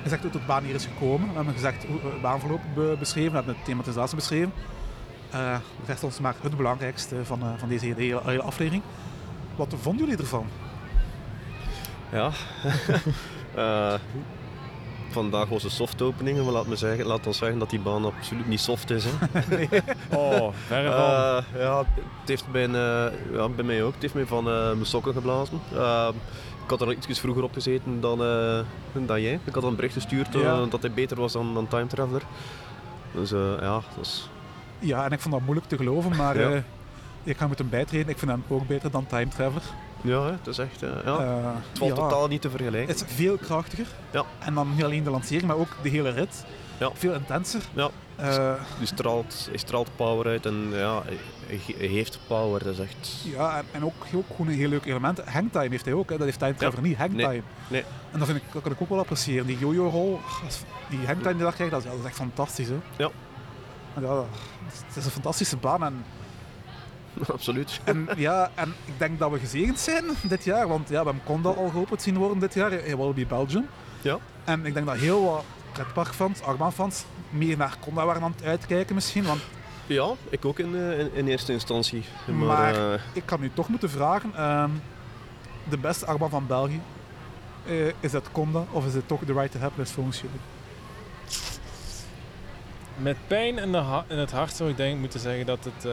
gezegd 0.03 0.23
hoe 0.23 0.31
de 0.31 0.39
baan 0.47 0.65
hier 0.65 0.75
is 0.75 0.87
gekomen. 0.87 1.29
We 1.29 1.35
hebben 1.35 1.55
gezegd 1.55 1.85
hoe 1.85 2.01
het 2.03 2.23
baanverloop 2.23 2.61
be 2.75 2.97
beschreven. 2.99 3.31
We 3.31 3.37
hebben 3.37 3.55
de 3.55 3.63
thematisatie 3.65 4.17
beschreven. 4.17 4.53
Uh, 5.35 5.57
rest 5.87 6.05
ons 6.05 6.21
maar 6.21 6.35
het 6.41 6.57
belangrijkste 6.57 7.25
van, 7.25 7.41
van 7.57 7.69
deze 7.69 7.87
hele, 7.87 8.21
hele 8.25 8.43
aflevering. 8.43 8.83
Wat 9.57 9.75
vonden 9.81 10.05
jullie 10.05 10.21
ervan? 10.21 10.47
Ja. 12.13 12.31
vandaag 15.13 15.49
was 15.49 15.65
een 15.65 15.71
soft 15.71 16.03
opening, 16.03 16.43
maar 16.45 16.53
laat, 16.53 16.67
me 16.67 16.77
zeggen, 16.77 17.07
laat 17.07 17.27
ons 17.27 17.39
zeggen 17.39 17.59
dat 17.59 17.71
die 17.71 17.81
baan 17.81 18.05
absoluut 18.05 18.49
niet 18.49 18.61
soft 18.61 18.91
is. 18.91 19.05
Hè. 19.05 19.11
nee. 19.57 19.69
Oh, 20.15 20.49
verre. 20.67 20.89
Uh, 20.89 21.61
ja, 21.61 21.79
het 21.79 22.29
heeft 22.29 22.51
bij, 22.53 22.69
uh, 22.69 23.07
ja, 23.33 23.49
bij 23.49 23.65
mij 23.65 23.83
ook. 23.83 23.93
Het 23.93 24.03
heeft 24.03 24.15
mij 24.15 24.27
van 24.27 24.49
uh, 24.49 24.65
mijn 24.67 24.87
sokken 24.87 25.13
geblazen. 25.13 25.61
ik 26.65 26.71
had 26.71 26.81
er 26.81 26.93
iets 26.93 27.21
vroeger 27.21 27.43
op 27.43 27.53
gezeten 27.53 28.01
dan, 28.01 28.19
dan 29.07 29.21
jij. 29.21 29.41
Ik 29.45 29.55
had 29.55 29.63
een 29.63 29.77
bericht 29.77 29.95
gestuurd 29.95 30.33
Ja. 30.33 30.65
dat 30.65 30.83
hij 30.83 30.93
beter 30.93 31.17
was 31.17 31.33
dan, 31.33 31.55
dan 31.55 31.69
Time 31.69 31.87
Traveler. 31.87 32.23
Dus 33.15 33.31
ja, 33.61 33.73
dat 33.73 33.83
is... 34.05 34.29
Ja, 34.79 35.05
en 35.05 35.11
ik 35.13 35.21
vond 35.21 35.35
dat 35.35 35.43
moeilijk 35.43 35.69
te 35.69 35.77
geloven, 35.77 36.17
maar 36.17 36.41
Ja. 36.41 36.63
ik 37.23 37.37
ga 37.37 37.47
met 37.47 37.59
hem 37.59 37.69
bijtreden. 37.69 38.09
Ik 38.09 38.19
vind 38.19 38.31
hem 38.31 38.45
ook 38.49 38.67
beter 38.67 38.91
dan 38.91 39.07
Time 39.07 39.29
Traveler. 39.29 39.63
Ja, 40.03 40.31
het 40.31 40.47
is 40.47 40.59
echt... 40.59 40.81
ja. 40.81 41.03
Uh, 41.05 41.45
het 41.69 41.79
valt 41.79 41.97
ja. 41.97 41.97
totaal 41.97 42.29
niet 42.29 42.41
te 42.41 42.51
vergelijken. 42.51 42.95
Het 42.95 43.05
is 43.09 43.15
veel 43.15 43.37
krachtiger. 43.37 43.87
Ja. 44.11 44.25
En 44.39 44.55
dan 44.55 44.75
niet 44.75 44.85
alleen 44.85 45.05
de 45.05 45.11
lancering, 45.11 45.47
maar 45.47 45.57
ook 45.57 45.77
de 45.83 45.89
hele 45.89 46.11
rit. 46.11 46.45
Ja. 46.79 46.91
Veel 46.95 47.13
intenser. 47.15 47.63
Ja. 47.73 47.91
Uh, 48.21 48.55
Die 48.79 48.87
straalt, 48.87 49.47
hij 49.49 49.59
straalt 49.59 49.89
power 49.97 50.27
uit 50.27 50.47
en 50.47 50.69
ja, 50.71 51.03
hij, 51.47 51.75
hij 51.77 51.87
heeft 51.87 52.19
power. 52.27 52.65
Dat 52.65 52.73
is 52.73 52.79
echt... 52.79 53.23
ja, 53.25 53.57
en, 53.57 53.65
en 53.71 53.85
ook, 53.85 53.95
ook 54.15 54.25
gewoon 54.31 54.47
een 54.47 54.59
heel 54.59 54.69
leuk 54.69 54.85
element. 54.85 55.25
Hangtime 55.25 55.69
heeft 55.69 55.85
hij 55.85 55.95
ook, 55.95 56.11
hè. 56.11 56.17
dat 56.17 56.27
heeft 56.27 56.39
Time 56.39 56.55
Traveler 56.55 56.83
niet. 56.83 56.97
Hangtime. 56.97 57.27
Nee. 57.27 57.43
nee. 57.69 57.85
En 58.13 58.19
dat, 58.19 58.29
vind 58.29 58.39
ik, 58.39 58.53
dat 58.53 58.63
kan 58.63 58.73
ik 58.73 58.81
ook 58.81 58.89
wel 58.89 58.99
appreciëren. 58.99 59.47
Die 59.47 59.59
yo-yo-rol, 59.59 60.21
die 60.89 61.07
hangtime 61.07 61.35
die 61.35 61.43
dat 61.43 61.55
krijgt, 61.55 61.73
dat 61.73 61.85
is, 61.85 61.91
dat 61.91 61.99
is 61.99 62.05
echt 62.05 62.17
fantastisch. 62.17 62.69
Hè. 62.69 62.77
Ja. 62.97 63.11
En 63.95 64.03
ja, 64.03 64.25
het 64.87 64.97
is 64.97 65.05
een 65.05 65.11
fantastische 65.11 65.57
baan. 65.57 65.85
En, 65.85 66.05
Absoluut. 67.33 67.81
en, 67.85 68.09
ja, 68.17 68.51
en 68.55 68.75
ik 68.85 68.93
denk 68.99 69.19
dat 69.19 69.31
we 69.31 69.39
gezegend 69.39 69.79
zijn 69.79 70.05
dit 70.23 70.45
jaar, 70.45 70.69
want 70.69 70.89
ja, 70.89 70.99
we 70.99 71.05
hebben 71.05 71.23
Conda 71.25 71.49
al 71.49 71.69
geopend 71.69 72.03
zien 72.03 72.17
worden 72.17 72.39
dit 72.39 72.55
jaar, 72.55 72.73
in 72.73 72.97
Wallaby 72.97 73.27
Belgium. 73.27 73.67
Ja. 74.01 74.19
En 74.45 74.67
ik 74.67 74.75
denk 74.75 74.87
dat 74.87 74.97
heel 74.97 75.25
wat 75.25 75.45
pretparkfans, 75.73 76.43
achtbaanfans, 76.43 77.05
meer 77.31 77.57
naar 77.57 77.77
Conda 77.81 78.05
waren 78.05 78.23
aan 78.23 78.35
het 78.37 78.45
uitkijken 78.47 78.95
misschien. 78.95 79.25
Want 79.25 79.41
Ja, 79.87 80.09
ik 80.29 80.45
ook 80.45 80.59
in, 80.59 80.75
eh, 80.77 80.99
in, 80.99 81.11
in 81.15 81.29
eerste 81.29 81.53
instantie. 81.53 82.05
Maar, 82.27 82.37
Maar- 82.47 82.93
eh, 82.93 83.01
ik 83.13 83.23
kan 83.27 83.43
u 83.43 83.51
toch 83.55 83.69
moeten 83.69 83.91
vragen, 83.91 84.31
ehm, 84.37 84.71
de 85.69 85.79
beste 85.79 86.07
achtbaan 86.07 86.31
van 86.31 86.47
België, 86.47 86.81
eh, 87.67 87.87
is 88.01 88.11
dat 88.11 88.29
Conda 88.33 88.65
of 88.71 88.87
is 88.87 88.95
het 88.95 89.09
toch 89.09 89.21
de 89.21 89.33
Right 89.33 89.53
to 89.53 89.59
Happiness 89.59 89.93
volgens 89.93 90.21
jullie? 90.21 90.41
Met 92.97 93.17
pijn 93.27 93.59
in, 93.59 93.73
de 93.73 93.79
ha- 93.79 94.05
in 94.09 94.19
het 94.19 94.31
hart 94.33 94.57
zou 94.57 94.71
ik 94.71 94.77
denk 94.77 94.99
moeten 95.01 95.21
zeggen 95.21 95.47
dat 95.47 95.59
het 95.65 95.85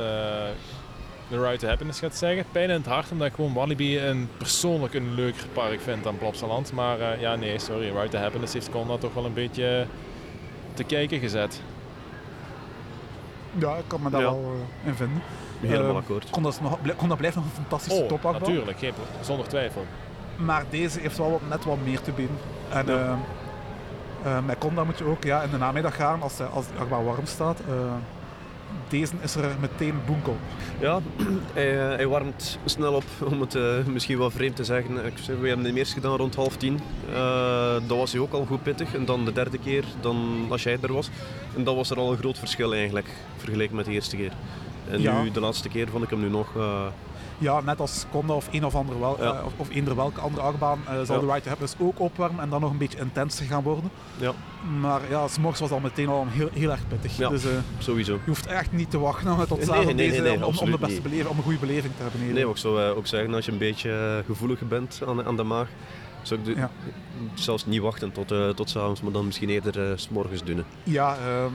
The 1.29 1.41
Ride 1.41 1.57
to 1.57 1.67
Happiness 1.67 1.99
gaat 1.99 2.15
zeggen. 2.15 2.45
Pijn 2.51 2.69
in 2.69 2.75
het 2.75 2.85
hart 2.85 3.11
omdat 3.11 3.27
ik 3.27 3.33
gewoon 3.33 3.53
Walibi 3.53 3.99
een, 3.99 4.29
persoonlijk 4.37 4.93
een 4.93 5.13
leuker 5.13 5.47
park 5.53 5.81
vind 5.81 6.03
dan 6.03 6.17
Plopsaland. 6.17 6.71
Maar 6.71 6.99
eh, 6.99 7.21
ja, 7.21 7.35
nee, 7.35 7.59
sorry. 7.59 7.89
Ride 7.97 8.09
to 8.09 8.17
Happiness 8.17 8.53
heeft 8.53 8.69
Conda 8.69 8.97
toch 8.97 9.13
wel 9.13 9.25
een 9.25 9.33
beetje 9.33 9.85
te 10.73 10.83
kijken 10.83 11.19
gezet. 11.19 11.61
Ja, 13.57 13.75
ik 13.75 13.83
kan 13.87 14.01
me 14.01 14.09
daar 14.09 14.21
Ja. 14.21 14.25
wel 14.31 14.53
eh, 14.83 14.87
in 14.87 14.95
vinden. 14.95 15.21
helemaal 15.59 15.87
Ehm, 15.89 15.97
akkoord. 15.97 16.29
Conda, 16.29 16.49
is 16.49 16.59
nog, 16.59 16.81
bl- 16.81 16.91
Conda 16.97 17.15
blijft 17.15 17.35
nog 17.35 17.45
een 17.45 17.51
fantastische 17.51 18.03
Oh, 18.21 18.31
natuurlijk. 18.31 18.79
Geen, 18.79 18.93
zonder 19.21 19.47
twijfel. 19.47 19.85
Maar 20.35 20.63
deze 20.69 20.99
heeft 20.99 21.17
wel 21.17 21.31
wat, 21.31 21.41
net 21.49 21.65
wat 21.65 21.77
meer 21.83 22.01
te 22.01 22.11
bieden. 22.11 22.37
En 22.69 22.85
Ja. 22.87 22.93
ehm, 23.05 23.17
eh, 24.27 24.45
met 24.45 24.57
Conda 24.57 24.83
moet 24.83 24.97
je 24.97 25.03
ook 25.05 25.23
ja, 25.23 25.41
in 25.41 25.49
de 25.49 25.57
namiddag 25.57 25.95
gaan 25.95 26.21
als, 26.21 26.37
de- 26.37 26.43
als 26.43 26.67
de 26.67 26.73
achtbaan 26.79 27.03
warm 27.03 27.25
staat. 27.25 27.59
Deze 28.87 29.13
is 29.21 29.35
er 29.35 29.55
meteen 29.59 29.93
boenkel. 30.05 30.37
Ja, 30.79 30.99
hij, 31.53 31.79
eh, 31.79 31.95
hij 31.95 32.07
warmt 32.07 32.59
snel 32.65 32.93
op, 32.93 33.03
om 33.31 33.41
het 33.41 33.55
eh, 33.55 33.85
misschien 33.85 34.17
wel 34.17 34.31
vreemd 34.31 34.55
te 34.55 34.63
zeggen. 34.63 34.93
We 35.41 35.47
hebben 35.47 35.65
hem 35.65 35.77
eerst 35.77 35.93
gedaan 35.93 36.15
rond 36.17 36.35
half 36.35 36.57
tien. 36.57 36.79
Eh 37.13 37.73
dat 37.87 37.97
was 37.97 38.11
hij 38.11 38.21
ook 38.21 38.33
al 38.33 38.45
goed 38.45 38.63
pittig. 38.63 38.93
En 38.95 39.05
dan 39.05 39.25
de 39.25 39.31
derde 39.33 39.57
keer, 39.57 39.83
dan, 40.01 40.45
als 40.49 40.63
jij 40.63 40.77
er 40.81 40.93
was. 40.93 41.09
En 41.55 41.63
dat 41.63 41.75
was 41.75 41.89
er 41.89 41.97
al 41.97 42.11
een 42.11 42.17
groot 42.17 42.37
verschil 42.37 42.73
eigenlijk, 42.73 43.07
vergeleken 43.37 43.75
met 43.75 43.85
de 43.85 43.91
eerste 43.91 44.15
keer. 44.15 44.31
En 44.89 45.01
Ja. 45.01 45.21
nu, 45.21 45.31
de 45.31 45.39
laatste 45.39 45.69
keer, 45.69 45.87
vond 45.87 46.03
ik 46.03 46.09
hem 46.09 46.19
nu 46.19 46.29
nog... 46.29 46.53
Ja, 47.41 47.61
net 47.61 47.79
als 47.79 48.05
Conda 48.11 48.33
of 48.33 48.47
een 48.51 48.65
of 48.65 48.75
andere 48.75 48.99
wel, 48.99 49.17
Ja. 49.19 49.33
eh, 49.33 49.45
of, 49.45 49.53
of 49.57 49.69
eender 49.69 49.95
welke 49.95 50.19
andere 50.19 50.41
achtbaan 50.41 50.79
eh, 50.87 50.93
zal 51.03 51.15
Ja. 51.15 51.21
de 51.21 51.27
Right 51.27 51.41
to 51.43 51.47
Happiness 51.49 51.75
ook 51.79 51.99
opwarmen 51.99 52.43
en 52.43 52.49
dan 52.49 52.61
nog 52.61 52.71
een 52.71 52.77
beetje 52.77 52.99
intenser 52.99 53.45
gaan 53.45 53.63
worden. 53.63 53.89
ja, 54.17 54.31
Maar 54.81 55.01
ja, 55.09 55.27
s'morgens 55.27 55.59
was 55.61 55.71
al 55.71 55.79
meteen 55.79 56.07
al 56.07 56.25
heel, 56.29 56.49
heel 56.53 56.71
erg 56.71 56.87
pittig. 56.87 57.17
Ja. 57.17 57.29
Dus 57.29 57.45
eh, 57.45 57.51
sowieso. 57.77 58.13
je 58.13 58.19
hoeft 58.25 58.45
echt 58.45 58.71
niet 58.71 58.91
te 58.91 58.99
wachten 58.99 59.37
tot 59.47 59.57
Nee, 59.57 59.65
s'avonds 59.65 59.85
nee, 59.85 59.95
nee, 59.95 60.09
deze 60.09 60.21
nee, 60.21 60.45
om, 60.45 60.57
om 60.57 60.71
de 60.71 60.77
beste 60.77 61.01
beleving, 61.01 61.27
om 61.29 61.37
een 61.37 61.43
goede 61.43 61.59
beleving 61.59 61.93
te 61.95 62.01
hebben. 62.01 62.21
hier. 62.21 62.33
Nee, 62.33 62.49
ik 62.49 62.57
zou 62.57 62.81
ook 62.81 63.07
zeggen, 63.07 63.33
als 63.33 63.45
je 63.45 63.51
een 63.51 63.57
beetje 63.57 64.23
gevoelig 64.25 64.59
bent 64.67 65.01
aan, 65.07 65.25
aan 65.25 65.35
de 65.35 65.43
maag, 65.43 65.67
zou 66.21 66.39
ik 66.39 66.45
de- 66.45 66.55
Ja. 66.55 66.69
zelfs 67.33 67.65
niet 67.65 67.81
wachten 67.81 68.11
tot, 68.11 68.31
eh 68.31 68.49
tot 68.49 68.69
s'avonds, 68.69 69.01
maar 69.01 69.11
dan 69.11 69.25
misschien 69.25 69.49
eerder 69.49 69.99
s 69.99 70.03
s'morgens 70.03 70.43
doen. 70.43 70.63
Ja, 70.83 71.15
ehm, 71.17 71.51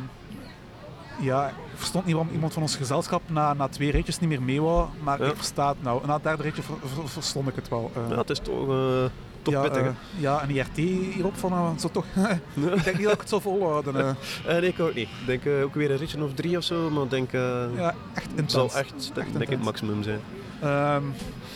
ja, 1.21 1.49
ik 1.49 1.55
verstond 1.75 2.05
niet 2.05 2.15
waarom 2.15 2.33
iemand 2.35 2.53
van 2.53 2.63
ons 2.63 2.77
gezelschap 2.77 3.23
na, 3.27 3.53
na 3.55 3.69
twee 3.69 3.91
ritjes 3.91 4.19
niet 4.21 4.29
meer 4.29 4.43
mee 4.43 4.63
wou. 4.63 4.89
Maar 5.03 5.23
Ja. 5.23 5.29
ik 5.29 5.37
versta 5.37 5.69
het 5.69 5.83
nou. 5.83 6.07
Na 6.07 6.15
het 6.15 6.23
derde 6.23 6.43
ritje 6.43 6.63
ver- 6.63 6.75
ver- 6.85 7.09
verstond 7.09 7.49
ik 7.49 7.55
het 7.55 7.69
wel. 7.69 7.91
eh. 7.95 8.03
Ja, 8.11 8.17
het 8.17 8.31
is 8.31 8.39
toch, 8.39 8.69
eh 8.69 9.05
toch 9.43 9.55
ja, 9.55 9.61
pittig. 9.63 9.83
eh, 9.83 9.89
ja, 10.17 10.41
en 10.41 10.49
die 10.49 10.61
RT 10.61 10.77
hierop 10.77 11.37
van, 11.37 11.53
uh, 11.53 11.69
zo 11.79 11.89
toch, 11.91 12.05
ik 12.77 12.85
denk 12.85 12.97
niet 12.97 13.05
dat 13.05 13.13
ik 13.13 13.21
het 13.21 13.29
zo 13.29 13.41
volhouden. 13.41 13.95
nee, 14.47 14.61
ik 14.67 14.81
ook 14.81 14.95
niet. 14.95 15.09
Ik 15.27 15.27
denk 15.43 15.65
ook 15.65 15.75
weer 15.75 15.91
een 15.91 15.97
ritje 15.97 16.25
of 16.25 16.35
drie 16.35 16.57
of 16.57 16.65
zo, 16.65 16.91
maar 16.91 17.03
ik 17.05 17.11
denk... 17.11 17.33
ja, 17.33 17.95
echt 18.15 18.27
Het 18.31 18.31
intens. 18.31 18.53
zal 18.53 18.71
echt, 18.75 19.11
denk 19.15 19.39
ik, 19.39 19.49
het 19.49 19.63
maximum 19.65 20.03
zijn. 20.03 20.21
Ehm, 20.61 21.03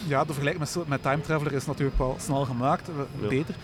ja, 0.07 0.21
de 0.25 0.33
vergelijking 0.33 0.75
met, 0.75 0.89
met 0.89 1.03
Time 1.03 1.21
Traveler 1.21 1.53
is 1.53 1.67
natuurlijk 1.67 1.99
wel 1.99 2.17
snel 2.21 2.45
gemaakt, 2.45 2.91
Ja. 3.21 3.29
beter. 3.29 3.55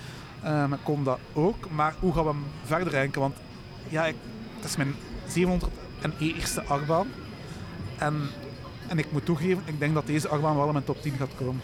Ehm 0.43 0.73
ik 0.73 0.79
kon 0.83 1.05
dat 1.05 1.19
ook, 1.33 1.71
maar 1.71 1.95
hoe 2.01 2.13
gaan 2.15 2.25
we 2.25 2.31
hem 2.31 2.45
verder 2.65 2.93
ranken? 2.93 3.21
Want 3.21 3.37
ja, 3.89 4.07
ik, 4.07 4.15
het 4.57 4.65
is 4.65 4.77
mijn 4.77 4.95
701ste 6.11 6.67
achtbaan. 6.67 7.07
En, 7.99 8.21
en 8.89 8.99
ik 8.99 9.07
moet 9.13 9.25
toegeven, 9.25 9.63
ik 9.65 9.79
denk 9.79 9.95
dat 9.95 10.07
deze 10.07 10.29
achtbaan 10.29 10.57
wel 10.57 10.67
in 10.67 10.73
mijn 10.73 10.85
top 10.85 11.03
10 11.03 11.13
gaat 11.19 11.31
komen. 11.39 11.61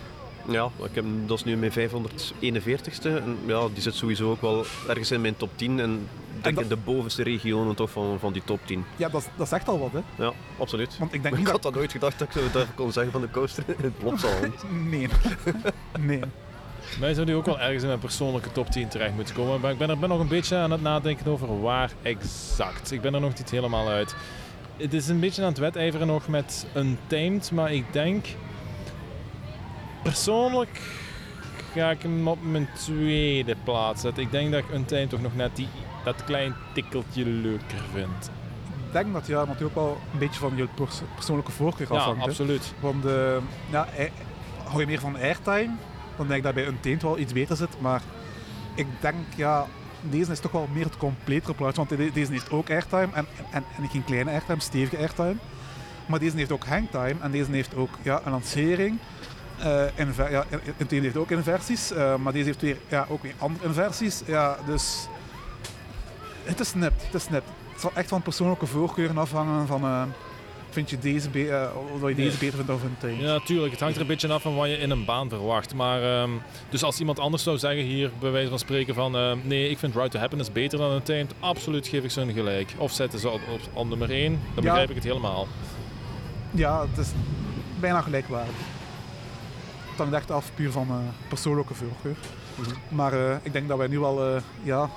Ja, 0.48 0.70
ik 0.82 0.94
heb, 0.94 1.04
dat 1.26 1.38
is 1.38 1.44
nu 1.44 1.56
mijn 1.56 1.72
541ste. 1.72 3.02
En 3.02 3.38
ja, 3.46 3.68
die 3.72 3.82
zit 3.82 3.94
sowieso 3.94 4.30
ook 4.30 4.40
wel 4.40 4.64
ergens 4.88 5.10
in 5.10 5.20
mijn 5.20 5.36
top 5.36 5.50
10. 5.56 5.80
En 5.80 6.08
ik 6.36 6.42
denk 6.42 6.54
dat- 6.54 6.64
in 6.64 6.70
de 6.70 6.76
bovenste 6.76 7.22
regionen 7.22 7.74
toch 7.74 7.90
van, 7.90 8.18
van 8.18 8.32
die 8.32 8.42
top 8.44 8.60
10. 8.64 8.84
Ja, 8.96 9.08
dat, 9.08 9.20
is- 9.20 9.28
dat 9.36 9.48
zegt 9.48 9.68
al 9.68 9.78
wat, 9.78 9.92
hè. 9.92 10.24
Ja, 10.24 10.32
absoluut. 10.58 10.98
Want 10.98 11.14
ik 11.14 11.22
denk 11.22 11.34
niet 11.36 11.46
ik 11.46 11.52
had 11.52 11.62
dat 11.62 11.74
nooit 11.74 11.92
gedacht 11.92 12.18
dat 12.18 12.28
ik 12.28 12.34
zo 12.42 12.50
dat 12.52 12.66
kon 12.74 12.92
zeggen 12.92 13.12
van 13.12 13.20
de 13.20 13.30
coaster 13.30 13.64
in 13.68 13.74
het 13.84 13.98
Plopsal. 13.98 14.30
Nee. 14.90 15.08
nee. 15.98 16.20
Wij 17.00 17.14
zouden 17.14 17.34
ook 17.34 17.46
wel 17.46 17.60
ergens 17.60 17.82
in 17.82 17.88
een 17.90 17.98
persoonlijke 17.98 18.52
top 18.52 18.70
10 18.70 18.88
terecht 18.88 19.14
moeten 19.14 19.34
komen. 19.34 19.60
Maar 19.60 19.70
ik 19.70 19.78
ben 19.78 19.90
er 19.90 19.98
ben 19.98 20.08
nog 20.08 20.20
een 20.20 20.28
beetje 20.28 20.56
aan 20.56 20.70
het 20.70 20.82
nadenken 20.82 21.26
over 21.32 21.60
waar 21.60 21.90
exact. 22.02 22.92
Ik 22.92 23.00
ben 23.00 23.14
er 23.14 23.20
nog 23.20 23.38
niet 23.38 23.50
helemaal 23.50 23.88
uit. 23.88 24.14
Het 24.76 24.94
is 24.94 25.08
een 25.08 25.20
beetje 25.20 25.42
aan 25.42 25.48
het 25.48 25.58
wedijveren 25.58 26.06
nog 26.06 26.28
met 26.28 26.66
Untamed, 26.76 27.50
maar 27.52 27.72
ik 27.72 27.92
denk... 27.92 28.26
Persoonlijk 30.02 30.80
ga 31.72 31.90
ik 31.90 32.02
hem 32.02 32.28
op 32.28 32.38
mijn 32.42 32.68
tweede 32.84 33.56
plaats 33.64 34.00
zetten. 34.00 34.22
Ik 34.22 34.30
denk 34.30 34.52
dat 34.52 34.60
ik 34.60 34.74
Untamed 34.74 35.10
toch 35.10 35.20
nog 35.22 35.36
net 35.36 35.56
die, 35.56 35.68
dat 36.04 36.24
klein 36.24 36.54
tikkeltje 36.74 37.24
leuker 37.26 37.82
vind. 37.92 38.30
Ik 38.86 38.92
denk 38.92 39.12
dat 39.12 39.26
ja, 39.26 39.44
natuurlijk 39.44 39.74
wel 39.74 39.98
een 40.12 40.18
beetje 40.18 40.40
van 40.40 40.52
je 40.56 40.66
pers- 40.74 41.00
persoonlijke 41.14 41.52
voorkeur 41.52 41.86
Ja, 41.90 41.98
afhangt. 41.98 42.20
hè. 42.20 42.26
absoluut. 42.28 42.72
Want 42.80 43.04
eh, 43.04 43.36
ja, 43.70 43.86
hou 44.64 44.80
je 44.80 44.86
meer 44.86 45.00
van 45.00 45.16
airtime, 45.16 45.70
dan 46.20 46.28
denk 46.28 46.38
ik 46.38 46.44
dat 46.44 46.54
bij 46.54 46.66
Untamed 46.66 47.02
wel 47.02 47.18
iets 47.18 47.32
beter 47.32 47.56
zit. 47.56 47.80
Maar 47.80 48.02
ik 48.74 48.86
denk, 49.00 49.16
ja, 49.36 49.66
deze 50.02 50.32
is 50.32 50.40
toch 50.40 50.52
wel 50.52 50.68
meer 50.72 50.84
het 50.84 50.96
completere 50.96 51.54
plaatje. 51.54 51.76
Want 51.76 51.88
de- 51.88 52.10
deze 52.12 52.32
heeft 52.32 52.50
ook 52.50 52.70
airtime 52.70 53.08
en, 53.12 53.26
en, 53.50 53.64
en 53.76 53.88
geen 53.88 54.04
kleine 54.04 54.30
airtime, 54.30 54.60
stevige 54.60 54.96
airtime. 54.98 55.34
Maar 56.06 56.18
deze 56.18 56.36
heeft 56.36 56.52
ook 56.52 56.64
hangtime 56.64 57.14
en 57.20 57.30
deze 57.30 57.50
heeft 57.50 57.74
ook 57.74 57.90
ja, 58.02 58.20
een 58.24 58.32
lancering. 58.32 58.98
Eh 59.58 59.84
inver- 59.94 60.30
ja, 60.30 60.44
heeft 60.88 61.16
ook 61.16 61.30
inversies, 61.30 61.92
eh, 61.92 62.16
maar 62.16 62.32
deze 62.32 62.44
heeft 62.44 62.60
weer, 62.60 62.76
ja, 62.88 63.06
ook 63.08 63.22
weer 63.22 63.34
andere 63.38 63.64
inversies. 63.64 64.22
Ja, 64.26 64.56
dus 64.66 65.08
het 66.44 66.60
is 66.60 66.74
nipt, 66.74 67.02
het 67.04 67.14
is 67.14 67.28
nipt. 67.28 67.48
Het 67.72 67.80
zal 67.80 67.90
echt 67.94 68.08
van 68.08 68.22
persoonlijke 68.22 68.66
voorkeuren 68.66 69.18
afhangen 69.18 69.66
van... 69.66 69.82
eh, 69.84 70.02
Vind 70.70 70.90
je 70.90 70.98
deze, 70.98 71.30
be- 71.30 71.48
eh, 71.48 71.76
of 72.02 72.08
je 72.08 72.14
deze 72.14 72.38
beter 72.38 72.54
vindt 72.54 72.66
dan 72.66 72.80
Untamed? 72.84 73.20
Ja, 73.20 73.38
tuurlijk. 73.44 73.70
Het 73.70 73.80
hangt 73.80 73.94
er 73.94 74.00
een 74.00 74.06
beetje 74.06 74.32
af 74.32 74.42
van 74.42 74.54
wat 74.56 74.68
je 74.68 74.76
in 74.78 74.90
een 74.90 75.04
baan 75.04 75.28
verwacht. 75.28 75.74
Maar 75.74 76.02
ehm, 76.02 76.30
dus 76.68 76.82
als 76.82 77.00
iemand 77.00 77.18
anders 77.18 77.42
zou 77.42 77.58
zeggen 77.58 77.82
hier, 77.84 78.10
bij 78.20 78.30
wijze 78.30 78.48
van 78.48 78.58
spreken 78.58 78.94
van 78.94 79.16
ehm, 79.16 79.38
nee, 79.44 79.70
ik 79.70 79.78
vind 79.78 79.94
Ride 79.94 80.08
to 80.08 80.18
Happiness 80.18 80.52
beter 80.52 80.78
dan 80.78 80.92
Untamed, 80.92 81.34
absoluut 81.40 81.88
geef 81.88 82.04
ik 82.04 82.10
ze 82.10 82.20
een 82.20 82.32
gelijk. 82.32 82.74
Of 82.76 82.92
zetten 82.92 83.18
ze 83.18 83.28
op, 83.28 83.40
op, 83.52 83.60
op 83.72 83.88
nummer 83.88 84.10
1, 84.10 84.32
dan 84.32 84.40
Ja. 84.64 84.68
begrijp 84.68 84.88
ik 84.88 84.94
het 84.94 85.04
helemaal. 85.04 85.46
Ja, 86.50 86.80
het 86.88 86.98
is 86.98 87.08
bijna 87.80 88.00
gelijkwaardig. 88.00 88.54
Het 89.88 89.98
hangt 89.98 90.14
echt 90.14 90.30
af 90.30 90.50
puur 90.54 90.70
van 90.72 90.86
eh, 90.90 90.96
persoonlijke 91.28 91.74
voorkeur. 91.74 92.16
Maar 92.88 93.12
eh, 93.12 93.36
ik 93.42 93.52
denk 93.52 93.68
dat 93.68 93.78
wij 93.78 93.86
nu 93.86 93.98
wel 93.98 94.34
eh, 94.34 94.42
ja, 94.62 94.90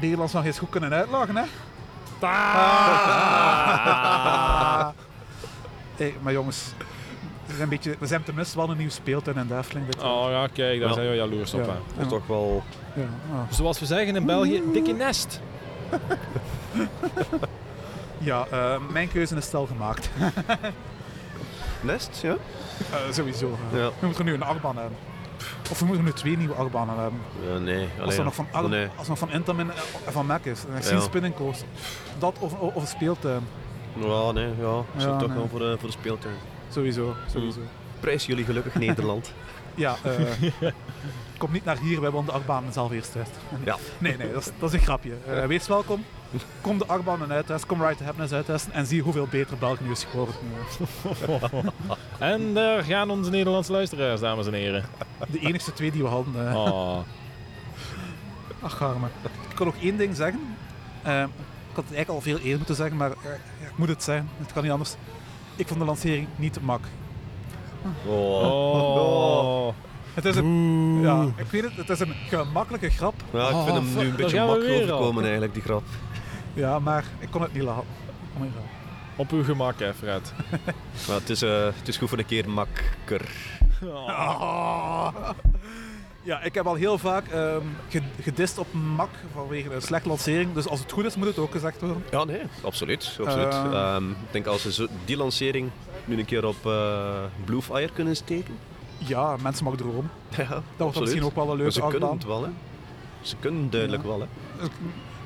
Nederlands 0.00 0.32
nog 0.32 0.44
eens 0.44 0.58
goed 0.58 0.68
kunnen 0.70 0.92
uitlachen. 0.92 1.36
Hè? 1.36 1.42
Ah. 2.26 4.88
Hey, 5.96 6.14
maar 6.22 6.32
jongens, 6.32 6.72
we 7.46 7.50
zijn, 7.52 7.62
een 7.62 7.68
beetje, 7.68 7.96
we 7.98 8.06
zijn 8.06 8.22
tenminste 8.22 8.56
wel 8.56 8.70
een 8.70 8.76
nieuw 8.76 8.88
speeltuin 8.90 9.36
in 9.36 9.46
de 9.46 9.56
Efteling. 9.56 9.86
dit. 9.86 10.02
Oh 10.02 10.26
ja, 10.30 10.46
kijk, 10.52 10.80
daar 10.80 10.88
Ja. 10.88 10.94
zijn 10.94 11.08
we 11.08 11.14
jaloers 11.14 11.54
op. 11.54 11.60
Ja. 11.64 11.66
Hè. 11.66 11.72
Dat 11.94 12.04
is 12.04 12.08
toch 12.08 12.26
wel... 12.26 12.62
Ja, 12.94 13.02
ah. 13.32 13.52
Zoals 13.52 13.80
we 13.80 13.86
zeggen 13.86 14.16
in 14.16 14.26
België, 14.26 14.62
dikke 14.72 14.92
nest. 14.92 15.40
ja 18.18 18.46
eh, 18.50 18.74
mijn 18.90 19.08
keuze 19.08 19.36
is 19.36 19.44
stel 19.44 19.66
gemaakt. 19.66 20.10
Nest, 21.80 22.18
ja? 22.22 22.36
Eh, 22.92 23.12
sowieso. 23.12 23.58
Ja. 23.72 23.88
We 23.98 24.06
moeten 24.06 24.18
er 24.24 24.30
nu 24.30 24.34
een 24.34 24.42
achtbaan 24.42 24.76
hebben. 24.76 24.96
Of 25.70 25.78
we 25.78 25.84
moeten 25.84 26.04
nu 26.04 26.12
twee 26.12 26.36
nieuwe 26.36 26.54
achtbanen 26.54 26.94
hebben. 26.98 27.20
Ja, 27.52 27.58
nee. 27.58 27.88
Als 28.00 28.16
er 28.16 28.24
nog 28.24 28.34
van. 28.34 28.46
Ar- 28.52 28.68
nee. 28.68 28.88
als 28.96 29.02
er 29.04 29.08
nog 29.10 29.18
van 29.18 29.30
Intamin 29.30 29.70
en 30.06 30.12
van 30.12 30.26
Mac 30.26 30.44
is. 30.44 30.64
En 30.70 30.76
ik 30.76 30.82
zie 30.82 30.90
Ja. 30.92 30.96
een 30.96 31.02
spinning 31.02 31.34
coaster. 31.34 31.66
Dat 32.18 32.36
of, 32.38 32.52
of 32.60 32.74
een 32.74 32.86
speeltuin. 32.86 33.40
Ja, 33.98 34.30
nee, 34.32 34.48
ja. 34.60 34.78
Ik 34.94 35.00
Ja, 35.00 35.16
toch 35.16 35.28
nee. 35.28 35.36
wel 35.36 35.48
voor 35.48 35.58
de, 35.58 35.76
voor 35.78 35.88
de 35.88 35.94
speeltuin. 35.94 36.34
Sowieso, 36.70 37.14
sowieso. 37.32 37.58
Prijs 38.00 38.26
jullie 38.26 38.44
gelukkig 38.44 38.74
Nederland. 38.74 39.32
Ja, 39.74 39.96
eh 40.04 40.72
kom 41.44 41.52
niet 41.52 41.64
naar 41.64 41.78
hier, 41.78 42.00
wij 42.00 42.10
wonen 42.10 42.26
de 42.26 42.32
achtbanen 42.32 42.72
zelf 42.72 42.92
eerst 42.92 43.16
uit. 43.16 43.28
Ja. 43.64 43.76
Nee, 43.98 44.16
nee, 44.16 44.32
dat 44.32 44.40
is, 44.40 44.50
dat 44.58 44.72
is 44.72 44.78
een 44.78 44.84
grapje. 44.84 45.12
Eh, 45.26 45.46
wees 45.46 45.66
welkom. 45.66 46.04
Kom 46.60 46.78
de 46.78 46.86
achtbanen 46.86 47.32
uittesten, 47.32 47.68
kom 47.68 47.82
Ride 47.82 47.96
to 47.96 48.04
Happiness 48.04 48.32
uittesten 48.32 48.72
en 48.72 48.86
zie 48.86 49.02
hoeveel 49.02 49.26
beter 49.30 49.58
België 49.58 49.84
nu 49.84 49.90
is 49.90 50.04
geworden. 50.10 50.34
En 52.18 52.54
daar 52.54 52.82
gaan 52.82 53.10
onze 53.10 53.30
Nederlandse 53.30 53.72
luisteraars, 53.72 54.20
dames 54.20 54.46
en 54.46 54.52
heren. 54.52 54.84
De 55.30 55.38
enigste 55.38 55.72
twee 55.72 55.90
die 55.90 56.02
we 56.02 56.08
hadden. 56.08 56.56
Oh. 56.56 56.98
Ach, 58.60 58.82
arme. 58.82 59.06
Ik 59.48 59.54
kan 59.56 59.66
nog 59.66 59.76
één 59.80 59.96
ding 59.96 60.16
zeggen. 60.16 60.40
Eh, 61.02 61.20
ik 61.70 61.74
had 61.74 61.84
het 61.84 61.94
eigenlijk 61.94 62.08
al 62.08 62.20
veel 62.20 62.38
eerder 62.38 62.56
moeten 62.56 62.74
zeggen, 62.74 62.96
maar 62.96 63.10
eh, 63.10 63.66
ik 63.66 63.76
moet 63.76 63.88
het 63.88 64.02
zijn. 64.02 64.28
Het 64.38 64.52
kan 64.52 64.62
niet 64.62 64.72
anders. 64.72 64.94
Ik 65.56 65.66
vond 65.66 65.80
de 65.80 65.86
lancering 65.86 66.28
niet 66.36 66.60
mak. 66.60 66.84
Oh. 68.06 68.42
Oh. 68.96 69.74
Het 70.14 70.24
is 70.24 70.36
een, 70.36 70.98
ja, 71.02 71.26
ik 71.36 71.46
weet 71.50 71.62
het, 71.62 71.76
het 71.76 71.88
is 71.90 72.00
een 72.00 72.14
gemakkelijke 72.28 72.90
grap. 72.90 73.14
Ja, 73.32 73.40
ik 73.48 73.54
vind 73.54 73.68
Oh, 73.68 73.74
hem 73.74 73.84
fuck, 73.86 74.02
nu 74.02 74.08
een 74.08 74.16
beetje 74.16 74.46
makkelijk 74.46 74.82
overkomen 74.82 75.22
eigenlijk, 75.22 75.54
die 75.54 75.62
grap. 75.62 75.82
Ja, 76.54 76.78
maar 76.78 77.04
ik 77.18 77.28
kon 77.30 77.42
het 77.42 77.52
niet 77.54 77.62
laten. 77.62 77.84
Oh 78.34 78.40
my 78.40 78.46
god. 78.56 78.64
Op 79.16 79.30
uw 79.30 79.44
gemak, 79.44 79.78
hè, 79.78 79.94
Fred. 79.94 80.32
Maar 81.08 81.16
het 81.16 81.30
is, 81.30 81.42
eh, 81.42 81.64
het 81.64 81.88
is 81.88 81.96
goed 81.96 82.08
voor 82.08 82.18
een 82.18 82.26
keer 82.26 82.50
makker. 82.50 83.28
Ah. 84.06 85.14
Ja, 86.22 86.40
ik 86.42 86.54
heb 86.54 86.66
al 86.66 86.74
heel 86.74 86.98
vaak 86.98 87.26
ehm, 87.28 87.60
ge- 87.88 88.02
gedist 88.22 88.58
op 88.58 88.66
Mac 88.96 89.08
vanwege 89.34 89.74
een 89.74 89.82
slechte 89.82 90.08
lancering. 90.08 90.52
Dus 90.52 90.68
als 90.68 90.80
het 90.80 90.92
goed 90.92 91.04
is, 91.04 91.16
moet 91.16 91.26
het 91.26 91.38
ook 91.38 91.50
gezegd 91.52 91.80
worden. 91.80 92.04
Ja, 92.10 92.24
nee, 92.24 92.40
absoluut. 92.62 93.18
absoluut. 93.24 93.52
Eh. 93.54 93.72
Ehm, 93.72 94.10
ik 94.10 94.16
denk 94.30 94.46
als 94.46 94.68
ze 94.74 94.88
die 95.04 95.16
lancering 95.16 95.70
nu 96.06 96.18
een 96.18 96.24
keer 96.24 96.46
op 96.46 96.66
eh 96.66 97.22
Bluefire 97.44 97.88
kunnen 97.92 98.16
steken. 98.16 98.54
Ja, 98.98 99.36
mensen 99.42 99.64
mag 99.64 99.74
dromen. 99.76 100.10
Ja, 100.36 100.44
Dat 100.48 100.48
wordt 100.48 100.62
absoluut. 100.78 101.00
misschien 101.00 101.24
ook 101.24 101.34
wel 101.34 101.50
een 101.50 101.56
leuke 101.56 101.72
ze 101.72 101.86
kunnen 101.88 102.10
het 102.10 102.24
wel, 102.24 102.42
hè. 102.42 102.50
Ze 103.20 103.36
kunnen 103.40 103.70
duidelijk 103.70 104.02
Ja. 104.02 104.08
wel, 104.08 104.20
hè. 104.20 104.26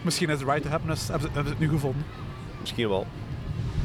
Misschien 0.03 0.29
is 0.31 0.39
Right 0.43 0.63
to 0.63 0.69
Happiness, 0.69 1.09
hebben 1.09 1.29
ze, 1.29 1.35
hebben 1.35 1.53
ze 1.53 1.59
het 1.59 1.69
nu 1.71 1.77
gevonden. 1.77 2.05
Misschien 2.61 2.89
wel. 2.89 3.07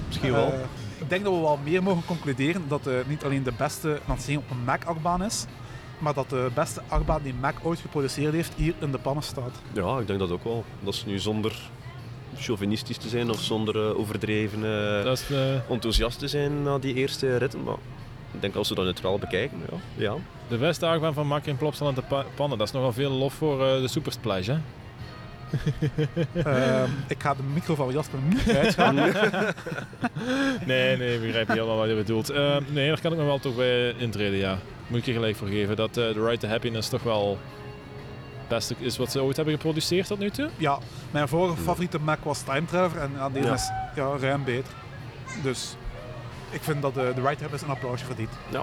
Misschien 0.07 0.31
wel. 0.31 0.51
Eh, 0.53 0.59
ik 0.97 1.09
denk 1.09 1.23
dat 1.23 1.33
we 1.33 1.39
wel 1.39 1.59
meer 1.63 1.83
mogen 1.83 2.05
concluderen 2.05 2.61
dat 2.67 2.85
het 2.85 3.09
niet 3.09 3.23
alleen 3.23 3.43
de 3.43 3.53
beste 3.57 3.99
lancering 4.07 4.41
op 4.41 4.49
een 4.49 4.63
Mac-achtbaan 4.63 5.23
is, 5.23 5.45
maar 5.97 6.13
dat 6.13 6.29
de 6.29 6.49
beste 6.55 6.81
achtbaan 6.87 7.21
die 7.23 7.33
Mac 7.33 7.55
ooit 7.63 7.79
geproduceerd 7.79 8.33
heeft 8.33 8.53
hier 8.55 8.73
in 8.79 8.91
de 8.91 8.97
pannen 8.97 9.23
staat. 9.23 9.61
Ja, 9.73 9.99
ik 9.99 10.07
denk 10.07 10.19
dat 10.19 10.31
ook 10.31 10.43
wel. 10.43 10.63
Dat 10.79 10.93
is 10.93 11.05
nu 11.05 11.19
zonder 11.19 11.69
chauvinistisch 12.37 12.97
te 12.97 13.09
zijn 13.09 13.29
of 13.29 13.39
zonder 13.41 13.75
eh, 13.89 13.99
overdreven 13.99 14.63
eh, 14.63 15.69
enthousiast 15.69 16.19
te 16.19 16.27
zijn 16.27 16.63
na 16.63 16.77
die 16.77 16.93
eerste 16.93 17.37
ritten. 17.37 17.63
Maar 17.63 17.75
ik 18.31 18.41
denk 18.41 18.55
als 18.55 18.69
we 18.69 18.75
dat 18.75 18.83
neutraal 18.83 19.17
bekijken, 19.17 19.57
ja. 19.71 19.77
ja. 20.03 20.15
de 20.47 20.57
beste 20.57 20.85
achtbaan 20.85 21.13
van 21.13 21.27
Mak 21.27 21.45
in 21.45 21.57
Plopsal 21.57 21.87
en 21.87 21.93
de 21.95 22.01
pa- 22.01 22.25
pannen. 22.35 22.57
Dat 22.57 22.67
is 22.67 22.73
nogal 22.73 22.93
veel 22.93 23.11
lof 23.11 23.33
voor 23.33 23.65
eh, 23.65 23.81
de 23.81 23.87
Super 23.87 24.11
Splash, 24.11 24.47
hè? 24.47 24.57
Ehm, 26.43 26.89
ik 27.07 27.21
ga 27.21 27.33
de 27.33 27.43
micro 27.53 27.75
van 27.75 27.91
Jasper 27.91 28.19
niet 28.29 28.55
uitgaan. 28.57 28.95
Nee, 30.65 30.97
nee, 30.97 31.13
ik 31.15 31.21
begrijp 31.21 31.47
helemaal 31.47 31.77
wat 31.77 31.87
je 31.89 31.95
bedoelt. 31.95 32.29
Eh, 32.29 32.57
nee, 32.69 32.87
daar 32.87 33.01
kan 33.01 33.11
ik 33.11 33.17
me 33.17 33.23
wel 33.23 33.39
toch 33.39 33.55
bij 33.55 33.93
intreden, 33.97 34.39
ja. 34.39 34.57
Moet 34.87 34.99
ik 34.99 35.05
je 35.05 35.13
gelijk 35.13 35.35
voor 35.35 35.47
geven. 35.47 35.75
Dat 35.75 35.97
eh 35.97 36.09
The 36.09 36.23
Right 36.25 36.39
to 36.39 36.47
Happiness 36.47 36.89
toch 36.89 37.03
wel 37.03 37.37
beste 38.53 38.75
is 38.79 38.97
wat 38.97 39.11
ze 39.11 39.21
ooit 39.23 39.35
hebben 39.35 39.53
geproduceerd 39.53 40.07
tot 40.07 40.19
nu 40.19 40.29
toe. 40.29 40.49
Ja, 40.57 40.77
mijn 41.11 41.27
vorige 41.27 41.61
favoriete 41.61 41.99
Mac 41.99 42.19
was 42.23 42.41
Time 42.41 42.65
Traveler 42.65 43.03
en 43.03 43.11
aan 43.19 43.31
deze 43.33 43.47
Ja. 43.47 43.53
is 43.53 43.69
ja, 43.95 44.17
ruim 44.19 44.43
beter. 44.43 44.73
Dus 45.43 45.75
ik 46.49 46.63
vind 46.63 46.81
dat 46.81 46.93
de, 46.93 47.11
de 47.15 47.21
Right 47.21 47.39
Happiness 47.39 47.63
een 47.63 47.69
applausje 47.69 48.05
verdient. 48.05 48.29
Ja. 48.49 48.61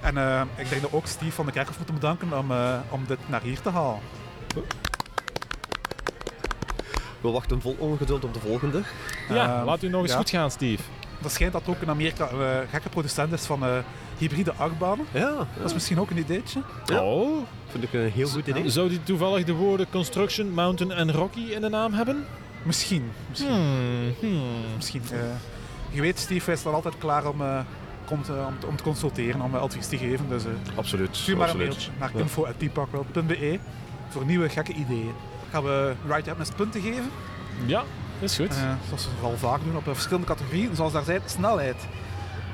En 0.00 0.16
eh, 0.18 0.42
ik 0.56 0.68
denk 0.68 0.82
dat 0.82 0.92
ook 0.92 1.06
Steve 1.06 1.32
van 1.32 1.46
de 1.46 1.52
Kerkhof 1.52 1.76
moeten 1.76 1.94
bedanken 1.94 2.38
om, 2.38 2.50
eh, 2.50 2.74
om 2.88 3.04
dit 3.06 3.18
naar 3.26 3.42
hier 3.42 3.60
te 3.60 3.70
halen. 3.70 3.98
We 7.20 7.28
wachten 7.30 7.60
vol 7.60 7.76
ongeduld 7.78 8.24
op 8.24 8.34
de 8.34 8.40
volgende. 8.40 8.82
Ja, 9.28 9.56
Ehm, 9.56 9.64
laat 9.64 9.82
u 9.82 9.88
nog 9.88 10.02
eens 10.02 10.10
ja. 10.10 10.16
goed 10.16 10.30
gaan, 10.30 10.50
Steve. 10.50 10.82
Dat 11.24 11.32
schijnt 11.32 11.52
dat 11.52 11.62
ook 11.66 11.80
in 11.80 11.88
Amerika 11.90 12.30
een 12.30 12.40
eh, 12.40 12.68
gekke 12.70 12.88
producent 12.88 13.32
is 13.32 13.44
van 13.44 13.64
eh, 13.64 13.78
hybride 14.18 14.52
achtbanen. 14.52 15.06
Ja, 15.12 15.34
Dat 15.56 15.64
is 15.66 15.72
misschien 15.74 16.00
ook 16.00 16.10
een 16.10 16.18
ideetje. 16.18 16.60
Ja. 16.86 17.02
Oh, 17.02 17.42
vind 17.70 17.84
ik 17.84 17.92
een 17.92 18.10
heel 18.10 18.28
goed 18.28 18.46
idee. 18.46 18.70
zou 18.70 18.88
die 18.88 19.02
toevallig 19.02 19.44
de 19.44 19.52
woorden 19.52 19.86
Construction, 19.90 20.50
Mountain 20.50 20.96
en 20.98 21.12
Rocky 21.12 21.40
in 21.40 21.60
de 21.60 21.68
naam 21.68 21.92
hebben? 21.92 22.24
Misschien. 22.62 23.10
Misschien. 23.28 23.50
Hmm, 23.50 24.14
hmm. 24.20 24.42
misschien 24.76 25.02
eh, 25.12 25.18
je 25.90 26.00
weet, 26.00 26.18
Steve 26.18 26.52
is 26.52 26.62
dan 26.62 26.74
altijd 26.74 26.98
klaar 26.98 27.26
om, 27.26 27.42
komt, 28.04 28.28
om, 28.28 28.58
te, 28.60 28.66
om 28.66 28.76
te 28.76 28.82
consulteren, 28.82 29.40
om 29.40 29.54
advies 29.54 29.86
te 29.88 29.98
geven. 29.98 30.28
Dus 30.28 30.44
eh, 30.44 30.50
Absoluut. 30.74 31.16
stuur 31.16 31.36
maar 31.36 31.50
een 31.50 31.56
mailtje 31.56 31.90
naar 31.98 32.10
Ja. 32.14 32.18
info.piepakworld.be 32.20 33.58
voor 34.08 34.24
nieuwe 34.24 34.48
gekke 34.48 34.72
ideeën. 34.72 35.12
Gaan 35.50 35.64
we 35.64 35.92
Right 36.06 36.26
Happiness 36.26 36.50
punten 36.56 36.80
geven? 36.80 37.10
Ja, 37.66 37.82
is 38.24 38.36
goed. 38.36 38.48
Eh, 38.48 38.72
zoals 38.86 39.04
we 39.04 39.10
wel 39.20 39.36
vaak 39.36 39.60
doen 39.64 39.76
op 39.76 39.86
eh, 39.88 39.92
verschillende 39.92 40.26
categorieën. 40.26 40.74
Zoals 40.76 40.92
daar 40.92 41.04
zei, 41.04 41.20
snelheid. 41.24 41.76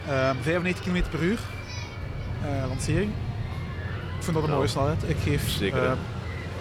Eh, 0.08 0.30
95 0.40 0.84
km 0.84 1.02
per 1.10 1.20
uur. 1.22 1.38
Eh, 2.42 2.68
lancering. 2.68 3.10
Ik 4.18 4.24
vind 4.26 4.34
dat 4.36 4.44
een 4.44 4.50
Ja. 4.50 4.56
mooie 4.56 4.68
snelheid. 4.68 5.02
Ik 5.08 5.16
geef, 5.22 5.48
Zeker, 5.50 5.84
eh, 5.84 5.92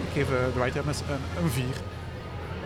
ik 0.06 0.12
geef 0.12 0.24
eh, 0.24 0.30
de 0.54 0.60
Right 0.60 0.74
Happiness 0.74 1.00
een, 1.00 1.42
een 1.44 1.50
4. 1.50 1.64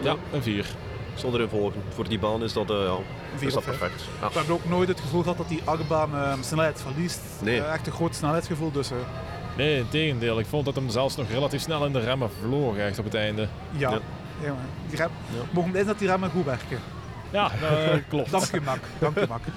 ja, 0.00 0.16
een 0.32 0.42
4. 0.42 0.66
Zonder 1.14 1.40
in 1.40 1.48
volgen. 1.48 1.82
Voor 1.94 2.08
die 2.08 2.18
baan 2.18 2.42
is 2.42 2.52
dat, 2.52 2.70
eh, 2.70 2.76
ja, 2.76 2.96
Vier 3.36 3.48
is 3.48 3.54
dat 3.54 3.64
perfect. 3.64 4.04
Ja. 4.20 4.28
We 4.28 4.34
hebben 4.38 4.54
ook 4.54 4.64
nooit 4.68 4.88
het 4.88 5.00
gevoel 5.00 5.22
gehad 5.22 5.36
dat 5.36 5.48
die 5.48 5.60
achtbaan 5.64 6.14
eh, 6.14 6.32
snelheid 6.40 6.80
verliest. 6.82 7.20
Nee. 7.40 7.60
Eh, 7.60 7.72
echt 7.72 7.86
een 7.86 7.92
groot 7.92 8.14
snelheidsgevoel. 8.14 8.70
Dus 8.72 8.90
eh, 8.90 8.96
Nee, 9.56 9.76
in 9.78 9.88
tegendeel. 9.88 10.38
Ik 10.38 10.46
vond 10.46 10.64
dat 10.64 10.74
hem 10.74 10.88
zelfs 10.90 11.16
nog 11.16 11.28
relatief 11.30 11.60
snel 11.60 11.86
in 11.86 11.92
de 11.92 12.00
remmen 12.00 12.30
vloog 12.40 12.76
echt 12.76 12.98
op 12.98 13.04
het 13.04 13.14
einde. 13.14 13.48
ja. 13.76 13.90
Ja. 13.90 13.98
Ja. 14.40 14.52
maar 14.52 14.64
die 14.88 14.96
rem, 14.96 15.08
Ja. 15.30 15.42
Mogen 15.52 15.70
blij 15.70 15.82
zijn 15.82 15.92
dat 15.92 15.98
die 15.98 16.08
remmen 16.08 16.30
goed 16.30 16.44
werken. 16.44 16.78
Ja, 17.30 17.50
dat 17.90 18.00
klopt. 18.08 18.30
Dank 18.30 18.52
u, 18.52 18.60
Mak. 18.60 18.78
Dank 18.98 19.28
Mak. 19.28 19.40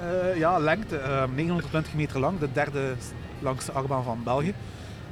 Eh, 0.00 0.38
ja, 0.38 0.58
lengte. 0.58 0.96
eh, 0.96 1.24
920 1.34 1.94
meter 1.94 2.20
lang. 2.20 2.38
De 2.38 2.52
derde 2.52 2.94
langste 3.38 3.72
achtbaan 3.72 4.04
van 4.04 4.20
België. 4.24 4.54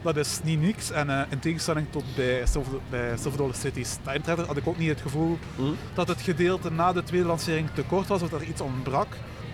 Dat 0.02 0.16
is 0.16 0.40
niet 0.42 0.60
niks. 0.60 0.90
En 0.90 1.10
eh, 1.10 1.20
in 1.28 1.38
tegenstelling 1.38 1.86
tot 1.90 2.04
bij, 2.16 2.46
Silver, 2.46 2.78
bij 2.90 3.16
Silver 3.16 3.54
City's 3.54 3.96
Time 4.02 4.42
had 4.46 4.56
ik 4.56 4.66
ook 4.66 4.78
niet 4.78 4.88
het 4.88 5.00
gevoel 5.00 5.38
Hm? 5.56 5.62
dat 5.94 6.08
het 6.08 6.20
gedeelte 6.20 6.70
na 6.72 6.92
de 6.92 7.02
tweede 7.02 7.26
lancering 7.26 7.68
te 7.74 7.82
kort 7.82 8.06
was 8.08 8.22
of 8.22 8.28
dat 8.30 8.40
er 8.40 8.46
iets 8.46 8.60
ontbrak. 8.60 9.06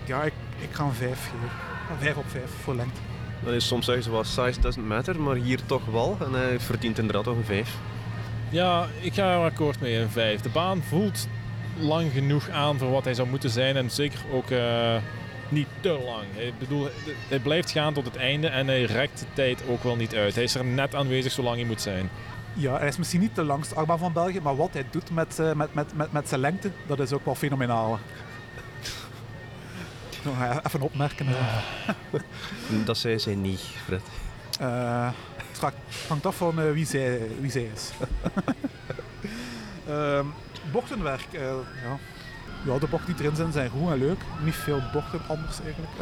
Ja, 0.04 0.22
ik, 0.22 0.32
ik 0.58 0.68
ga 0.72 0.84
een 0.84 0.92
5 0.92 1.24
geven. 1.24 1.48
Een 1.90 1.98
5 1.98 2.16
op 2.16 2.24
5 2.28 2.42
voor 2.62 2.74
lengte. 2.74 3.00
Dan 3.44 3.54
is 3.54 3.66
soms 3.66 3.84
zeggen 3.84 4.04
ze 4.04 4.10
wel 4.10 4.24
size 4.24 4.60
doesn't 4.60 4.86
matter, 4.86 5.20
maar 5.20 5.36
hier 5.36 5.60
toch 5.66 5.84
wel. 5.84 6.16
En 6.20 6.32
hij 6.32 6.60
verdient 6.60 6.98
inderdaad 6.98 7.24
toch 7.24 7.36
een 7.36 7.44
5. 7.44 7.76
Ja, 8.50 8.86
ik 9.00 9.14
ga 9.14 9.32
er 9.32 9.44
akkoord 9.44 9.80
mee, 9.80 9.96
een 9.96 10.10
5. 10.10 10.40
De 10.40 10.48
baan 10.48 10.82
voelt 10.82 11.28
lang 11.78 12.12
genoeg 12.12 12.48
aan 12.48 12.78
voor 12.78 12.90
wat 12.90 13.04
hij 13.04 13.14
zou 13.14 13.28
moeten 13.28 13.50
zijn. 13.50 13.76
En 13.76 13.90
zeker 13.90 14.18
ook 14.32 14.50
eh, 14.50 14.96
niet 15.48 15.68
te 15.80 15.88
lang. 15.88 16.46
Ik 16.46 16.58
bedoel, 16.58 16.88
hij 17.28 17.38
blijft 17.38 17.70
gaan 17.70 17.94
tot 17.94 18.04
het 18.04 18.16
einde 18.16 18.46
en 18.46 18.66
hij 18.66 18.82
rekt 18.82 19.18
de 19.18 19.26
tijd 19.32 19.62
ook 19.68 19.82
wel 19.82 19.96
niet 19.96 20.14
uit. 20.14 20.34
Hij 20.34 20.44
is 20.44 20.54
er 20.54 20.64
net 20.64 20.94
aanwezig 20.94 21.32
zolang 21.32 21.56
hij 21.56 21.66
moet 21.66 21.80
zijn. 21.80 22.10
Ja, 22.54 22.78
hij 22.78 22.88
is 22.88 22.96
misschien 22.96 23.20
niet 23.20 23.34
de 23.34 23.44
langste 23.44 23.74
achtbaan 23.74 23.98
van 23.98 24.12
België, 24.12 24.40
maar 24.40 24.56
wat 24.56 24.72
hij 24.72 24.84
doet 24.90 25.10
met, 25.10 25.38
eh, 25.38 25.52
met, 25.52 25.74
met, 25.74 25.96
met, 25.96 26.12
met 26.12 26.28
zijn 26.28 26.40
lengte, 26.40 26.70
dat 26.86 27.00
is 27.00 27.12
ook 27.12 27.24
wel 27.24 27.34
fenomenaal. 27.34 27.98
Nog 30.22 30.34
Even 30.66 30.80
opmerken. 30.80 31.26
eh. 31.28 32.20
Dat 32.84 32.96
zei 32.98 33.18
zij 33.18 33.34
niet, 33.34 33.60
Fred. 33.60 34.02
Eh, 34.60 35.08
het 35.50 35.72
hangt 36.08 36.26
af 36.26 36.36
van 36.36 36.60
eh, 36.60 36.72
wie, 36.72 36.86
zij, 36.86 37.20
wie 37.40 37.50
zij 37.50 37.70
is. 37.74 37.90
Ehm, 39.88 40.24
bochtenwerk. 40.72 41.26
ja. 41.30 41.54
ja, 42.64 42.78
de 42.78 42.86
bochten 42.86 43.14
die 43.16 43.24
erin 43.24 43.36
zijn 43.36 43.52
zijn 43.52 43.70
goed 43.70 43.90
en 43.90 43.98
leuk. 43.98 44.20
Niet 44.44 44.54
veel 44.54 44.82
bochten 44.92 45.20
anders 45.28 45.60
eigenlijk. 45.60 45.92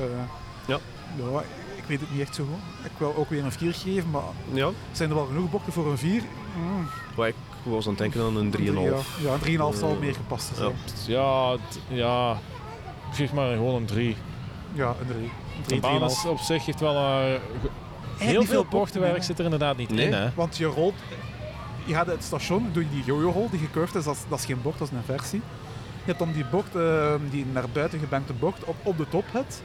Ja. 0.66 0.78
ja, 1.16 1.40
ik 1.76 1.84
weet 1.86 2.00
het 2.00 2.10
niet 2.10 2.20
echt 2.20 2.34
zo 2.34 2.44
goed. 2.44 2.84
Ik 2.84 2.98
wil 2.98 3.14
ook 3.16 3.30
weer 3.30 3.44
een 3.44 3.52
4 3.52 3.74
geven, 3.74 4.10
maar 4.10 4.22
Ja, 4.52 4.70
zijn 4.92 5.08
er 5.08 5.14
wel 5.14 5.26
genoeg 5.26 5.50
bochten 5.50 5.72
voor 5.72 5.90
een 5.90 5.98
4? 5.98 6.22
Mm, 6.56 6.88
ik 7.26 7.34
was 7.62 7.84
aan 7.84 7.90
het 7.90 7.98
denken 8.00 8.22
aan 8.22 8.36
een 8.36 8.50
3,5. 8.50 8.60
Ja, 9.22 9.32
een 9.32 9.72
3,5 9.74 9.78
zal 9.78 9.96
meer 10.00 10.14
gepast 10.14 10.50
zijn. 10.56 10.72
ja. 11.06 11.56
Ja. 11.88 12.38
Geef 13.12 13.32
maar 13.32 13.52
gewoon 13.52 13.74
een 13.74 13.84
3. 13.84 14.16
ja 14.72 14.94
een 15.00 15.06
3. 15.06 15.18
Een 15.18 15.30
De 15.62 15.62
3, 15.66 15.80
baan 15.80 16.02
is 16.04 16.22
3,5. 16.24 16.30
op 16.30 16.38
zich 16.38 16.66
heeft 16.66 16.80
wel... 16.80 16.94
eh, 16.94 17.40
heel 18.18 18.44
veel 18.44 18.54
bochten, 18.62 18.78
bochtenwerk 18.78 19.22
zit 19.22 19.38
er 19.38 19.44
inderdaad 19.44 19.76
niet 19.76 19.90
Nee. 19.90 20.06
in, 20.06 20.12
hè? 20.12 20.28
Want 20.34 20.56
je 20.56 20.64
rolt, 20.66 20.94
je 21.84 21.94
gaat 21.94 22.06
het 22.06 22.24
station, 22.24 22.68
doe 22.72 22.82
je 22.82 22.90
die 22.90 23.02
yo-yo-rol 23.04 23.50
die 23.50 23.58
gecurved 23.60 23.94
is, 23.94 24.04
dat 24.04 24.14
is, 24.14 24.20
dat 24.28 24.38
is 24.38 24.44
geen 24.44 24.62
bocht, 24.62 24.78
dat 24.78 24.88
is 24.88 24.94
een 24.96 25.16
versie. 25.16 25.40
Je 26.04 26.14
hebt 26.14 26.18
dan 26.18 26.32
die 26.32 26.44
bocht, 26.50 26.76
eh, 26.76 27.14
die 27.30 27.46
naar 27.52 27.64
buiten 27.72 27.98
gebankte 27.98 28.32
bocht 28.32 28.64
op, 28.64 28.76
op 28.82 28.96
de 28.96 29.08
top 29.08 29.24
hebt. 29.32 29.62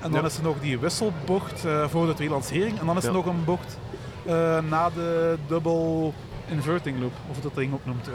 En 0.00 0.10
dan 0.10 0.20
Ja. 0.20 0.26
is 0.26 0.36
er 0.36 0.42
nog 0.42 0.60
die 0.60 0.78
wisselbocht 0.78 1.64
eh, 1.64 1.88
voor 1.88 2.06
de 2.06 2.14
tweede 2.14 2.34
lancering. 2.34 2.78
En 2.80 2.86
dan 2.86 2.96
is 2.96 3.02
er 3.04 3.10
Ja. 3.10 3.16
nog 3.16 3.26
een 3.26 3.44
bocht 3.44 3.78
eh, 4.26 4.58
na 4.68 4.90
de 4.90 5.36
double 5.46 6.10
inverting 6.48 7.00
loop, 7.00 7.12
of 7.30 7.40
dat 7.40 7.54
ding 7.54 7.72
ook 7.72 7.84
noemt. 7.84 8.08
eh. 8.08 8.14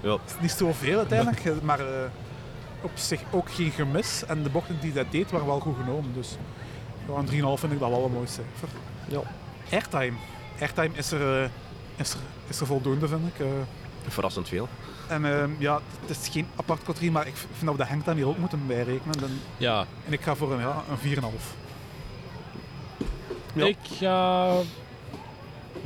Ja. 0.00 0.10
Het 0.10 0.20
is 0.26 0.40
niet 0.40 0.50
zoveel 0.50 0.98
uiteindelijk, 0.98 1.62
maar 1.62 1.80
eh, 1.80 1.86
op 2.82 2.90
zich 2.94 3.20
ook 3.30 3.50
geen 3.50 3.70
gemis. 3.70 4.24
En 4.26 4.42
de 4.42 4.50
bochten 4.50 4.80
die 4.80 4.92
dat 4.92 5.06
deed 5.10 5.30
waren 5.30 5.46
wel 5.46 5.60
goed 5.60 5.76
genomen. 5.76 6.12
Dus 6.14 6.36
ja, 7.08 7.14
een 7.14 7.26
3,5 7.26 7.60
vind 7.60 7.72
ik 7.72 7.78
dat 7.78 7.88
wel 7.90 8.04
een 8.04 8.12
mooi 8.12 8.26
cijfer. 8.26 8.68
Ja. 9.08 9.20
Airtime. 9.72 10.16
Airtime 10.60 10.90
is 10.92 11.10
er, 11.12 11.42
eh, 11.42 11.48
is 11.96 12.10
er, 12.12 12.18
is 12.48 12.60
er 12.60 12.66
voldoende, 12.66 13.08
vind 13.08 13.26
ik. 13.34 13.40
eh. 13.40 13.46
Verrassend 14.08 14.48
veel. 14.48 14.68
en 15.08 15.24
ehm, 15.24 15.50
ja, 15.58 15.80
het 16.06 16.18
is 16.20 16.28
geen 16.28 16.46
apart 16.56 16.78
categorie, 16.82 17.10
maar 17.10 17.26
ik 17.26 17.36
vind 17.36 17.64
dat 17.64 17.76
we 17.76 17.82
de 17.82 17.88
hangtime 17.88 18.16
hier 18.16 18.26
ook 18.28 18.38
moeten 18.38 18.66
bijrekenen. 18.66 19.18
Dan- 19.20 19.38
Ja, 19.56 19.86
en 20.06 20.12
ik 20.12 20.20
ga 20.20 20.34
voor 20.34 20.52
een, 20.52 20.60
ja, 20.60 20.82
een 20.90 20.98
4,5. 20.98 21.54
Ja. 23.52 23.66
ik 23.66 23.76
ga 23.82 24.48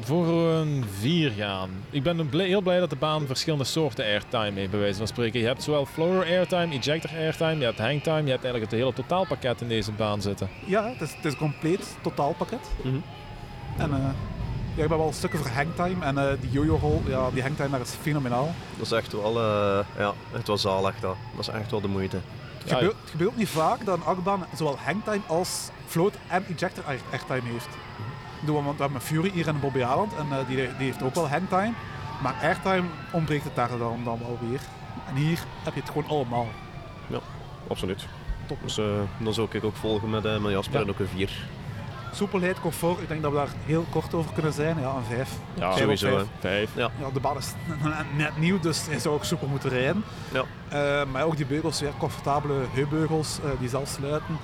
voor 0.01 0.27
een 0.29 0.85
4 0.99 1.31
gaan. 1.31 1.71
Ik 1.91 2.03
ben 2.03 2.29
heel 2.33 2.61
blij 2.61 2.79
dat 2.79 2.91
de 2.91 2.97
baan 2.97 3.27
verschillende 3.27 3.65
soorten 3.65 4.05
airtime 4.05 4.53
heeft, 4.59 4.71
bij 4.71 4.81
wijze 4.81 4.99
van 4.99 5.07
spreken. 5.07 5.41
Je 5.41 5.47
hebt 5.47 5.63
zowel 5.63 5.87
floor 5.87 6.25
airtime, 6.25 6.75
ejector 6.75 7.11
airtime, 7.11 7.57
je 7.59 7.65
hebt 7.65 7.79
hangtime, 7.79 8.23
je 8.25 8.31
hebt 8.31 8.45
eigenlijk 8.45 8.71
het 8.71 8.81
hele 8.81 8.93
totaalpakket 8.93 9.61
in 9.61 9.69
deze 9.69 9.93
baan 9.93 10.23
zitten. 10.23 10.49
Ja, 10.67 10.85
het 10.89 11.01
is, 11.01 11.15
het 11.15 11.25
is 11.25 11.33
een 11.33 11.39
compleet 11.39 11.97
totaalpakket. 12.03 12.71
Mhm. 12.83 12.97
En 13.79 13.93
eh, 13.93 13.99
ja, 14.75 14.83
ik 14.83 14.89
ben 14.89 14.99
wel 14.99 15.13
stukken 15.13 15.39
voor 15.39 15.49
hangtime. 15.51 16.05
En 16.05 16.19
eh, 16.19 16.25
die 16.41 16.51
yo-yo-roll, 16.51 17.01
ja, 17.07 17.31
die 17.31 17.43
hangtime 17.43 17.71
daar 17.71 17.81
is 17.81 17.95
fenomenaal. 18.01 18.55
Dat 18.77 18.87
is 18.87 18.93
echt 18.93 19.13
wel, 19.13 19.39
eh, 19.41 19.79
ja, 19.99 20.13
het 20.33 20.47
was 20.47 20.61
zalig 20.61 20.95
dat. 21.01 21.17
Dat 21.37 21.49
is 21.49 21.55
echt 21.61 21.71
wel 21.71 21.81
de 21.81 21.89
moeite. 21.89 22.17
Het, 22.59 22.71
Ja, 22.71 22.75
gebeurt, 22.77 22.97
het 23.01 23.11
gebeurt 23.11 23.37
niet 23.37 23.49
vaak 23.49 23.85
dat 23.85 23.97
een 23.97 24.05
achtbaan 24.05 24.45
zowel 24.57 24.77
hangtime 24.85 25.21
als 25.27 25.69
float 25.87 26.15
en 26.29 26.45
ejector 26.57 26.85
air- 26.85 27.01
airtime 27.11 27.53
heeft. 27.53 27.69
Ik 28.43 28.49
bedoel, 28.49 28.65
Want 28.65 28.77
we 28.77 28.83
hebben 28.83 29.01
Fury 29.01 29.31
hier 29.31 29.47
in 29.49 29.61
Bobby 29.61 29.83
Aland 29.83 30.13
en 30.15 30.27
eh, 30.31 30.47
die, 30.47 30.57
die 30.57 30.67
heeft 30.87 31.03
ook 31.03 31.15
wel 31.15 31.29
hangtime. 31.29 31.73
Maar 32.23 32.35
airtime 32.43 32.89
ontbreekt 33.13 33.45
het 33.45 33.55
daar 33.55 33.69
dan, 33.69 34.01
dan 34.05 34.19
wel 34.19 34.39
weer. 34.49 34.61
En 35.09 35.15
hier 35.15 35.39
heb 35.63 35.75
je 35.75 35.81
het 35.81 35.89
gewoon 35.91 36.09
allemaal. 36.09 36.47
Absoluut. 37.69 38.07
Top. 38.47 38.59
Dus 38.63 38.79
eh, 38.79 38.85
dan 39.19 39.35
zou 39.35 39.49
ik 39.51 39.65
ook 39.65 39.77
volgen 39.77 40.11
met, 40.11 40.25
eh, 40.25 40.39
met 40.39 40.53
Jasper 40.53 40.79
Ja. 40.79 40.85
en 40.85 40.91
ook 40.91 40.99
een 40.99 41.09
4. 41.09 41.31
Soepelheid, 42.13 42.61
comfort, 42.61 43.01
ik 43.01 43.09
denk 43.09 43.23
dat 43.23 43.31
we 43.31 43.37
daar 43.37 43.49
heel 43.67 43.85
kort 43.91 44.15
over 44.15 44.33
kunnen 44.33 44.53
zijn. 44.53 44.79
Ja, 44.81 44.95
een 44.95 45.05
5. 45.05 45.31
Ja, 45.55 45.73
Vijf 45.73 45.81
Sowieso. 45.81 46.13
op 46.13 46.19
hè. 46.19 46.25
Vijf. 46.41 46.71
Ja, 46.75 46.91
de 47.13 47.21
baan 47.21 47.37
is 47.37 47.53
net 48.17 48.37
nieuw, 48.39 48.61
dus 48.61 48.87
hij 48.87 48.99
zou 48.99 49.15
ook 49.15 49.25
soepel 49.25 49.49
moeten 49.49 49.71
rijden. 49.71 50.05
Ja. 50.33 51.05
Maar 51.05 51.25
ook 51.25 51.37
die 51.37 51.47
beugels, 51.47 51.81
weer 51.81 51.93
comfortabele 51.99 52.55
heupbeugels 52.73 53.39
die 53.59 53.69
zelf 53.69 53.89
sluiten. 53.89 54.37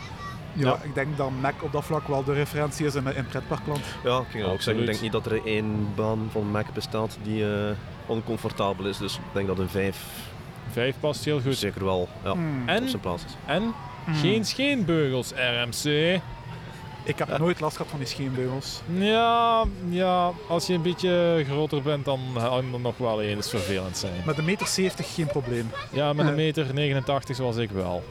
Ja, 0.53 0.66
Ja. 0.66 0.78
ik 0.82 0.94
denk 0.94 1.16
dat 1.16 1.30
Mac 1.40 1.55
op 1.62 1.72
dat 1.72 1.84
vlak 1.84 2.09
wel 2.09 2.24
de 2.24 2.32
referentie 2.32 2.86
is 2.86 2.94
in, 2.94 3.14
in 3.16 3.26
pretparkland. 3.26 3.80
Ja, 4.05 4.18
ik 4.18 4.26
ging 4.30 4.44
ook 4.44 4.61
zeggen, 4.62 4.82
ik 4.82 4.88
denk 4.90 5.01
niet 5.03 5.12
dat 5.12 5.26
er 5.26 5.46
één 5.46 5.88
baan 5.94 6.28
van 6.32 6.51
Mac 6.51 6.66
bestaat 6.74 7.18
die 7.22 7.53
eh, 7.55 7.70
oncomfortabel 8.07 8.86
is. 8.86 8.99
Dus 8.99 9.14
ik 9.14 9.20
denk 9.32 9.46
dat 9.46 9.59
een 9.59 9.68
5 9.68 10.05
Vijf 10.72 10.94
past 11.01 11.24
heel 11.24 11.40
goed. 11.40 11.57
zeker 11.57 11.84
wel 11.84 12.09
ja, 12.24 12.32
Hmm. 12.32 12.68
En, 12.68 12.82
op 12.82 12.88
zijn 12.88 13.01
plaats 13.01 13.24
is. 13.24 13.32
en 13.46 13.74
geen 14.12 14.44
scheenbeugels, 14.44 15.32
RMC. 15.32 16.20
Ik 17.05 17.18
heb 17.18 17.38
nooit 17.38 17.61
last 17.61 17.76
gehad 17.76 17.90
van 17.90 17.99
die 18.01 18.09
scheenbeugels. 18.09 18.80
Ja, 18.99 19.64
ja, 19.88 20.30
als 20.49 20.66
je 20.66 20.74
een 20.74 20.82
beetje 20.82 21.44
groter 21.49 21.82
bent, 21.82 22.05
dan 22.05 22.20
kan 22.34 22.72
er 22.72 22.80
nog 22.80 22.96
wel 22.96 23.20
eens 23.22 23.51
vervelend 23.51 23.96
zijn. 23.96 24.12
Met 24.26 24.38
een 24.38 24.44
meter 24.44 24.66
70 24.66 25.14
geen 25.14 25.26
probleem. 25.26 25.70
Ja, 25.92 26.12
met 26.12 26.26
een 26.26 26.34
meter 26.34 26.74
89 26.74 27.36
zoals 27.36 27.57
ik 27.57 27.70
wel. 27.70 28.03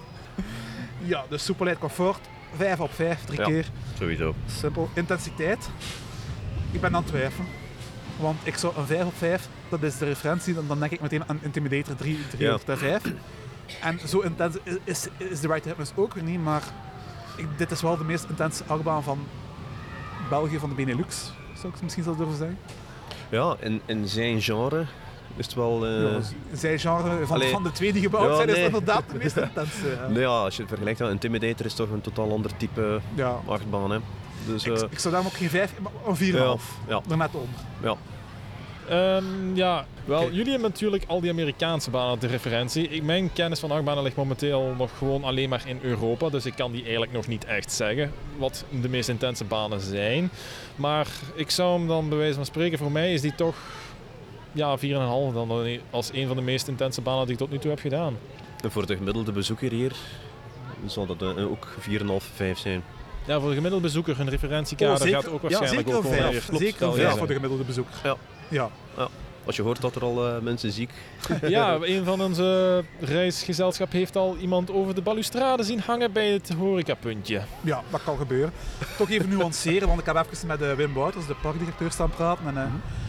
Ja, 1.07 1.23
dus 1.29 1.45
soepelheid, 1.45 1.77
comfort, 1.79 2.19
5 2.55 2.79
op 2.79 2.93
5, 2.93 3.25
drie 3.25 3.39
Ja. 3.39 3.45
keer. 3.45 3.65
Sowieso. 3.97 4.35
Simpel. 4.59 4.89
Intensiteit, 4.93 5.69
ik 6.71 6.81
ben 6.81 6.95
aan 6.95 7.01
het 7.01 7.11
twijfelen. 7.11 7.47
Want 8.19 8.39
ik 8.43 8.55
zou 8.57 8.73
een 8.77 8.85
5 8.85 9.05
op 9.05 9.17
5, 9.17 9.47
dat 9.69 9.83
is 9.83 9.97
de 9.97 10.05
referentie, 10.05 10.53
dan, 10.53 10.67
dan 10.67 10.79
denk 10.79 10.91
ik 10.91 11.01
meteen 11.01 11.23
aan 11.29 11.39
Intimidator 11.41 11.95
3, 11.95 12.27
3 12.29 12.43
Ja. 12.43 12.53
of 12.53 12.63
5. 12.65 13.01
En 13.81 13.99
zo 14.07 14.19
intens 14.19 14.55
is, 14.63 14.75
is, 14.83 15.07
is 15.17 15.39
de 15.39 15.47
Right 15.47 15.65
Hypnus 15.65 15.91
ook 15.95 16.13
weer 16.13 16.23
niet, 16.23 16.43
maar 16.43 16.61
ik, 17.35 17.47
dit 17.57 17.71
is 17.71 17.81
wel 17.81 17.97
de 17.97 18.03
meest 18.03 18.25
intense 18.29 18.63
achtbaan 18.67 19.03
van 19.03 19.19
België, 20.29 20.59
van 20.59 20.69
de 20.69 20.75
Benelux, 20.75 21.31
zou 21.61 21.73
ik 21.73 21.81
misschien 21.81 22.03
zo 22.03 22.15
durven 22.15 22.37
zeggen. 22.37 22.57
Ja, 23.29 23.55
in, 23.59 23.81
in 23.85 24.07
zijn 24.07 24.41
genre 24.41 24.85
is 25.35 25.45
het 25.45 25.55
wel... 25.55 25.85
eh, 25.85 26.01
Ja, 26.01 26.19
zij 26.53 26.79
genre 26.79 27.25
van, 27.25 27.35
Allee. 27.35 27.51
van 27.51 27.63
de 27.63 27.71
twee 27.71 27.93
die 27.93 28.01
gebouwd 28.01 28.29
Ja, 28.29 28.35
zijn, 28.35 28.47
is 28.49 28.55
nee. 28.55 28.65
inderdaad 28.65 29.03
de 29.11 29.17
meest 29.17 29.37
intense. 29.37 29.97
ja. 30.13 30.19
ja, 30.19 30.27
als 30.27 30.53
je 30.55 30.59
het 30.59 30.69
vergelijkt, 30.69 30.99
ja, 30.99 31.09
Intimidator 31.09 31.65
is 31.65 31.73
toch 31.73 31.89
een 31.89 32.01
totaal 32.01 32.31
ander 32.31 32.51
type 32.57 32.99
Ja. 33.15 33.39
achtbaan. 33.45 33.91
Hè. 33.91 33.97
Dus 34.45 34.63
Ik, 34.65 34.75
eh, 34.75 34.83
ik 34.89 34.99
zou 34.99 35.13
daarom 35.13 35.31
ook 35.31 35.37
geen 35.37 35.49
5, 35.49 35.73
maar 35.81 35.91
een 36.07 36.15
4,5. 36.15 36.77
ja, 36.87 37.01
Er 37.09 37.17
net 37.17 37.29
onder. 37.33 37.95
Ehm, 38.89 39.55
ja, 39.55 39.85
wel, 40.05 40.31
jullie 40.31 40.51
hebben 40.51 40.69
natuurlijk 40.69 41.03
al 41.07 41.21
die 41.21 41.29
Amerikaanse 41.31 41.89
banen 41.89 42.19
de 42.19 42.27
referentie. 42.27 42.87
Ik, 42.87 43.03
mijn 43.03 43.33
kennis 43.33 43.59
van 43.59 43.71
achtbanen 43.71 44.03
ligt 44.03 44.15
momenteel 44.15 44.73
nog 44.77 44.89
gewoon 44.97 45.23
alleen 45.23 45.49
maar 45.49 45.61
in 45.65 45.79
Europa, 45.81 46.29
dus 46.29 46.45
ik 46.45 46.53
kan 46.55 46.71
die 46.71 46.81
eigenlijk 46.81 47.11
nog 47.11 47.27
niet 47.27 47.45
echt 47.45 47.71
zeggen 47.71 48.11
wat 48.37 48.63
de 48.81 48.89
meest 48.89 49.09
intense 49.09 49.43
banen 49.43 49.79
zijn. 49.81 50.29
Maar 50.75 51.07
ik 51.33 51.49
zou 51.51 51.77
hem 51.77 51.87
dan 51.87 52.09
bij 52.09 52.17
wijze 52.17 52.33
van 52.35 52.45
spreken, 52.45 52.77
voor 52.77 52.91
mij 52.91 53.13
is 53.13 53.21
die 53.21 53.35
toch 53.35 53.55
ja, 54.51 54.77
4,5 54.77 54.83
dan 55.33 55.79
als 55.89 56.09
een 56.13 56.27
van 56.27 56.35
de 56.35 56.41
meest 56.41 56.67
intense 56.67 57.01
banen 57.01 57.23
die 57.23 57.33
ik 57.33 57.39
tot 57.39 57.51
nu 57.51 57.57
toe 57.57 57.69
heb 57.69 57.79
gedaan. 57.79 58.17
en 58.63 58.71
voor 58.71 58.85
de 58.85 58.95
gemiddelde 58.95 59.31
bezoeker 59.31 59.71
hier 59.71 59.95
zal 60.85 61.05
dat 61.05 61.21
eh, 61.21 61.51
ook 61.51 61.67
4,5, 61.89 62.05
5 62.35 62.57
zijn. 62.57 62.83
Ja, 63.25 63.39
voor 63.39 63.49
de 63.49 63.55
gemiddelde 63.55 63.85
bezoeker 63.85 64.19
een 64.19 64.29
referentiekader 64.29 65.07
gaat 65.07 65.29
ook 65.29 65.41
waarschijnlijk 65.41 65.87
Oh, 65.87 65.93
ja, 65.93 65.97
ook 65.99 66.03
zeker 66.03 66.17
wel 66.17 66.25
een 66.25 66.31
weer 66.31 66.41
5. 66.41 66.45
klopt 66.45 66.63
Zeker 66.63 66.81
een 66.81 66.87
wel 66.87 66.95
5 66.95 67.05
zijn. 67.05 67.17
voor 67.17 67.27
de 67.27 67.33
gemiddelde 67.33 67.63
bezoeker. 67.63 67.93
Ja. 68.03 68.15
Ja. 68.47 68.69
Als 69.45 69.55
je 69.55 69.61
hoort 69.61 69.81
dat 69.81 69.95
er 69.95 70.01
al 70.01 70.27
eh, 70.27 70.41
mensen 70.41 70.71
ziek... 70.71 70.91
Ja, 71.41 71.77
een 71.81 72.03
van 72.05 72.21
onze 72.21 72.83
reisgezelschap 72.99 73.91
heeft 73.91 74.15
al 74.15 74.37
iemand 74.37 74.71
over 74.71 74.95
de 74.95 75.01
balustrade 75.01 75.63
zien 75.63 75.79
hangen 75.79 76.11
bij 76.11 76.27
het 76.31 76.53
horecapuntje. 76.57 77.41
Ja, 77.61 77.83
dat 77.89 78.03
kan 78.03 78.17
gebeuren. 78.17 78.51
Toch 78.97 79.09
even 79.09 79.29
nuanceren, 79.29 79.87
want 79.87 79.99
ik 79.99 80.05
heb 80.05 80.25
even 80.31 80.47
met 80.47 80.61
eh, 80.61 80.73
Wim 80.73 80.93
Bouters, 80.93 81.27
de 81.27 81.35
parkdirecteur, 81.41 81.91
staan 81.91 82.09
praten. 82.09 82.47
En 82.47 82.57
eh, 82.57 82.63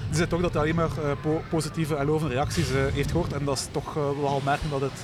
die 0.09 0.17
zei 0.17 0.29
toch 0.29 0.41
dat 0.41 0.53
hij 0.53 0.63
alleen 0.63 0.75
maar 0.75 0.91
po- 1.23 1.43
positieve 1.51 1.97
en 1.97 2.07
lovende 2.07 2.35
reacties 2.35 2.71
eh, 2.71 2.77
heeft 2.93 3.11
gehoord. 3.11 3.33
En 3.33 3.45
dat 3.45 3.57
is 3.59 3.69
toch 3.71 3.97
eh, 3.97 4.03
wel 4.21 4.33
opmerkelijk 4.35 4.81
dat 4.81 4.91
het, 4.91 5.01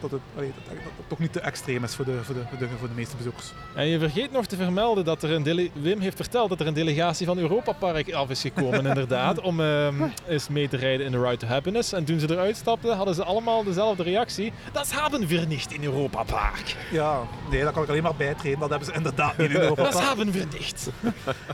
dat, 0.00 0.10
het, 0.10 0.20
allee, 0.36 0.52
dat, 0.68 0.74
dat 0.76 1.08
toch 1.08 1.18
niet 1.18 1.32
te 1.32 1.40
extreem 1.40 1.84
is 1.84 1.94
voor 1.94 2.04
de, 2.04 2.18
voor 2.22 2.34
de, 2.34 2.40
voor 2.48 2.58
de, 2.58 2.66
voor 2.78 2.88
de 2.88 2.94
meeste 2.94 3.16
bezoekers. 3.16 3.52
En 3.74 3.86
je 3.86 3.98
vergeet 3.98 4.32
nog 4.32 4.46
te 4.46 4.56
vermelden 4.56 5.04
dat 5.04 5.22
er 5.22 5.30
een 5.32 5.42
dele- 5.42 5.68
Wim 5.72 6.00
heeft 6.00 6.16
verteld 6.16 6.48
dat 6.48 6.60
er 6.60 6.66
een 6.66 6.74
delegatie 6.74 7.26
van 7.26 7.38
Europa 7.38 7.72
Park 7.72 8.12
af 8.12 8.30
is 8.30 8.40
gekomen, 8.40 8.86
inderdaad, 8.96 9.40
om 9.40 9.60
ehm, 9.60 9.94
eens 10.28 10.48
mee 10.48 10.68
te 10.68 10.76
rijden 10.76 11.06
in 11.06 11.12
de 11.12 11.20
Ride 11.22 11.36
to 11.36 11.46
Happiness. 11.46 11.92
En 11.92 12.04
toen 12.04 12.18
ze 12.18 12.30
eruit 12.30 12.56
stapten, 12.56 12.96
hadden 12.96 13.14
ze 13.14 13.24
allemaal 13.24 13.64
dezelfde 13.64 14.02
reactie. 14.02 14.52
Dat 14.72 14.90
hebben 15.00 15.26
we 15.26 15.36
niet 15.48 15.72
in 15.72 15.84
Europa 15.84 16.22
Park. 16.22 16.76
Ja, 16.92 17.20
nee, 17.50 17.62
daar 17.62 17.72
kan 17.72 17.82
ik 17.82 17.88
alleen 17.88 18.02
maar 18.02 18.14
bijtreden. 18.16 18.58
Dat 18.60 18.70
hebben 18.70 18.88
ze 18.88 18.94
inderdaad 18.94 19.36
niet 19.38 19.50
in 19.50 19.56
Europa. 19.60 19.82
Dat 19.82 19.92
Park. 19.92 20.06
hebben 20.06 20.30
we 20.32 20.44
niet. 20.58 20.90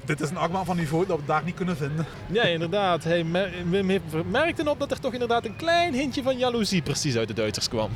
Dit 0.04 0.20
is 0.20 0.30
een 0.30 0.36
achtbaan 0.36 0.64
van 0.64 0.76
niveau 0.76 1.06
dat 1.06 1.18
we 1.18 1.26
daar 1.26 1.42
niet 1.44 1.54
kunnen 1.54 1.76
vinden. 1.76 2.06
Ja, 2.26 2.42
inderdaad. 2.42 3.04
Hij 3.04 3.24
mer- 3.24 3.52
Wim 3.70 3.88
heeft 3.88 4.02
merkte 4.30 4.70
op 4.70 4.78
dat 4.78 4.90
er 4.90 5.00
toch 5.00 5.12
inderdaad 5.12 5.44
een 5.44 5.56
klein 5.56 5.94
hintje 5.94 6.22
van 6.22 6.38
jaloezie 6.38 6.82
precies 6.82 7.16
uit 7.16 7.28
de 7.28 7.34
Duitsers 7.34 7.68
kwam. 7.68 7.90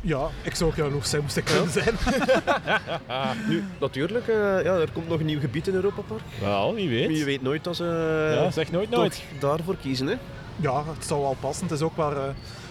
Ja, 0.00 0.26
ik 0.42 0.54
zou 0.54 0.70
ook 0.70 0.76
jaloers 0.76 1.10
zijn, 1.10 1.22
moest 1.22 1.36
ik 1.36 1.44
kunnen 1.44 1.70
zijn. 1.70 1.94
Nu, 3.48 3.64
natuurlijk, 3.80 4.28
eh, 4.28 4.34
ja, 4.36 4.74
er 4.74 4.90
komt 4.92 5.08
nog 5.08 5.20
een 5.20 5.26
nieuw 5.26 5.40
gebied 5.40 5.66
in 5.68 5.74
Europa 5.74 6.00
Park. 6.02 6.20
Wel, 6.40 6.74
wie 6.74 6.88
weet. 6.88 7.18
Je 7.18 7.24
weet 7.24 7.42
nooit 7.42 7.64
dat 7.64 7.76
ze 7.76 7.84
Ja, 8.38 8.44
eh, 8.46 8.52
zeg 8.52 8.70
nooit 8.70 8.90
toch 8.90 8.98
nooit. 9.00 9.22
daarvoor 9.38 9.76
kiezen. 9.76 10.06
Hè? 10.06 10.14
Ja, 10.56 10.82
het 10.96 11.06
zou 11.06 11.20
wel 11.20 11.36
passen. 11.40 11.64
Het 11.66 11.74
is 11.74 11.82
ook 11.82 11.96
wel 11.96 12.12
eh, 12.12 12.22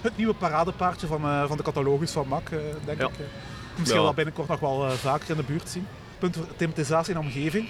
het 0.01 0.17
nieuwe 0.17 0.33
paradepaardje 0.33 1.07
van, 1.07 1.23
eh, 1.23 1.43
van 1.47 1.57
de 1.57 1.63
catalogus 1.63 2.11
van 2.11 2.27
MAC, 2.27 2.49
eh, 2.49 2.57
denk 2.85 2.99
Ja. 2.99 3.05
ik. 3.07 3.13
eh. 3.13 3.25
Misschien 3.77 3.99
Ja. 3.99 4.05
wel 4.05 4.13
binnenkort 4.13 4.47
nog 4.47 4.59
wel 4.59 4.89
vaker 4.91 5.29
in 5.29 5.35
de 5.35 5.43
buurt 5.43 5.69
zien. 5.69 5.87
Punt 6.19 6.35
voor 6.35 6.45
thematisatie 6.55 7.13
en 7.13 7.19
omgeving. 7.19 7.67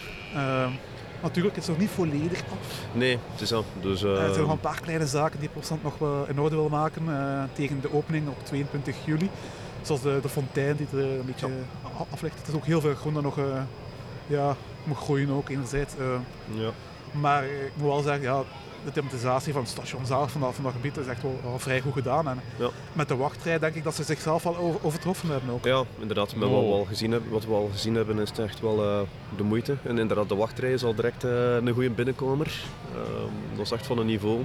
Eh, 1.22 1.28
natuurlijk, 1.28 1.55
het 1.55 1.63
is 1.63 1.69
nog 1.69 1.80
niet 1.80 1.89
volledig 1.89 2.39
af. 2.51 2.86
Nee, 2.93 3.17
het 3.32 3.41
is 3.41 3.49
dat. 3.49 3.63
Dus, 3.82 4.03
eh, 4.03 4.11
Eh, 4.11 4.24
er 4.24 4.30
zijn 4.34 4.41
nog 4.45 4.51
een 4.51 4.59
paar 4.59 4.82
kleine 4.82 5.07
zaken 5.07 5.39
die 5.39 5.49
Plopsland 5.49 5.84
nog 5.84 5.97
wel 5.97 6.26
in 6.28 6.39
orde 6.39 6.55
wil 6.55 6.69
maken 6.69 7.03
eh, 7.09 7.43
tegen 7.53 7.82
de 7.82 7.93
opening 7.93 8.28
op 8.28 8.45
22 8.45 8.95
juli. 9.05 9.30
Zoals 9.82 10.01
de, 10.01 10.19
de 10.22 10.30
fontein 10.30 10.76
die 10.76 10.88
er 10.93 10.99
een 11.19 11.26
beetje 11.26 11.45
a- 11.86 12.05
aflegt. 12.11 12.38
Het 12.38 12.47
is 12.47 12.53
ook 12.53 12.65
heel 12.65 12.82
veel 12.82 12.95
groen 12.95 13.13
dat 13.13 13.24
nog 13.24 13.38
eh, 13.38 13.45
ja, 14.28 14.55
moet 14.84 14.97
groeien 14.97 15.30
ook 15.32 15.49
enerzijds. 15.49 15.93
eh. 15.97 16.05
ja. 16.61 16.69
maar 17.11 17.43
eh, 17.43 17.65
ik 17.65 17.72
moet 17.76 17.88
wel 17.88 18.01
zeggen, 18.01 18.22
ja, 18.24 18.43
de 18.86 18.92
thematisatie 18.92 19.54
van 19.54 19.62
het 19.62 19.72
station 19.72 20.06
zelf, 20.06 20.32
van 20.32 20.42
dat, 20.42 20.54
van 20.56 20.64
dat 20.64 20.74
gebied, 20.74 20.98
is 20.98 21.08
echt 21.08 21.22
wel, 21.22 21.40
wel 21.44 21.60
vrij 21.60 21.82
goed 21.82 21.94
gedaan. 21.94 22.28
En 22.28 22.42
Ja. 22.58 22.70
met 22.94 23.08
de 23.08 23.16
wachtrij 23.16 23.60
denk 23.60 23.76
ik 23.76 23.84
dat 23.84 23.96
ze 23.96 24.04
zichzelf 24.04 24.46
al 24.46 24.58
over, 24.58 24.80
overtroffen 24.86 25.30
hebben 25.30 25.50
ook. 25.54 25.66
ja, 25.66 25.84
inderdaad. 26.00 26.36
Met 26.36 26.50
wat, 26.50 26.60
Oh. 26.60 26.68
we 26.68 26.74
al 26.74 26.86
gezien 26.86 27.12
hebben, 27.12 27.32
wat 27.32 27.46
we 27.46 27.54
al 27.54 27.70
gezien 27.72 27.96
hebben 27.96 28.20
is 28.20 28.30
het 28.30 28.40
echt 28.40 28.60
wel 28.60 28.84
eh, 28.84 29.00
de 29.38 29.44
moeite. 29.44 29.76
En 29.84 29.98
inderdaad, 29.98 30.30
de 30.30 30.36
wachtrij 30.36 30.72
is 30.74 30.84
al 30.84 30.96
direct 30.96 31.24
eh, 31.24 31.56
een 31.56 31.74
goede 31.74 31.90
binnenkomer. 31.90 32.52
Ehm, 32.94 33.56
dat 33.58 33.66
is 33.66 33.72
echt 33.72 33.86
van 33.86 33.98
een 33.98 34.06
niveau. 34.06 34.44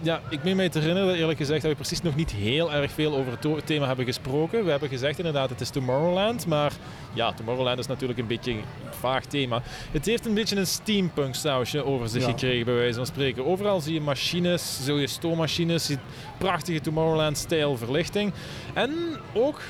Ja, 0.00 0.20
ik 0.30 0.44
meen 0.44 0.56
mij 0.56 0.68
te 0.68 0.78
herinneren, 0.78 1.14
eerlijk 1.14 1.38
gezegd, 1.38 1.62
dat 1.62 1.70
we 1.70 1.76
precies 1.76 2.02
nog 2.02 2.14
niet 2.14 2.30
heel 2.30 2.72
erg 2.72 2.90
veel 2.92 3.14
over 3.16 3.32
het 3.56 3.66
thema 3.66 3.86
hebben 3.86 4.04
gesproken. 4.04 4.64
We 4.64 4.70
hebben 4.70 4.88
gezegd 4.88 5.18
inderdaad, 5.18 5.50
het 5.50 5.60
is 5.60 5.70
Tomorrowland, 5.70 6.46
maar 6.46 6.72
ja, 7.12 7.32
Tomorrowland 7.32 7.78
is 7.78 7.86
natuurlijk 7.86 8.18
een 8.18 8.26
beetje 8.26 8.50
een 8.52 8.64
vaag 9.00 9.24
thema. 9.24 9.62
Het 9.90 10.06
heeft 10.06 10.26
een 10.26 10.34
beetje 10.34 10.56
een 10.56 10.66
steampunk 10.66 11.34
sausje 11.34 11.84
over 11.84 12.08
zich 12.08 12.22
Ja. 12.22 12.28
gekregen, 12.28 12.64
bij 12.64 12.74
wijze 12.74 12.96
van 12.96 13.06
spreken. 13.06 13.46
Overal 13.46 13.80
zie 13.80 13.94
je 13.94 14.00
machines, 14.00 14.84
zie 14.84 14.94
je 14.94 15.06
stoommachines, 15.06 15.86
zie 15.86 15.98
prachtige 16.38 16.80
Tomorrowland-stijl 16.80 17.76
verlichting. 17.76 18.32
En 18.74 18.94
ook, 19.32 19.60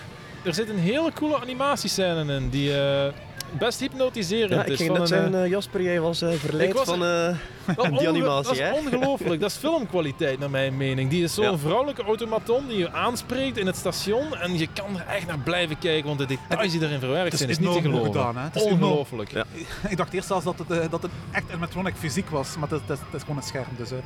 er 0.43 0.55
zit 0.55 0.69
een 0.69 0.79
hele 0.79 1.13
coole 1.13 1.41
animatiescène 1.41 2.33
in, 2.35 2.49
die... 2.49 2.77
eh, 2.81 3.13
best 3.59 3.81
hypnotiserend 3.81 4.51
Ja, 4.53 4.61
ik 4.65 4.69
is. 4.69 4.77
ging 4.77 4.89
van 4.91 4.99
net 5.01 5.11
een, 5.11 5.17
zeggen, 5.19 5.43
eh, 5.45 5.51
Jasper, 5.51 5.83
jij 5.83 6.01
was 6.01 6.23
eh, 6.23 6.33
verleid 6.33 6.73
was- 6.73 6.85
van 6.89 7.05
eh, 7.05 7.35
die 7.99 8.09
animatie, 8.09 8.57
Dat 8.59 8.77
is 8.77 8.85
ongelooflijk. 8.85 9.41
Dat 9.41 9.51
is 9.51 9.57
filmkwaliteit 9.57 10.39
naar 10.39 10.51
mijn 10.51 10.77
mening. 10.77 11.11
Die 11.11 11.23
is 11.25 11.35
zo'n 11.35 11.45
Ja. 11.45 11.59
vrouwelijke 11.59 12.03
automaton 12.03 12.67
die 12.69 12.79
je 12.79 12.93
aanspreekt 12.93 13.57
in 13.59 13.67
het 13.67 13.77
station 13.77 14.37
en 14.37 14.59
je 14.59 14.69
kan 14.75 14.99
er 15.01 15.07
echt 15.07 15.27
naar 15.27 15.39
blijven 15.39 15.79
kijken, 15.79 16.07
want 16.07 16.19
de 16.19 16.27
details 16.27 16.73
die 16.73 16.83
erin 16.83 16.99
verwerkt 16.99 17.25
Het 17.25 17.33
is 17.33 17.39
zijn, 17.39 17.51
is 17.51 17.59
niet 17.59 17.73
te 17.73 17.81
geloven. 17.81 18.13
gedaan, 18.13 18.37
hè. 18.37 18.43
Het 18.43 18.57
is 18.57 18.63
Ongelooflijk. 18.63 19.31
Ja. 19.31 19.45
Ik 19.89 19.97
dacht 19.97 20.13
eerst 20.13 20.27
zelfs 20.27 20.45
dat 20.45 20.59
het, 20.67 20.91
dat 20.91 21.03
het 21.03 21.11
echt 21.31 21.45
animatronic 21.51 21.95
fysiek 21.99 22.31
was, 22.31 22.57
maar 22.59 22.69
het, 22.69 22.81
is- 22.81 22.87
het, 22.89 22.99
is, 22.99 23.05
het 23.05 23.15
is 23.15 23.21
gewoon 23.21 23.37
een 23.37 23.43
scherm. 23.43 23.65
Dus, 23.77 23.91
eh. 23.91 23.99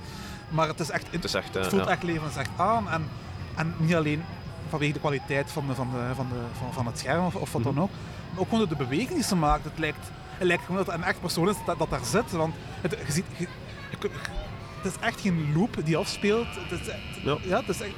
maar 0.49 0.68
het 0.68 0.80
is 0.80 0.90
echt, 0.90 1.07
Het 1.11 1.24
is 1.24 1.34
echt... 1.34 1.55
Het 1.55 1.66
voelt 1.66 1.84
ja. 1.84 1.90
echt 1.90 2.03
levensecht 2.03 2.51
aan. 2.57 2.88
En, 2.90 3.09
en 3.57 3.74
niet 3.78 3.94
alleen 3.94 4.22
vanwege 4.69 4.93
de 4.93 4.99
kwaliteit 4.99 5.51
van, 5.51 5.66
de, 5.66 5.75
van, 5.75 5.91
de, 5.91 6.14
van, 6.14 6.27
de, 6.29 6.41
van, 6.59 6.73
van 6.73 6.87
het 6.87 6.99
scherm 6.99 7.25
of, 7.25 7.35
of 7.35 7.53
wat 7.53 7.62
dan 7.62 7.81
ook. 7.81 7.91
Maar 8.31 8.41
ook 8.41 8.49
gewoon 8.49 8.69
de 8.69 8.77
beweging 8.77 9.09
die 9.14 9.23
ze 9.23 9.37
maakt. 9.37 9.64
Het 9.64 9.79
lijkt, 9.79 10.11
het 10.39 10.47
lijkt 10.47 10.64
gewoon 10.64 10.77
dat 10.85 10.87
het 10.87 10.95
een 11.03 11.09
echt 11.09 11.21
persoon 11.21 11.49
is 11.49 11.55
dat, 11.66 11.79
dat 11.79 11.91
daar 11.91 12.05
zit. 12.05 12.31
Want 12.31 12.55
het, 12.81 12.97
je 13.07 13.12
ziet, 13.12 13.25
je- 13.37 13.49
je 13.91 13.97
kunt- 13.99 14.12
het 14.83 14.93
is 14.93 14.99
echt 15.01 15.21
geen 15.21 15.53
loop 15.57 15.77
die 15.85 15.97
afspeelt. 15.97 16.47
Het 16.69 16.81
is, 16.81 16.87
Ja. 17.25 17.37
ja, 17.43 17.59
het 17.61 17.69
is 17.69 17.81
echt 17.81 17.95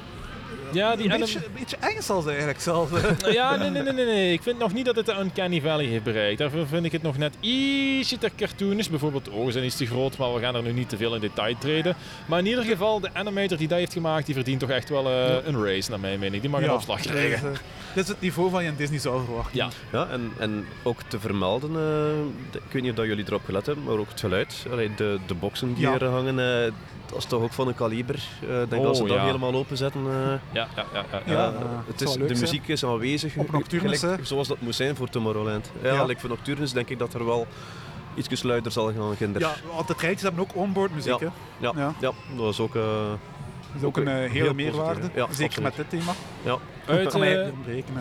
Ja, 0.73 0.95
die 0.95 1.11
een, 1.13 1.19
beetje, 1.19 1.39
een 1.45 1.51
beetje 1.59 1.77
eng 1.79 2.01
zelfs 2.01 2.27
eigenlijk. 2.27 2.59
Zelfs. 2.59 2.91
eh. 3.01 3.33
Ja, 3.33 3.55
nee, 3.55 3.69
nee, 3.69 3.81
nee, 3.83 3.93
nee, 3.93 4.05
nee. 4.05 4.33
Ik 4.33 4.41
vind 4.41 4.59
nog 4.59 4.73
niet 4.73 4.85
dat 4.85 4.95
het 4.95 5.05
de 5.05 5.15
Uncanny 5.19 5.61
Valley 5.61 5.85
heeft 5.85 6.03
bereikt. 6.03 6.37
Daarvoor 6.37 6.67
vind 6.67 6.85
ik 6.85 6.91
het 6.91 7.01
nog 7.01 7.17
net 7.17 7.33
ietsje 7.39 8.17
te 8.17 8.29
cartoonisch. 8.37 8.89
Bijvoorbeeld 8.89 9.25
de 9.25 9.33
ogen 9.33 9.51
zijn 9.51 9.65
iets 9.65 9.75
te 9.77 9.85
groot, 9.85 10.17
maar 10.17 10.33
we 10.33 10.39
gaan 10.39 10.55
er 10.55 10.61
nu 10.63 10.71
niet 10.71 10.89
te 10.89 10.97
veel 10.97 11.15
in 11.15 11.21
detail 11.21 11.55
treden. 11.59 11.95
Maar 12.25 12.39
in 12.39 12.45
ieder 12.45 12.63
geval, 12.63 12.99
de 12.99 13.09
animator 13.13 13.57
die 13.57 13.67
dat 13.67 13.77
heeft 13.77 13.93
gemaakt, 13.93 14.25
die 14.25 14.35
verdient 14.35 14.59
toch 14.59 14.69
echt 14.69 14.89
wel 14.89 15.05
eh, 15.09 15.35
een 15.45 15.63
race, 15.65 15.89
naar 15.89 15.99
mijn 15.99 16.19
mening. 16.19 16.41
Die 16.41 16.51
mag 16.51 16.59
een 16.61 16.65
Ja, 16.67 16.73
opslag 16.73 16.99
krijgen. 17.01 17.51
Dit 17.93 18.03
is, 18.03 18.09
het 18.09 18.21
niveau 18.21 18.49
van 18.49 18.63
je 18.63 18.69
in 18.69 18.75
Disney 18.75 18.99
zou 18.99 19.25
verwachten. 19.25 19.57
Ja, 19.57 19.67
Ja, 19.91 20.07
en, 20.11 20.31
en 20.37 20.65
ook 20.83 20.99
te 21.07 21.19
vermelden, 21.19 21.69
eh, 21.69 21.75
de- 22.51 22.57
ik 22.67 22.71
weet 22.71 22.81
niet 22.81 22.91
of 22.91 22.97
dat 22.97 23.05
jullie 23.05 23.25
erop 23.27 23.45
gelet 23.45 23.65
hebben, 23.65 23.83
maar 23.85 23.97
ook 23.97 24.09
het 24.09 24.19
geluid. 24.19 24.65
Allee, 24.71 24.91
de, 24.95 25.19
de 25.27 25.33
boxen 25.33 25.73
die 25.73 25.83
Ja. 25.83 25.93
er 25.99 26.05
hangen, 26.09 26.39
eh, 26.65 26.71
dat 27.05 27.17
is 27.17 27.25
toch 27.25 27.41
ook 27.41 27.53
van 27.53 27.67
een 27.67 27.75
kaliber. 27.75 28.15
Eh, 28.41 28.47
denk 28.47 28.73
Oh, 28.73 28.83
dat 28.83 28.97
ze 28.97 29.03
dat 29.03 29.17
ja. 29.17 29.25
helemaal 29.25 29.53
openzetten. 29.53 30.01
eh 30.07 30.33
ja, 30.51 30.60
ja, 30.75 30.85
ja. 30.93 31.05
ja, 31.11 31.21
ja. 31.25 31.31
Ja, 31.33 31.49
eh, 31.49 31.61
eh, 31.61 31.67
het 31.87 32.01
is, 32.01 32.11
de 32.11 32.27
zijn. 32.27 32.39
muziek 32.39 32.67
is 32.67 32.85
aanwezig, 32.85 33.35
Op 33.35 33.51
Nocturnus, 33.51 33.99
gelijk 33.99 34.25
zoals 34.25 34.47
dat 34.47 34.61
moet 34.61 34.75
zijn 34.75 34.95
voor 34.95 35.09
Tomorrowland. 35.09 35.71
Ja, 35.81 35.93
Ja. 35.93 36.03
like 36.05 36.19
voor 36.19 36.29
Nocturnus 36.29 36.71
denk 36.73 36.89
ik 36.89 36.99
dat 36.99 37.13
er 37.13 37.25
wel 37.25 37.47
iets 38.15 38.43
luider 38.43 38.71
zal 38.71 38.93
gaan 38.93 39.15
ginder. 39.15 39.41
Ja, 39.41 39.53
want 39.75 39.87
de 39.87 39.95
treintjes 39.95 40.21
hebben 40.23 40.41
ook 40.41 40.55
onboard 40.55 40.93
muziek. 40.95 41.19
Ja. 41.19 41.25
Hè? 41.25 41.25
Ja, 41.57 41.71
Ja. 41.75 41.93
ja. 41.99 42.11
dat 42.37 42.53
is 42.53 42.59
ook... 42.59 42.75
Dat 43.73 43.81
is 43.81 43.87
ook 43.87 43.97
een 43.97 44.07
eh, 44.07 44.13
hele 44.13 44.29
heel 44.29 44.53
meerwaarde. 44.53 45.01
Ja, 45.01 45.27
Zeker 45.31 45.43
absoluut. 45.45 45.63
met 45.63 45.75
dit 45.75 45.89
thema. 45.99 46.11
ja. 46.43 46.57
Uit, 46.87 47.13
hè. 47.13 47.51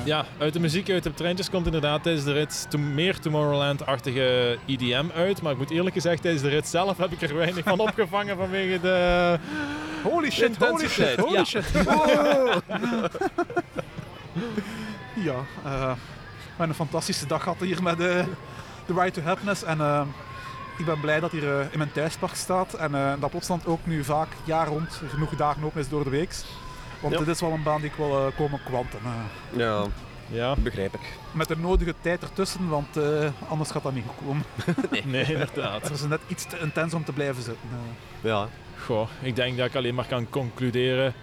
ja, 0.04 0.24
uit 0.38 0.52
de 0.52 0.60
muziek 0.60 0.90
uit 0.90 1.02
de 1.02 1.14
treintjes 1.14 1.50
komt 1.50 1.66
inderdaad 1.66 2.02
tijdens 2.02 2.24
de 2.24 2.32
rit 2.32 2.66
to- 2.70 2.78
meer 2.78 3.18
Tomorrowland-achtige 3.18 4.58
EDM 4.66 5.04
uit. 5.14 5.42
Maar 5.42 5.52
ik 5.52 5.58
moet 5.58 5.70
eerlijk 5.70 5.94
gezegd, 5.94 6.22
tijdens 6.22 6.42
de 6.42 6.48
rit 6.48 6.66
zelf 6.68 6.96
heb 6.98 7.12
ik 7.12 7.22
er 7.22 7.36
weinig 7.36 7.64
van 7.64 7.78
opgevangen 7.88 8.36
vanwege 8.36 8.80
de... 8.80 9.38
Holy 10.02 10.30
shit, 10.30 10.56
holy 10.56 10.88
shit, 10.88 11.16
holy 11.16 11.32
ja. 11.32 11.44
shit. 11.44 11.72
Wow. 11.84 12.52
ja, 15.26 15.34
eh, 15.64 15.90
we 15.90 15.96
hebben 16.48 16.68
een 16.68 16.74
fantastische 16.74 17.26
dag 17.26 17.42
gehad 17.42 17.58
hier 17.60 17.82
met 17.82 17.98
de 17.98 18.24
Ride 18.86 19.10
to 19.10 19.22
Happiness. 19.22 19.64
En 19.64 19.80
eh, 19.80 20.02
ik 20.80 20.86
ben 20.86 21.00
blij 21.00 21.20
dat 21.20 21.30
hier 21.32 21.58
eh, 21.60 21.66
in 21.70 21.78
mijn 21.78 21.92
thuispark 21.92 22.34
staat. 22.34 22.74
En 22.74 22.94
eh, 22.94 23.12
dat 23.20 23.30
Plopsland 23.30 23.66
ook 23.66 23.86
nu 23.86 24.04
vaak 24.04 24.28
jaar 24.44 24.66
rond 24.66 25.00
genoeg 25.08 25.36
dagen 25.36 25.64
open 25.64 25.80
is 25.80 25.88
door 25.88 26.04
de 26.04 26.10
week. 26.10 26.34
Want 27.00 27.12
Ja. 27.12 27.18
dit 27.18 27.28
is 27.28 27.40
wel 27.40 27.52
een 27.52 27.62
baan 27.62 27.80
die 27.80 27.90
ik 27.90 27.96
wil 27.96 28.26
eh, 28.26 28.36
komen 28.36 28.60
kwanten. 28.64 28.98
eh. 29.04 29.58
ja, 29.58 29.84
Ja, 30.26 30.54
begrijp 30.56 30.94
ik. 30.94 31.00
met 31.32 31.48
de 31.48 31.56
nodige 31.56 31.94
tijd 32.00 32.22
ertussen, 32.22 32.68
want 32.68 32.96
eh, 32.96 33.28
anders 33.48 33.70
gaat 33.70 33.82
dat 33.82 33.94
niet 33.94 34.04
goed 34.06 34.26
komen. 34.26 34.44
nee, 35.12 35.24
inderdaad. 35.32 35.82
Het 35.82 35.90
is 35.92 36.02
net 36.02 36.20
iets 36.26 36.44
te 36.46 36.58
intens 36.58 36.94
om 36.94 37.04
te 37.04 37.12
blijven 37.12 37.42
zitten. 37.42 37.68
Ja, 38.20 38.48
Goh, 38.86 39.08
ik 39.20 39.36
denk 39.36 39.56
dat 39.56 39.66
ik 39.66 39.74
alleen 39.74 39.94
maar 39.94 40.06
kan 40.06 40.30
concluderen. 40.30 41.14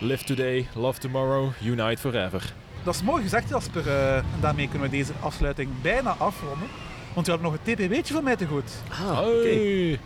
Live 0.00 0.24
today, 0.24 0.68
love 0.74 0.98
tomorrow, 1.00 1.50
unite 1.62 1.96
forever. 2.00 2.52
Dat 2.82 2.94
is 2.94 3.02
mooi 3.02 3.22
gezegd, 3.22 3.48
Jasper. 3.48 3.88
eh, 3.88 4.16
en 4.16 4.24
daarmee 4.40 4.68
kunnen 4.68 4.90
we 4.90 4.96
deze 4.96 5.12
afsluiting 5.20 5.70
bijna 5.82 6.10
afronden. 6.18 6.68
Want 7.16 7.28
we 7.28 7.32
hebben 7.34 7.50
nog 7.52 7.60
een 7.64 7.74
TPW'tje 7.74 8.14
van 8.14 8.24
mij 8.24 8.36
te 8.36 8.46
goed. 8.46 8.72
ah, 8.90 9.18
oké. 9.18 9.48
Hey. 9.48 9.98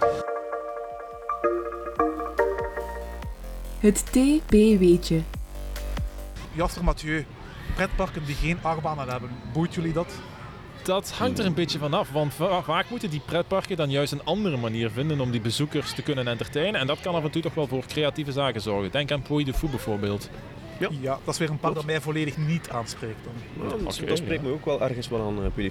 Het 3.78 4.04
TP-weetje. 4.06 5.20
Jasper 6.52 6.84
Mathieu, 6.84 7.26
pretparken 7.74 8.24
die 8.24 8.34
geen 8.34 8.58
achtbanen 8.62 9.08
hebben, 9.08 9.30
boeit 9.52 9.74
jullie 9.74 9.92
dat? 9.92 10.12
Dat 10.82 11.10
hangt 11.10 11.38
er 11.38 11.46
een 11.46 11.54
beetje 11.54 11.78
vanaf, 11.78 12.10
want 12.12 12.34
va- 12.34 12.62
vaak 12.62 12.90
moeten 12.90 13.10
die 13.10 13.20
pretparken 13.24 13.76
dan 13.76 13.90
juist 13.90 14.12
een 14.12 14.24
andere 14.24 14.56
manier 14.56 14.90
vinden 14.90 15.20
om 15.20 15.30
die 15.30 15.40
bezoekers 15.40 15.92
te 15.94 16.02
kunnen 16.02 16.28
entertainen. 16.28 16.80
En 16.80 16.86
dat 16.86 17.00
kan 17.00 17.14
af 17.14 17.24
en 17.24 17.30
toe 17.30 17.42
toch 17.42 17.54
wel 17.54 17.66
voor 17.66 17.84
creatieve 17.86 18.32
zaken 18.32 18.60
zorgen. 18.60 18.90
Denk 18.90 19.10
aan 19.10 19.22
Puy 19.22 19.44
de 19.44 19.54
Fou 19.54 19.70
bijvoorbeeld. 19.70 20.30
Ja. 21.00 21.18
dat 21.24 21.34
is 21.34 21.38
weer 21.38 21.50
een 21.50 21.58
park 21.58 21.74
dat 21.74 21.84
mij 21.84 22.00
volledig 22.00 22.36
niet 22.36 22.68
aanspreekt. 22.70 23.24
Dan. 23.24 23.68
Ja, 23.68 23.84
dat, 23.84 23.94
spreekt 23.94 24.42
ja. 24.42 24.48
me 24.48 24.52
ook 24.52 24.64
wel 24.64 24.82
ergens 24.82 25.08
wel 25.08 25.26
aan, 25.26 25.44
uh, 25.44 25.50
Puy 25.54 25.70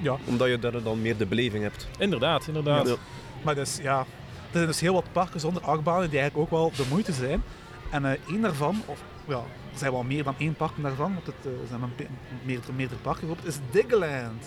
Ja, 0.00 0.16
Omdat 0.24 0.48
je 0.48 0.58
daar 0.58 0.82
dan 0.82 1.02
meer 1.02 1.16
de 1.16 1.26
beleving 1.26 1.62
hebt. 1.62 1.88
Inderdaad, 1.98 2.46
inderdaad. 2.46 2.88
Ja. 2.88 2.94
maar 3.42 3.54
dus, 3.54 3.78
ja, 3.82 3.98
er 3.98 4.06
zijn 4.52 4.66
dus 4.66 4.80
heel 4.80 4.94
wat 4.94 5.12
parken 5.12 5.40
zonder 5.40 5.62
achtbanen 5.62 6.10
die 6.10 6.18
eigenlijk 6.18 6.52
ook 6.52 6.58
wel 6.58 6.72
de 6.76 6.86
moeite 6.90 7.12
zijn. 7.12 7.42
En 7.90 8.04
eh, 8.04 8.18
één 8.28 8.40
daarvan, 8.40 8.82
of 8.86 9.02
ja, 9.28 9.36
er 9.72 9.78
zijn 9.78 9.92
wel 9.92 10.02
meer 10.02 10.24
dan 10.24 10.34
één 10.38 10.54
park 10.54 10.72
daarvan, 10.76 11.14
want 11.14 11.26
het 11.26 11.34
eh, 11.42 11.68
zijn 11.68 11.82
een 11.82 12.06
meerdere, 12.44 12.72
meerdere 12.72 13.00
parken 13.00 13.24
erop, 13.24 13.38
is 13.44 13.58
Diggeland. 13.70 14.44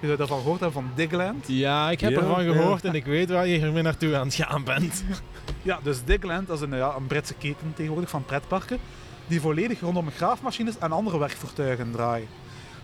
Jullie 0.00 0.16
daarvan 0.16 0.40
gehoord 0.40 0.60
hebben 0.60 0.82
van 0.82 0.90
Diggeland? 0.94 1.44
Ja, 1.48 1.90
ik 1.90 2.00
heb 2.00 2.10
Ja, 2.10 2.18
ervan 2.18 2.44
gehoord 2.44 2.84
en 2.84 2.94
ik 2.94 3.04
weet 3.04 3.30
waar 3.30 3.46
je 3.46 3.58
hiermee 3.58 3.82
naartoe 3.82 4.16
aan 4.16 4.26
het 4.26 4.34
gaan 4.34 4.64
bent. 4.64 5.02
Ja, 5.62 5.78
dus 5.82 6.04
Diggeland 6.04 6.46
dat 6.46 6.56
is 6.56 6.62
een, 6.62 6.76
ja, 6.76 6.94
een 6.96 7.06
Britse 7.06 7.34
keten 7.34 7.72
tegenwoordig 7.74 8.10
van 8.10 8.24
pretparken 8.24 8.78
die 9.26 9.40
volledig 9.40 9.80
rondom 9.80 10.10
graafmachines 10.10 10.78
en 10.78 10.92
andere 10.92 11.18
werkvoertuigen 11.18 11.90
draaien. 11.92 12.28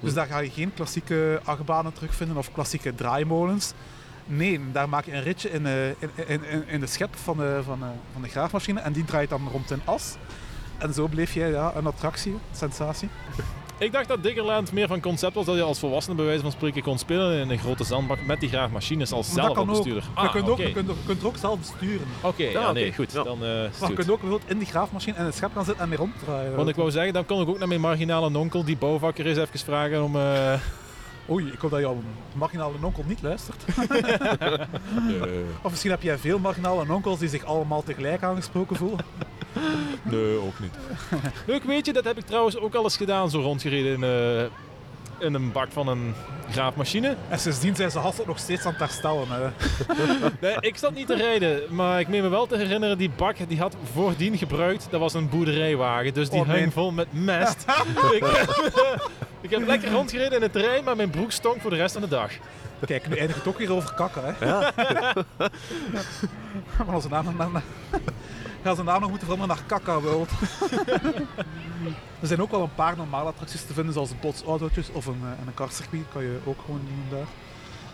Dus 0.06 0.14
daar 0.14 0.26
ga 0.26 0.38
je 0.38 0.50
geen 0.50 0.74
klassieke 0.74 1.40
achtbanen 1.44 1.92
terugvinden 1.92 2.36
of 2.36 2.52
klassieke 2.52 2.94
draaimolens. 2.94 3.72
Nee, 4.26 4.60
daar 4.72 4.88
maak 4.88 5.04
je 5.04 5.12
een 5.12 5.22
ritje 5.22 5.50
in, 5.50 5.66
eh, 5.66 5.88
in, 5.88 6.44
in, 6.44 6.68
in, 6.68 6.80
de 6.80 6.86
schep 6.86 7.16
van 7.16 7.36
de, 7.36 7.60
van, 7.64 7.78
de, 7.78 7.86
van 8.12 8.22
de 8.22 8.28
graafmachine 8.28 8.80
en 8.80 8.92
die 8.92 9.04
draait 9.04 9.28
dan 9.28 9.48
rond 9.48 9.70
in 9.70 9.80
as. 9.84 10.16
En 10.78 10.94
zo 10.94 11.06
bleef 11.06 11.34
jij 11.34 11.50
ja, 11.50 11.72
een 11.74 11.86
attractie, 11.86 12.36
sensatie. 12.52 13.08
Ik 13.78 13.92
dacht 13.92 14.08
dat 14.08 14.22
Diggerland 14.22 14.72
meer 14.72 14.86
van 14.88 15.00
concept 15.00 15.34
was 15.34 15.44
dat 15.44 15.54
je 15.56 15.62
als 15.62 15.78
volwassene 15.78 16.16
bij 16.16 16.24
wijze 16.24 16.42
van 16.42 16.50
spreken 16.50 16.82
kon 16.82 16.98
spelen 16.98 17.40
in 17.40 17.50
een 17.50 17.58
grote 17.58 17.84
zandbak 17.84 18.18
met 18.26 18.40
die 18.40 18.48
graafmachines 18.48 19.12
als 19.12 19.26
Maar 19.26 19.44
zelf 19.44 19.58
ook. 19.58 19.66
je, 20.04 20.10
Ah, 20.14 20.32
kunt 20.32 20.48
ook, 20.48 20.58
je, 20.58 20.72
kunt, 20.72 20.88
je 20.88 20.94
kunt 21.06 21.20
er 21.20 21.26
ook 21.26 21.36
zelf 21.36 21.58
besturen. 21.58 22.06
Oké, 22.20 22.42
ja, 22.42 22.60
Ja, 22.60 22.72
nee, 22.72 22.92
goed. 22.92 23.12
Ja. 23.12 23.22
Dan 23.22 23.44
eh, 23.44 23.62
het 23.62 23.80
Maar 23.80 23.88
je 23.88 23.94
kunt 23.94 24.10
ook 24.10 24.20
bijvoorbeeld 24.20 24.50
in 24.50 24.58
die 24.58 24.66
graafmachine 24.66 25.16
en 25.16 25.24
het 25.24 25.34
schep 25.34 25.50
gaan 25.54 25.64
zitten 25.64 25.82
en 25.82 25.88
mee 25.88 25.98
ronddraaien. 25.98 26.56
Want 26.56 26.68
ik 26.68 26.74
wou 26.76 26.90
zeggen, 26.90 27.12
dan 27.12 27.26
kon 27.26 27.40
ik 27.42 27.48
ook 27.48 27.58
naar 27.58 27.68
mijn 27.68 27.80
marginale 27.80 28.38
onkel, 28.38 28.64
die 28.64 28.76
bouwvakker 28.76 29.26
is, 29.26 29.36
even 29.36 29.58
vragen 29.58 30.02
om... 30.04 30.16
eh, 30.16 30.52
Oei, 31.30 31.46
ik 31.46 31.58
hoop 31.58 31.70
dat 31.70 31.80
jouw 31.80 32.02
marginale 32.34 32.74
onkel 32.82 33.04
niet 33.06 33.22
luistert. 33.22 33.64
Of 35.62 35.70
misschien 35.70 35.90
heb 35.90 36.02
jij 36.02 36.18
veel 36.18 36.38
marginale 36.38 36.92
onkels 36.92 37.18
die 37.18 37.28
zich 37.28 37.44
allemaal 37.44 37.82
tegelijk 37.82 38.22
aangesproken 38.22 38.76
voelen. 38.76 38.98
Nee, 40.02 40.36
ook 40.40 40.58
niet. 40.60 40.74
Leuk 41.46 41.64
weet 41.64 41.86
je, 41.86 41.92
dat 41.92 42.04
heb 42.04 42.18
ik 42.18 42.26
trouwens 42.26 42.58
ook 42.58 42.74
al 42.74 42.82
eens 42.82 42.96
gedaan, 42.96 43.30
zo 43.30 43.40
rondgereden 43.40 43.92
in, 43.92 44.02
eh, 44.04 44.44
in 45.26 45.34
een 45.34 45.52
bak 45.52 45.68
van 45.72 45.88
een 45.88 46.14
graafmachine. 46.50 47.16
En 47.28 47.38
sindsdien 47.38 47.76
zijn 47.76 47.90
ze 47.90 47.98
Hasselt 47.98 48.26
nog 48.26 48.38
steeds 48.38 48.64
aan 48.64 48.70
het 48.70 48.80
herstellen. 48.80 49.26
Hè. 49.30 49.48
Nee, 50.40 50.56
ik 50.60 50.76
zat 50.76 50.94
niet 50.94 51.06
te 51.06 51.14
rijden, 51.16 51.62
maar 51.74 52.00
ik 52.00 52.08
meen 52.08 52.22
me 52.22 52.28
wel 52.28 52.46
te 52.46 52.56
herinneren, 52.56 52.98
die 52.98 53.10
bak 53.16 53.36
die 53.48 53.58
had 53.58 53.76
voordien 53.92 54.38
gebruikt, 54.38 54.86
dat 54.90 55.00
was 55.00 55.14
een 55.14 55.28
boerderijwagen, 55.28 56.14
dus 56.14 56.30
die 56.30 56.40
Oh, 56.40 56.46
nee. 56.46 56.58
hing 56.58 56.72
vol 56.72 56.90
met 56.92 57.06
mest. 57.10 57.64
ik, 58.12 58.24
heb, 58.24 59.10
ik 59.40 59.50
heb 59.50 59.66
lekker 59.66 59.90
rondgereden 59.90 60.36
in 60.36 60.42
het 60.42 60.52
terrein, 60.52 60.84
maar 60.84 60.96
mijn 60.96 61.10
broek 61.10 61.32
stonk 61.32 61.60
voor 61.60 61.70
de 61.70 61.76
rest 61.76 61.92
van 61.92 62.02
de 62.02 62.08
dag. 62.08 62.30
Kijk, 62.86 63.08
nu 63.08 63.16
eindigt 63.16 63.38
het 63.38 63.48
ook 63.48 63.58
weer 63.58 63.72
over 63.72 63.94
kakken. 63.94 64.22
Hè. 64.24 64.46
Ja. 64.46 64.72
Maar 66.86 67.08
naam, 67.10 67.34
naam- 67.36 67.62
gaan 68.66 68.76
ze 68.76 68.82
naam 68.82 69.00
nog 69.00 69.10
moeten 69.10 69.28
veranderen 69.28 69.56
naar 69.56 69.66
Kaka 69.80 70.00
World. 70.00 70.30
er 72.20 72.26
zijn 72.26 72.42
ook 72.42 72.50
wel 72.50 72.62
een 72.62 72.74
paar 72.74 72.96
normale 72.96 73.28
attracties 73.28 73.64
te 73.64 73.72
vinden, 73.72 73.92
zoals 73.92 74.10
botsautootjes 74.20 74.90
of 74.92 75.06
een, 75.06 75.20
eh, 75.22 75.28
en 75.40 75.46
een 75.46 75.54
kartcircuit. 75.54 76.02
kan 76.12 76.22
je 76.22 76.38
ook 76.44 76.60
gewoon 76.64 76.80
doen 76.88 77.18
daar. 77.18 77.26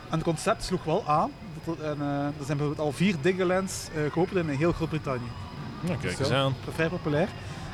En 0.09 0.19
het 0.19 0.23
concept 0.23 0.65
sloeg 0.65 0.85
wel 0.85 1.05
aan. 1.07 1.31
Dat 1.65 1.79
er- 1.79 1.85
En, 1.85 2.01
eh, 2.01 2.09
er 2.25 2.45
zijn 2.45 2.57
bijvoorbeeld 2.57 2.79
al 2.87 2.93
vier 2.93 3.15
Diggerlands 3.21 3.89
eh 3.95 4.13
geopend 4.13 4.37
in 4.49 4.49
heel 4.49 4.73
Groot-Brittannië. 4.73 5.31
Nou, 5.81 5.99
kijk 5.99 6.13
Zo. 6.17 6.23
eens 6.23 6.33
aan. 6.33 6.55
vrij 6.75 6.89
populair. 6.89 7.29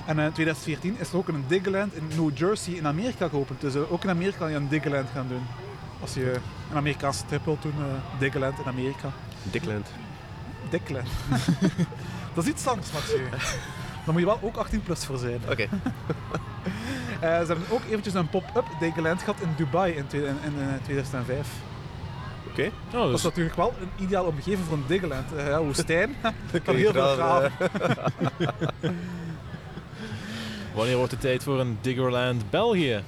En 0.07 0.19
eh, 0.19 0.25
in 0.25 0.33
2014 0.33 0.97
is 0.99 1.11
er 1.11 1.17
ook 1.17 1.29
een 1.29 1.45
Diggerland 1.47 1.95
in 1.95 2.09
New 2.17 2.31
Jersey 2.39 2.75
in 2.75 2.87
Amerika 2.87 3.29
geopend. 3.29 3.61
Dus 3.61 3.75
eh, 3.75 3.93
ook 3.93 4.05
in 4.05 4.11
Amerika 4.11 4.39
kan 4.39 4.51
je 4.51 4.57
een 4.57 4.69
Diggerland 4.69 5.09
gaan 5.15 5.29
doen. 5.29 5.43
Als 6.01 6.15
je 6.15 6.33
een 6.71 6.77
Amerikaanse 6.77 7.27
trip 7.27 7.45
wilt 7.45 7.63
doen, 7.63 7.75
eh 7.79 8.19
Diggerland 8.21 8.59
in 8.59 8.65
Amerika. 8.67 9.09
Dickland. 9.43 9.87
Dickland. 10.71 11.09
dat 12.39 12.47
is 12.47 12.53
iets 12.53 12.66
anders, 12.66 12.93
Mathieu. 12.93 13.30
Daar 13.30 14.12
moet 14.12 14.18
je 14.18 14.26
wel 14.26 14.39
ook 14.43 14.57
18 14.57 14.82
plus 14.82 15.05
voor 15.05 15.18
zijn. 15.18 15.41
Oké. 15.51 15.68
ze 17.20 17.26
hebben 17.26 17.64
ook 17.70 17.84
eventjes 17.89 18.14
een 18.14 18.28
pop-up 18.28 18.64
Diggerland 18.80 19.22
gehad 19.22 19.41
in 19.41 19.49
Dubai 19.57 19.93
in, 19.93 20.07
in, 20.12 20.22
in, 20.22 20.55
eh, 20.61 20.82
2005. 20.82 21.49
Oké. 22.51 22.62
Oh, 22.64 22.93
Dat 22.93 23.11
dus 23.11 23.18
is 23.18 23.22
natuurlijk 23.22 23.57
wel 23.57 23.74
een 23.80 24.05
ideaal 24.05 24.24
omgeving 24.24 24.66
voor 24.68 24.76
een 24.76 24.84
Diggerland. 24.86 25.32
Eh, 25.32 25.47
ja, 25.47 25.62
woestijn, 25.62 26.16
kan 26.64 26.74
heel 26.74 26.93
veel 26.93 27.14
graven, 27.14 27.53
eh, 28.80 28.91
wanneer 30.74 30.97
wordt 30.97 31.12
het 31.12 31.20
tijd 31.20 31.43
voor 31.43 31.61
een 31.61 31.78
Diggerland 31.80 32.51
België? 32.51 33.03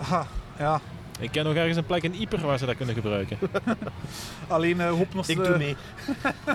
Aha, 0.00 0.26
ja. 0.58 0.80
Ik 1.22 1.30
ken 1.30 1.44
nog 1.44 1.54
ergens 1.54 1.76
een 1.76 1.84
plek 1.84 2.02
in 2.02 2.14
Ieper 2.14 2.40
waar 2.40 2.58
ze 2.58 2.66
dat 2.66 2.76
kunnen 2.76 2.94
gebruiken. 2.94 3.38
Alleen 4.48 4.76
uh, 4.76 4.90
hopen 4.90 5.16
als 5.18 5.28
Ik 5.28 5.36
de, 5.36 5.42
doe 5.42 5.56
mee. 5.56 5.76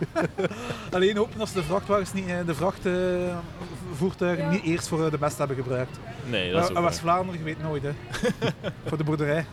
Alleen 0.96 1.18
hopen 1.18 1.40
als 1.40 1.54
de 1.54 1.64
vrachtwagens 1.64 2.14
niet, 2.14 2.28
eh, 2.28 2.38
de 2.46 2.56
vrachtvoertuigen 2.56 4.50
niet 4.50 4.64
eerst 4.64 4.88
voor 4.88 5.06
eh, 5.06 5.12
de 5.12 5.18
mest 5.20 5.38
hebben 5.38 5.56
gebruikt. 5.56 6.00
Nee, 6.26 6.52
dat 6.52 6.64
is 6.64 6.70
Uh, 6.70 6.78
ook. 6.78 6.84
West-Vlaanderen, 6.84 7.40
je 7.40 7.46
weet 7.46 7.62
nooit 7.62 7.84
hè. 7.84 7.92
voor 8.88 8.98
de 8.98 9.04
boerderij. 9.04 9.46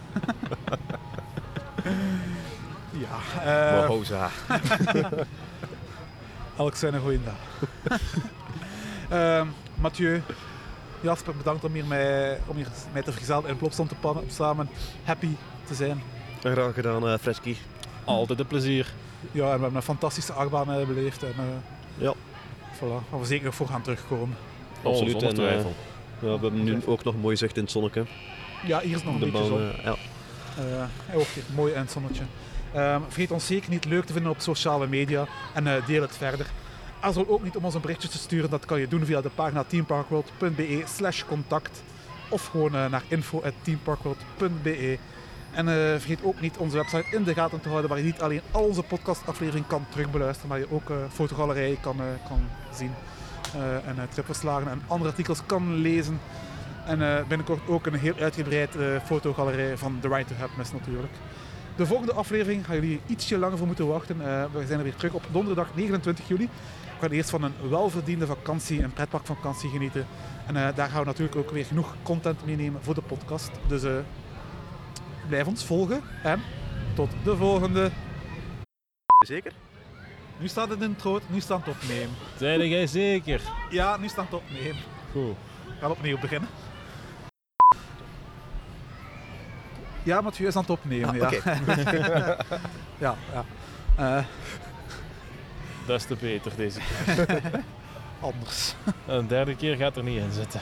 ja, 2.90 3.18
eh, 3.44 3.72
Mohoza. 3.80 4.30
elk 6.56 6.76
zijn 6.76 6.94
een 6.94 7.00
goeie 7.00 7.20
dag. 7.24 7.68
Ehm, 9.08 9.46
Mathieu, 9.74 10.22
Jasper, 11.04 11.36
bedankt 11.36 11.64
om, 11.64 11.72
hier 11.72 11.84
mij, 11.84 12.38
om 12.46 12.56
hier 12.56 12.66
mij 12.92 13.02
te 13.02 13.10
vergezellen 13.10 13.48
in 13.48 13.56
Plopstand 13.56 13.88
te 13.88 13.94
pannen, 13.94 14.22
om 14.22 14.30
samen 14.30 14.68
happy 15.04 15.28
te 15.64 15.74
zijn. 15.74 16.02
Graag 16.40 16.74
gedaan, 16.74 17.08
eh 17.08 17.14
Fresky. 17.20 17.56
Altijd 18.04 18.38
een 18.38 18.46
plezier. 18.46 18.92
Ja, 19.32 19.40
en 19.42 19.44
we 19.44 19.50
hebben 19.50 19.74
een 19.74 19.82
fantastische 19.82 20.32
achtbaan 20.32 20.72
eh, 20.72 20.86
beleefd. 20.86 21.22
En, 21.22 21.32
eh, 21.36 21.44
Ja. 22.04 22.12
Voilà, 22.76 23.08
waar 23.10 23.20
we 23.20 23.26
zeker 23.26 23.44
nog 23.44 23.54
voor 23.54 23.68
gaan 23.68 23.82
terugkomen. 23.82 24.36
Absoluut. 24.82 25.10
zonder 25.10 25.28
en, 25.28 25.34
twijfel. 25.34 25.72
Ja, 26.18 26.26
we 26.26 26.28
hebben 26.46 26.64
nu 26.64 26.80
ook 26.86 27.04
nog 27.04 27.14
mooi 27.20 27.36
zicht 27.36 27.56
in 27.56 27.62
het 27.62 27.72
zonnetje. 27.72 28.04
Ja, 28.66 28.80
hier 28.80 28.96
is 28.96 29.02
nog 29.04 29.14
een 29.14 29.20
De 29.20 29.26
beetje 29.30 29.48
baan, 29.48 29.58
zon. 29.58 29.70
eh, 29.70 29.84
ja. 29.84 30.88
Hij 31.06 31.16
ook 31.16 31.26
hier, 31.34 31.42
mooi 31.54 31.72
in 31.72 31.80
het 31.80 31.90
zonnetje. 31.90 32.22
Ehm, 32.72 33.00
vergeet 33.02 33.30
ons 33.30 33.46
zeker 33.46 33.70
niet 33.70 33.84
leuk 33.84 34.04
te 34.04 34.12
vinden 34.12 34.30
op 34.30 34.40
sociale 34.40 34.86
media 34.86 35.26
en 35.54 35.66
eh, 35.66 35.86
deel 35.86 36.02
het 36.02 36.16
verder. 36.16 36.46
Aarzel 37.04 37.28
ook 37.28 37.42
niet 37.42 37.56
om 37.56 37.64
ons 37.64 37.74
een 37.74 37.80
berichtje 37.80 38.08
te 38.08 38.18
sturen, 38.18 38.50
dat 38.50 38.64
kan 38.64 38.80
je 38.80 38.88
doen 38.88 39.04
via 39.04 39.20
de 39.20 39.30
pagina 39.34 39.64
teamparkworld.be 39.64 40.82
slash 40.96 41.24
contact 41.24 41.82
of 42.28 42.46
gewoon 42.46 42.74
eh, 42.74 42.90
naar 42.90 43.02
info.teamparkworld.be 43.08 44.98
En 45.50 45.68
eh, 45.68 45.74
vergeet 45.74 46.22
ook 46.22 46.40
niet 46.40 46.56
onze 46.56 46.76
website 46.76 47.16
in 47.16 47.24
de 47.24 47.34
gaten 47.34 47.60
te 47.60 47.68
houden 47.68 47.90
waar 47.90 47.98
je 47.98 48.04
niet 48.04 48.20
alleen 48.20 48.40
al 48.50 48.64
onze 48.64 48.82
podcastafleveringen 48.82 49.66
kan 49.66 49.86
terugbeluisteren, 49.88 50.48
maar 50.48 50.58
je 50.58 50.70
ook 50.70 50.90
eh 50.90 50.96
fotogalerijen 51.12 51.80
kan, 51.80 51.96
kan 52.28 52.40
zien 52.74 52.90
en 53.86 54.08
tripverslagen 54.08 54.70
en 54.70 54.82
andere 54.86 55.10
artikels 55.10 55.40
kan 55.46 55.74
lezen. 55.74 56.20
En 56.86 57.24
binnenkort 57.28 57.68
ook 57.68 57.86
een 57.86 57.94
heel 57.94 58.14
uitgebreid 58.18 58.70
fotogalerij 59.04 59.76
van 59.78 59.98
The 60.00 60.08
Right 60.08 60.28
to 60.28 60.34
Happiness 60.34 60.72
natuurlijk. 60.72 61.12
De 61.76 61.86
volgende 61.86 62.12
aflevering 62.12 62.64
gaan 62.64 62.74
jullie 62.74 63.00
ietsje 63.06 63.38
langer 63.38 63.58
voor 63.58 63.66
moeten 63.66 63.86
wachten. 63.86 64.18
We 64.52 64.66
zijn 64.66 64.78
er 64.78 64.84
weer 64.84 64.96
terug 64.96 65.12
op 65.12 65.24
donderdag 65.32 65.68
29 65.74 66.28
juli. 66.28 66.48
Eerst 67.12 67.30
van 67.30 67.42
een 67.42 67.54
welverdiende 67.68 68.26
vakantie, 68.26 68.82
een 68.82 68.92
pretparkvakantie 68.92 69.70
genieten. 69.70 70.06
En 70.46 70.56
eh, 70.56 70.76
daar 70.76 70.88
gaan 70.88 71.00
we 71.00 71.06
natuurlijk 71.06 71.36
ook 71.36 71.50
weer 71.50 71.64
genoeg 71.64 71.94
content 72.02 72.46
meenemen 72.46 72.82
voor 72.82 72.94
de 72.94 73.02
podcast. 73.02 73.50
Dus 73.66 73.82
eh, 73.82 73.96
blijf 75.28 75.46
ons 75.46 75.64
volgen 75.64 76.02
en 76.22 76.40
tot 76.94 77.10
de 77.24 77.36
volgende. 77.36 77.90
Zeker? 79.26 79.52
Nu 80.38 80.48
staat 80.48 80.68
het 80.68 80.82
in 80.82 80.90
het 80.90 81.02
rood, 81.02 81.22
nu 81.26 81.40
staat 81.40 81.66
het 81.66 81.74
opnemen. 81.74 82.14
Zijn 82.38 82.68
jij 82.68 82.86
zeker? 82.86 83.40
Ja, 83.70 83.96
nu 83.96 84.08
staat 84.08 84.24
het 84.24 84.34
opnemen. 84.34 84.82
Goed. 85.12 85.36
We 85.66 85.72
gaan 85.80 85.90
opnieuw 85.90 86.18
beginnen. 86.18 86.48
Ja, 90.02 90.20
Mathieu 90.20 90.48
is 90.48 90.56
aan 90.56 90.62
het 90.62 90.70
opnemen. 90.70 91.08
Ah, 91.08 91.16
ja. 91.16 91.26
oké. 91.26 91.42
ja, 93.04 93.14
ja. 93.32 93.44
Eh, 93.96 94.24
Des 95.86 96.04
te 96.04 96.16
beter 96.20 96.52
deze 96.56 96.78
keer. 96.80 97.40
anders. 98.20 98.74
Een 99.06 99.26
derde 99.26 99.56
keer 99.56 99.76
gaat 99.76 99.96
er 99.96 100.02
niet 100.02 100.18
in 100.22 100.32
zitten. 100.32 100.60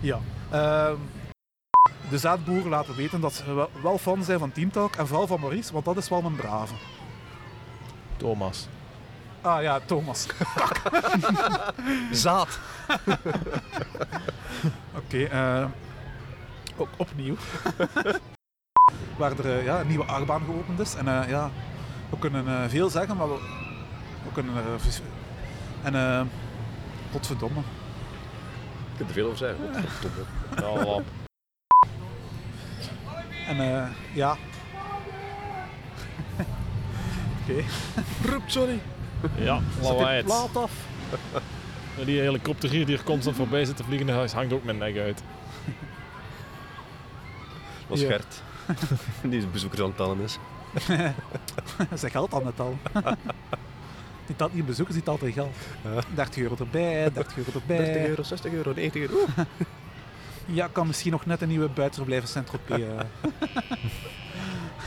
Ja. 0.00 0.18
Ehm, 0.50 0.96
de 2.10 2.18
zaadboeren 2.18 2.68
laten 2.70 2.96
weten 2.96 3.20
dat 3.20 3.32
ze 3.32 3.66
wel- 3.82 3.98
fan 3.98 4.24
zijn 4.24 4.38
van 4.38 4.52
Teamtalk 4.52 4.96
en 4.96 5.06
vooral 5.06 5.26
van 5.26 5.40
Maurice, 5.40 5.72
want 5.72 5.84
dat 5.84 5.96
is 5.96 6.08
wel 6.08 6.24
een 6.24 6.36
brave. 6.36 6.74
Thomas. 8.16 8.68
Ah 9.40 9.62
ja, 9.62 9.80
Thomas. 9.84 10.26
Zaad. 12.12 12.58
Oké, 14.98 15.22
eh, 15.24 15.64
ook 16.76 16.88
opnieuw. 16.96 17.36
Waar 19.16 19.38
er 19.38 19.58
eh, 19.58 19.64
ja, 19.64 19.80
een 19.80 19.86
nieuwe 19.86 20.04
achtbaan 20.04 20.42
geopend 20.44 20.78
is. 20.80 20.94
En 20.94 21.08
eh, 21.22 21.28
ja, 21.28 21.50
we 22.10 22.18
kunnen 22.18 22.48
eh, 22.48 22.68
veel 22.68 22.90
zeggen, 22.90 23.16
maar 23.16 23.28
we, 23.28 23.66
we 24.24 24.32
kunnen 24.32 24.56
er... 24.56 24.62
eh, 24.74 24.78
vis- 24.80 25.00
en 25.82 25.94
eh 25.94 26.20
godverdomme. 27.12 27.60
Je 27.60 28.96
kunt 28.96 29.08
er 29.08 29.14
veel 29.14 29.26
over 29.26 29.38
zeggen. 29.38 29.64
Ja. 30.56 31.00
En 33.48 33.60
eh, 33.60 33.86
ja. 34.14 34.30
Oké. 37.42 37.62
Roep, 38.24 38.42
sorry. 38.46 38.80
Ja, 39.36 39.60
lawaai 39.82 40.16
het. 40.16 40.24
plaat 40.24 40.56
af. 40.56 40.72
Die 42.04 42.20
helikopter 42.20 42.70
hier 42.70 42.86
die 42.86 42.96
er 42.96 43.02
constant 43.04 43.36
voorbij 43.36 43.64
zit 43.64 43.76
te 43.76 43.84
vliegen, 43.84 44.06
daar 44.06 44.30
hangt 44.34 44.52
ook 44.52 44.64
mijn 44.64 44.78
nek 44.78 44.96
uit. 44.98 45.16
Dat 47.88 47.88
was 47.88 48.00
Ja. 48.00 48.06
Gert. 48.06 48.42
Die 49.22 49.38
is 49.38 49.50
bezoekers 49.50 49.80
aan 49.80 49.86
het 49.88 49.96
tellen 49.96 50.20
is. 50.20 50.38
Zijn 51.94 52.10
geld 52.12 52.34
aan 52.34 52.46
het 52.46 52.60
al. 52.60 52.78
Die 54.28 54.36
telt 54.36 54.54
niet 54.54 54.66
bezoekers, 54.66 54.96
die 54.96 55.04
telt 55.04 55.22
er 55.22 55.32
geld. 55.32 55.54
30 56.14 56.42
euro 56.42 56.56
erbij, 56.58 57.12
30 57.12 57.36
euro 57.36 57.50
erbij. 57.54 57.76
30 57.76 58.06
euro, 58.06 58.22
60 58.22 58.52
euro, 58.52 58.72
90 58.74 59.00
euro. 59.02 59.24
Ja, 60.50 60.68
kan 60.72 60.86
misschien 60.86 61.12
nog 61.12 61.26
net 61.26 61.42
een 61.42 61.48
nieuwe 61.48 61.68
in 62.06 62.26
Saint-Tropez. 62.26 62.82
eh. 62.82 63.00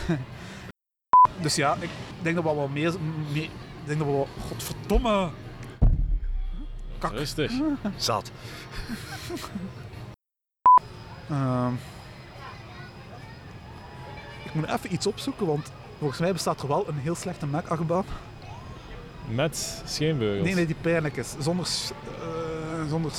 dus 1.42 1.56
ja, 1.56 1.76
ik 1.80 1.90
denk 2.22 2.36
dat 2.36 2.44
we 2.44 2.56
wel 2.56 2.68
meer... 2.68 2.94
meer 3.32 3.44
ik 3.44 3.50
denk 3.86 3.98
dat 4.00 4.08
we 4.08 4.14
wel... 4.14 4.28
Godverdomme! 4.48 5.30
Kak. 7.00 7.12
Rustig. 7.12 7.52
Zaad. 7.98 8.32
Ehm, 11.30 11.74
ik 14.44 14.54
moet 14.54 14.68
even 14.68 14.94
iets 14.94 15.08
opzoeken, 15.08 15.46
want 15.46 15.72
volgens 15.98 16.20
mij 16.20 16.34
bestaat 16.34 16.62
er 16.62 16.68
wel 16.68 16.88
een 16.88 16.98
heel 16.98 17.16
slechte 17.16 17.46
Mac-achtbaan. 17.46 18.06
Met 19.28 19.82
scheenbeugels. 19.86 20.46
Nee, 20.46 20.56
nee, 20.56 20.66
die 20.66 20.76
pijnlijk 20.82 21.18
is. 21.18 21.36
Zonder... 21.40 21.68
eh, 22.22 22.90
zonder 22.90 23.12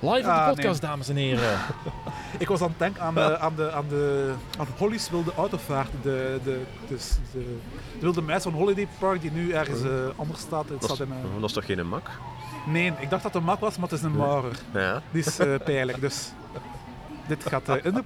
Live 0.00 0.18
op 0.18 0.24
Ah, 0.24 0.48
de 0.48 0.54
podcast, 0.54 0.80
dames 0.80 1.08
en 1.08 1.16
heren. 1.16 1.58
Ik 2.38 2.48
was 2.48 2.60
aan 2.60 2.68
het 2.68 2.78
denken 2.78 3.02
aan, 3.02 3.14
de, 3.14 3.38
aan, 3.38 3.54
de, 3.56 3.72
aan, 3.72 3.88
de, 3.88 4.32
aan 4.58 4.66
Holly's 4.76 5.10
Wilde 5.10 5.32
Autovaart. 5.36 5.90
De, 6.02 6.40
de, 6.44 6.62
dus 6.88 7.16
de, 7.32 7.38
de 7.38 8.00
wilde 8.00 8.22
meis 8.22 8.42
van 8.42 8.52
Holiday 8.52 8.88
Park 8.98 9.20
die 9.20 9.30
nu 9.30 9.52
ergens 9.52 9.82
eh, 9.82 9.90
anders 10.16 10.40
staat. 10.40 10.68
Het 10.68 10.80
Dat 10.80 10.90
staat 10.90 11.06
in, 11.06 11.12
eh, 11.12 11.40
dat 11.40 11.48
is 11.48 11.52
toch 11.52 11.64
geen 11.66 11.88
mak? 11.88 12.10
Nee, 12.66 12.86
ik 12.86 13.10
dacht 13.10 13.22
dat 13.22 13.22
het 13.22 13.34
een 13.34 13.42
mak 13.44 13.60
was, 13.60 13.76
maar 13.76 13.88
het 13.88 13.98
is 13.98 14.04
een 14.04 14.16
marer. 14.16 14.58
Ja. 14.74 15.02
Die 15.10 15.24
is 15.24 15.38
eh 15.38 15.54
pijnlijk, 15.64 16.00
dus... 16.00 16.32
Dit 17.28 17.46
gaat 17.48 17.68
eh, 17.68 17.84
in 17.84 17.94
de. 17.94 18.02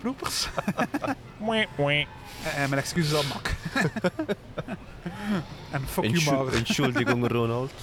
En, 1.47 2.07
en 2.57 2.69
mijn 2.69 2.83
excuses 2.83 3.19
aan 3.19 3.27
Mak. 3.29 3.51
en 5.73 5.81
fuck 5.87 6.05
you, 6.05 6.15
Entschu- 6.15 6.35
marer. 6.35 6.55
Entschuldigung, 6.55 7.27
Ronald. 7.27 7.73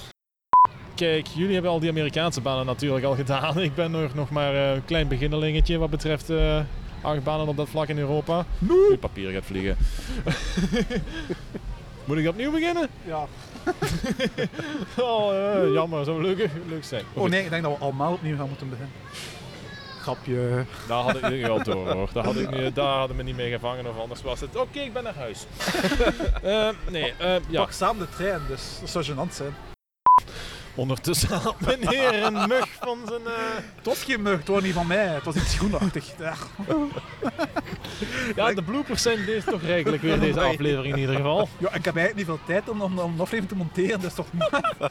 Kijk, 0.94 1.26
jullie 1.26 1.52
hebben 1.52 1.70
al 1.70 1.80
die 1.80 1.90
Amerikaanse 1.90 2.40
banen 2.40 2.66
natuurlijk 2.66 3.04
al 3.04 3.14
gedaan. 3.14 3.58
Ik 3.68 3.74
ben 3.74 3.90
nog, 3.90 4.14
nog 4.14 4.30
maar 4.30 4.54
eh, 4.54 4.74
een 4.74 4.84
klein 4.84 5.08
beginnelingetje 5.08 5.78
wat 5.78 5.90
betreft 5.90 6.30
eh 6.30 6.60
achtbanen 7.02 7.48
op 7.48 7.56
dat 7.56 7.68
vlak 7.68 7.88
in 7.88 7.98
Europa. 7.98 8.44
Nu 8.58 8.96
papier 9.00 9.30
gaat 9.30 9.44
vliegen. 9.44 9.76
Moet 12.04 12.18
ik 12.18 12.28
opnieuw 12.28 12.50
beginnen? 12.50 12.88
Ja. 13.06 13.26
Oh, 14.98 15.34
eh, 15.36 15.72
jammer. 15.72 16.04
Zou 16.04 16.22
leuk, 16.22 16.50
leuk 16.68 16.84
zijn. 16.84 17.04
Oh 17.14 17.28
nee, 17.28 17.44
ik 17.44 17.50
denk 17.50 17.62
dat 17.62 17.72
we 17.78 17.84
allemaal 17.84 18.12
opnieuw 18.12 18.36
gaan 18.36 18.48
moeten 18.48 18.68
beginnen. 18.68 18.94
Grapje. 20.00 20.64
Daar 20.88 21.02
had 21.02 21.16
ik 21.16 21.30
niet 21.30 21.46
wel 21.46 21.62
door 21.62 21.92
hoor. 21.92 22.08
Daar, 22.12 22.24
had 22.24 22.36
ik 22.36 22.50
niet, 22.50 22.74
daar 22.74 22.98
hadden 22.98 23.16
me 23.16 23.22
niet 23.22 23.36
mee 23.36 23.50
gevangen 23.50 23.86
of 23.86 23.98
anders 23.98 24.22
was 24.22 24.40
het. 24.40 24.56
Oké, 24.56 24.80
ik 24.80 24.92
ben 24.92 25.02
naar 25.02 25.14
huis. 25.14 25.46
Eh, 26.42 26.68
nee, 26.90 27.14
eh, 27.18 27.34
ja. 27.48 27.60
Pak 27.60 27.72
samen 27.72 28.06
de 28.06 28.16
trein, 28.16 28.40
dus 28.48 28.62
dat 28.80 28.90
zou 28.90 29.04
gênant 29.04 29.34
zijn. 29.34 29.54
Ondertussen 30.74 31.36
had 31.38 31.54
meneer 31.60 32.22
een 32.22 32.32
mug 32.48 32.66
van 32.80 32.98
zijn. 33.08 33.20
eh, 33.26 33.32
Het 33.76 33.86
was 33.86 34.02
geen 34.02 34.22
mug, 34.22 34.38
het 34.38 34.48
was 34.48 34.62
niet 34.62 34.74
van 34.74 34.86
mij. 34.86 35.06
Het 35.06 35.24
was 35.24 35.34
iets 35.34 35.54
groenachtig. 35.58 36.04
Ja. 36.18 36.34
Ja, 38.36 38.52
de 38.54 38.62
bloopers 38.62 39.02
zijn 39.02 39.24
deze 39.24 39.46
toch 39.50 39.62
rijkelijk 39.62 40.02
weer 40.02 40.20
deze 40.20 40.40
aflevering 40.40 40.94
in 40.94 41.00
ieder 41.00 41.14
geval. 41.16 41.48
Ja, 41.58 41.66
ik 41.74 41.84
heb 41.84 41.96
eigenlijk 41.96 42.14
niet 42.16 42.24
veel 42.26 42.38
tijd 42.46 42.68
om, 42.68 42.80
om, 42.82 42.98
om 42.98 43.12
een 43.12 43.20
aflevering 43.20 43.48
te 43.48 43.54
monteren, 43.56 44.00
dus 44.00 44.14
toch 44.14 44.26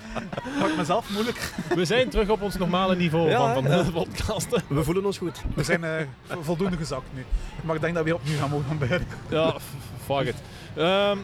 maakt 0.60 0.78
mezelf 0.78 1.10
moeilijk. 1.10 1.54
We 1.76 1.86
zijn 1.86 2.10
terug 2.10 2.30
op 2.30 2.42
ons 2.42 2.58
normale 2.58 2.96
niveau 2.96 3.30
Ja, 3.30 3.54
van, 3.54 3.64
van 3.64 3.72
ja. 3.78 3.84
de 3.84 3.92
podcasten. 3.92 4.64
We 4.68 4.84
voelen 4.84 5.06
ons 5.06 5.18
goed. 5.18 5.42
We 5.56 5.64
zijn 5.64 5.84
eh, 5.84 5.92
vo- 6.28 6.42
voldoende 6.42 6.78
gezakt 6.78 7.06
nu. 7.14 7.26
Maar 7.64 7.76
ik 7.76 7.82
denk 7.82 7.96
dat 7.96 8.04
we 8.04 8.14
opnieuw 8.16 8.38
gaan 8.38 8.50
mogen 8.50 8.70
ontbijten. 8.70 9.08
Ja, 9.30 9.50
f- 9.50 9.64
fuck 10.06 10.28
it. 10.28 10.36
Ehm, 10.76 11.18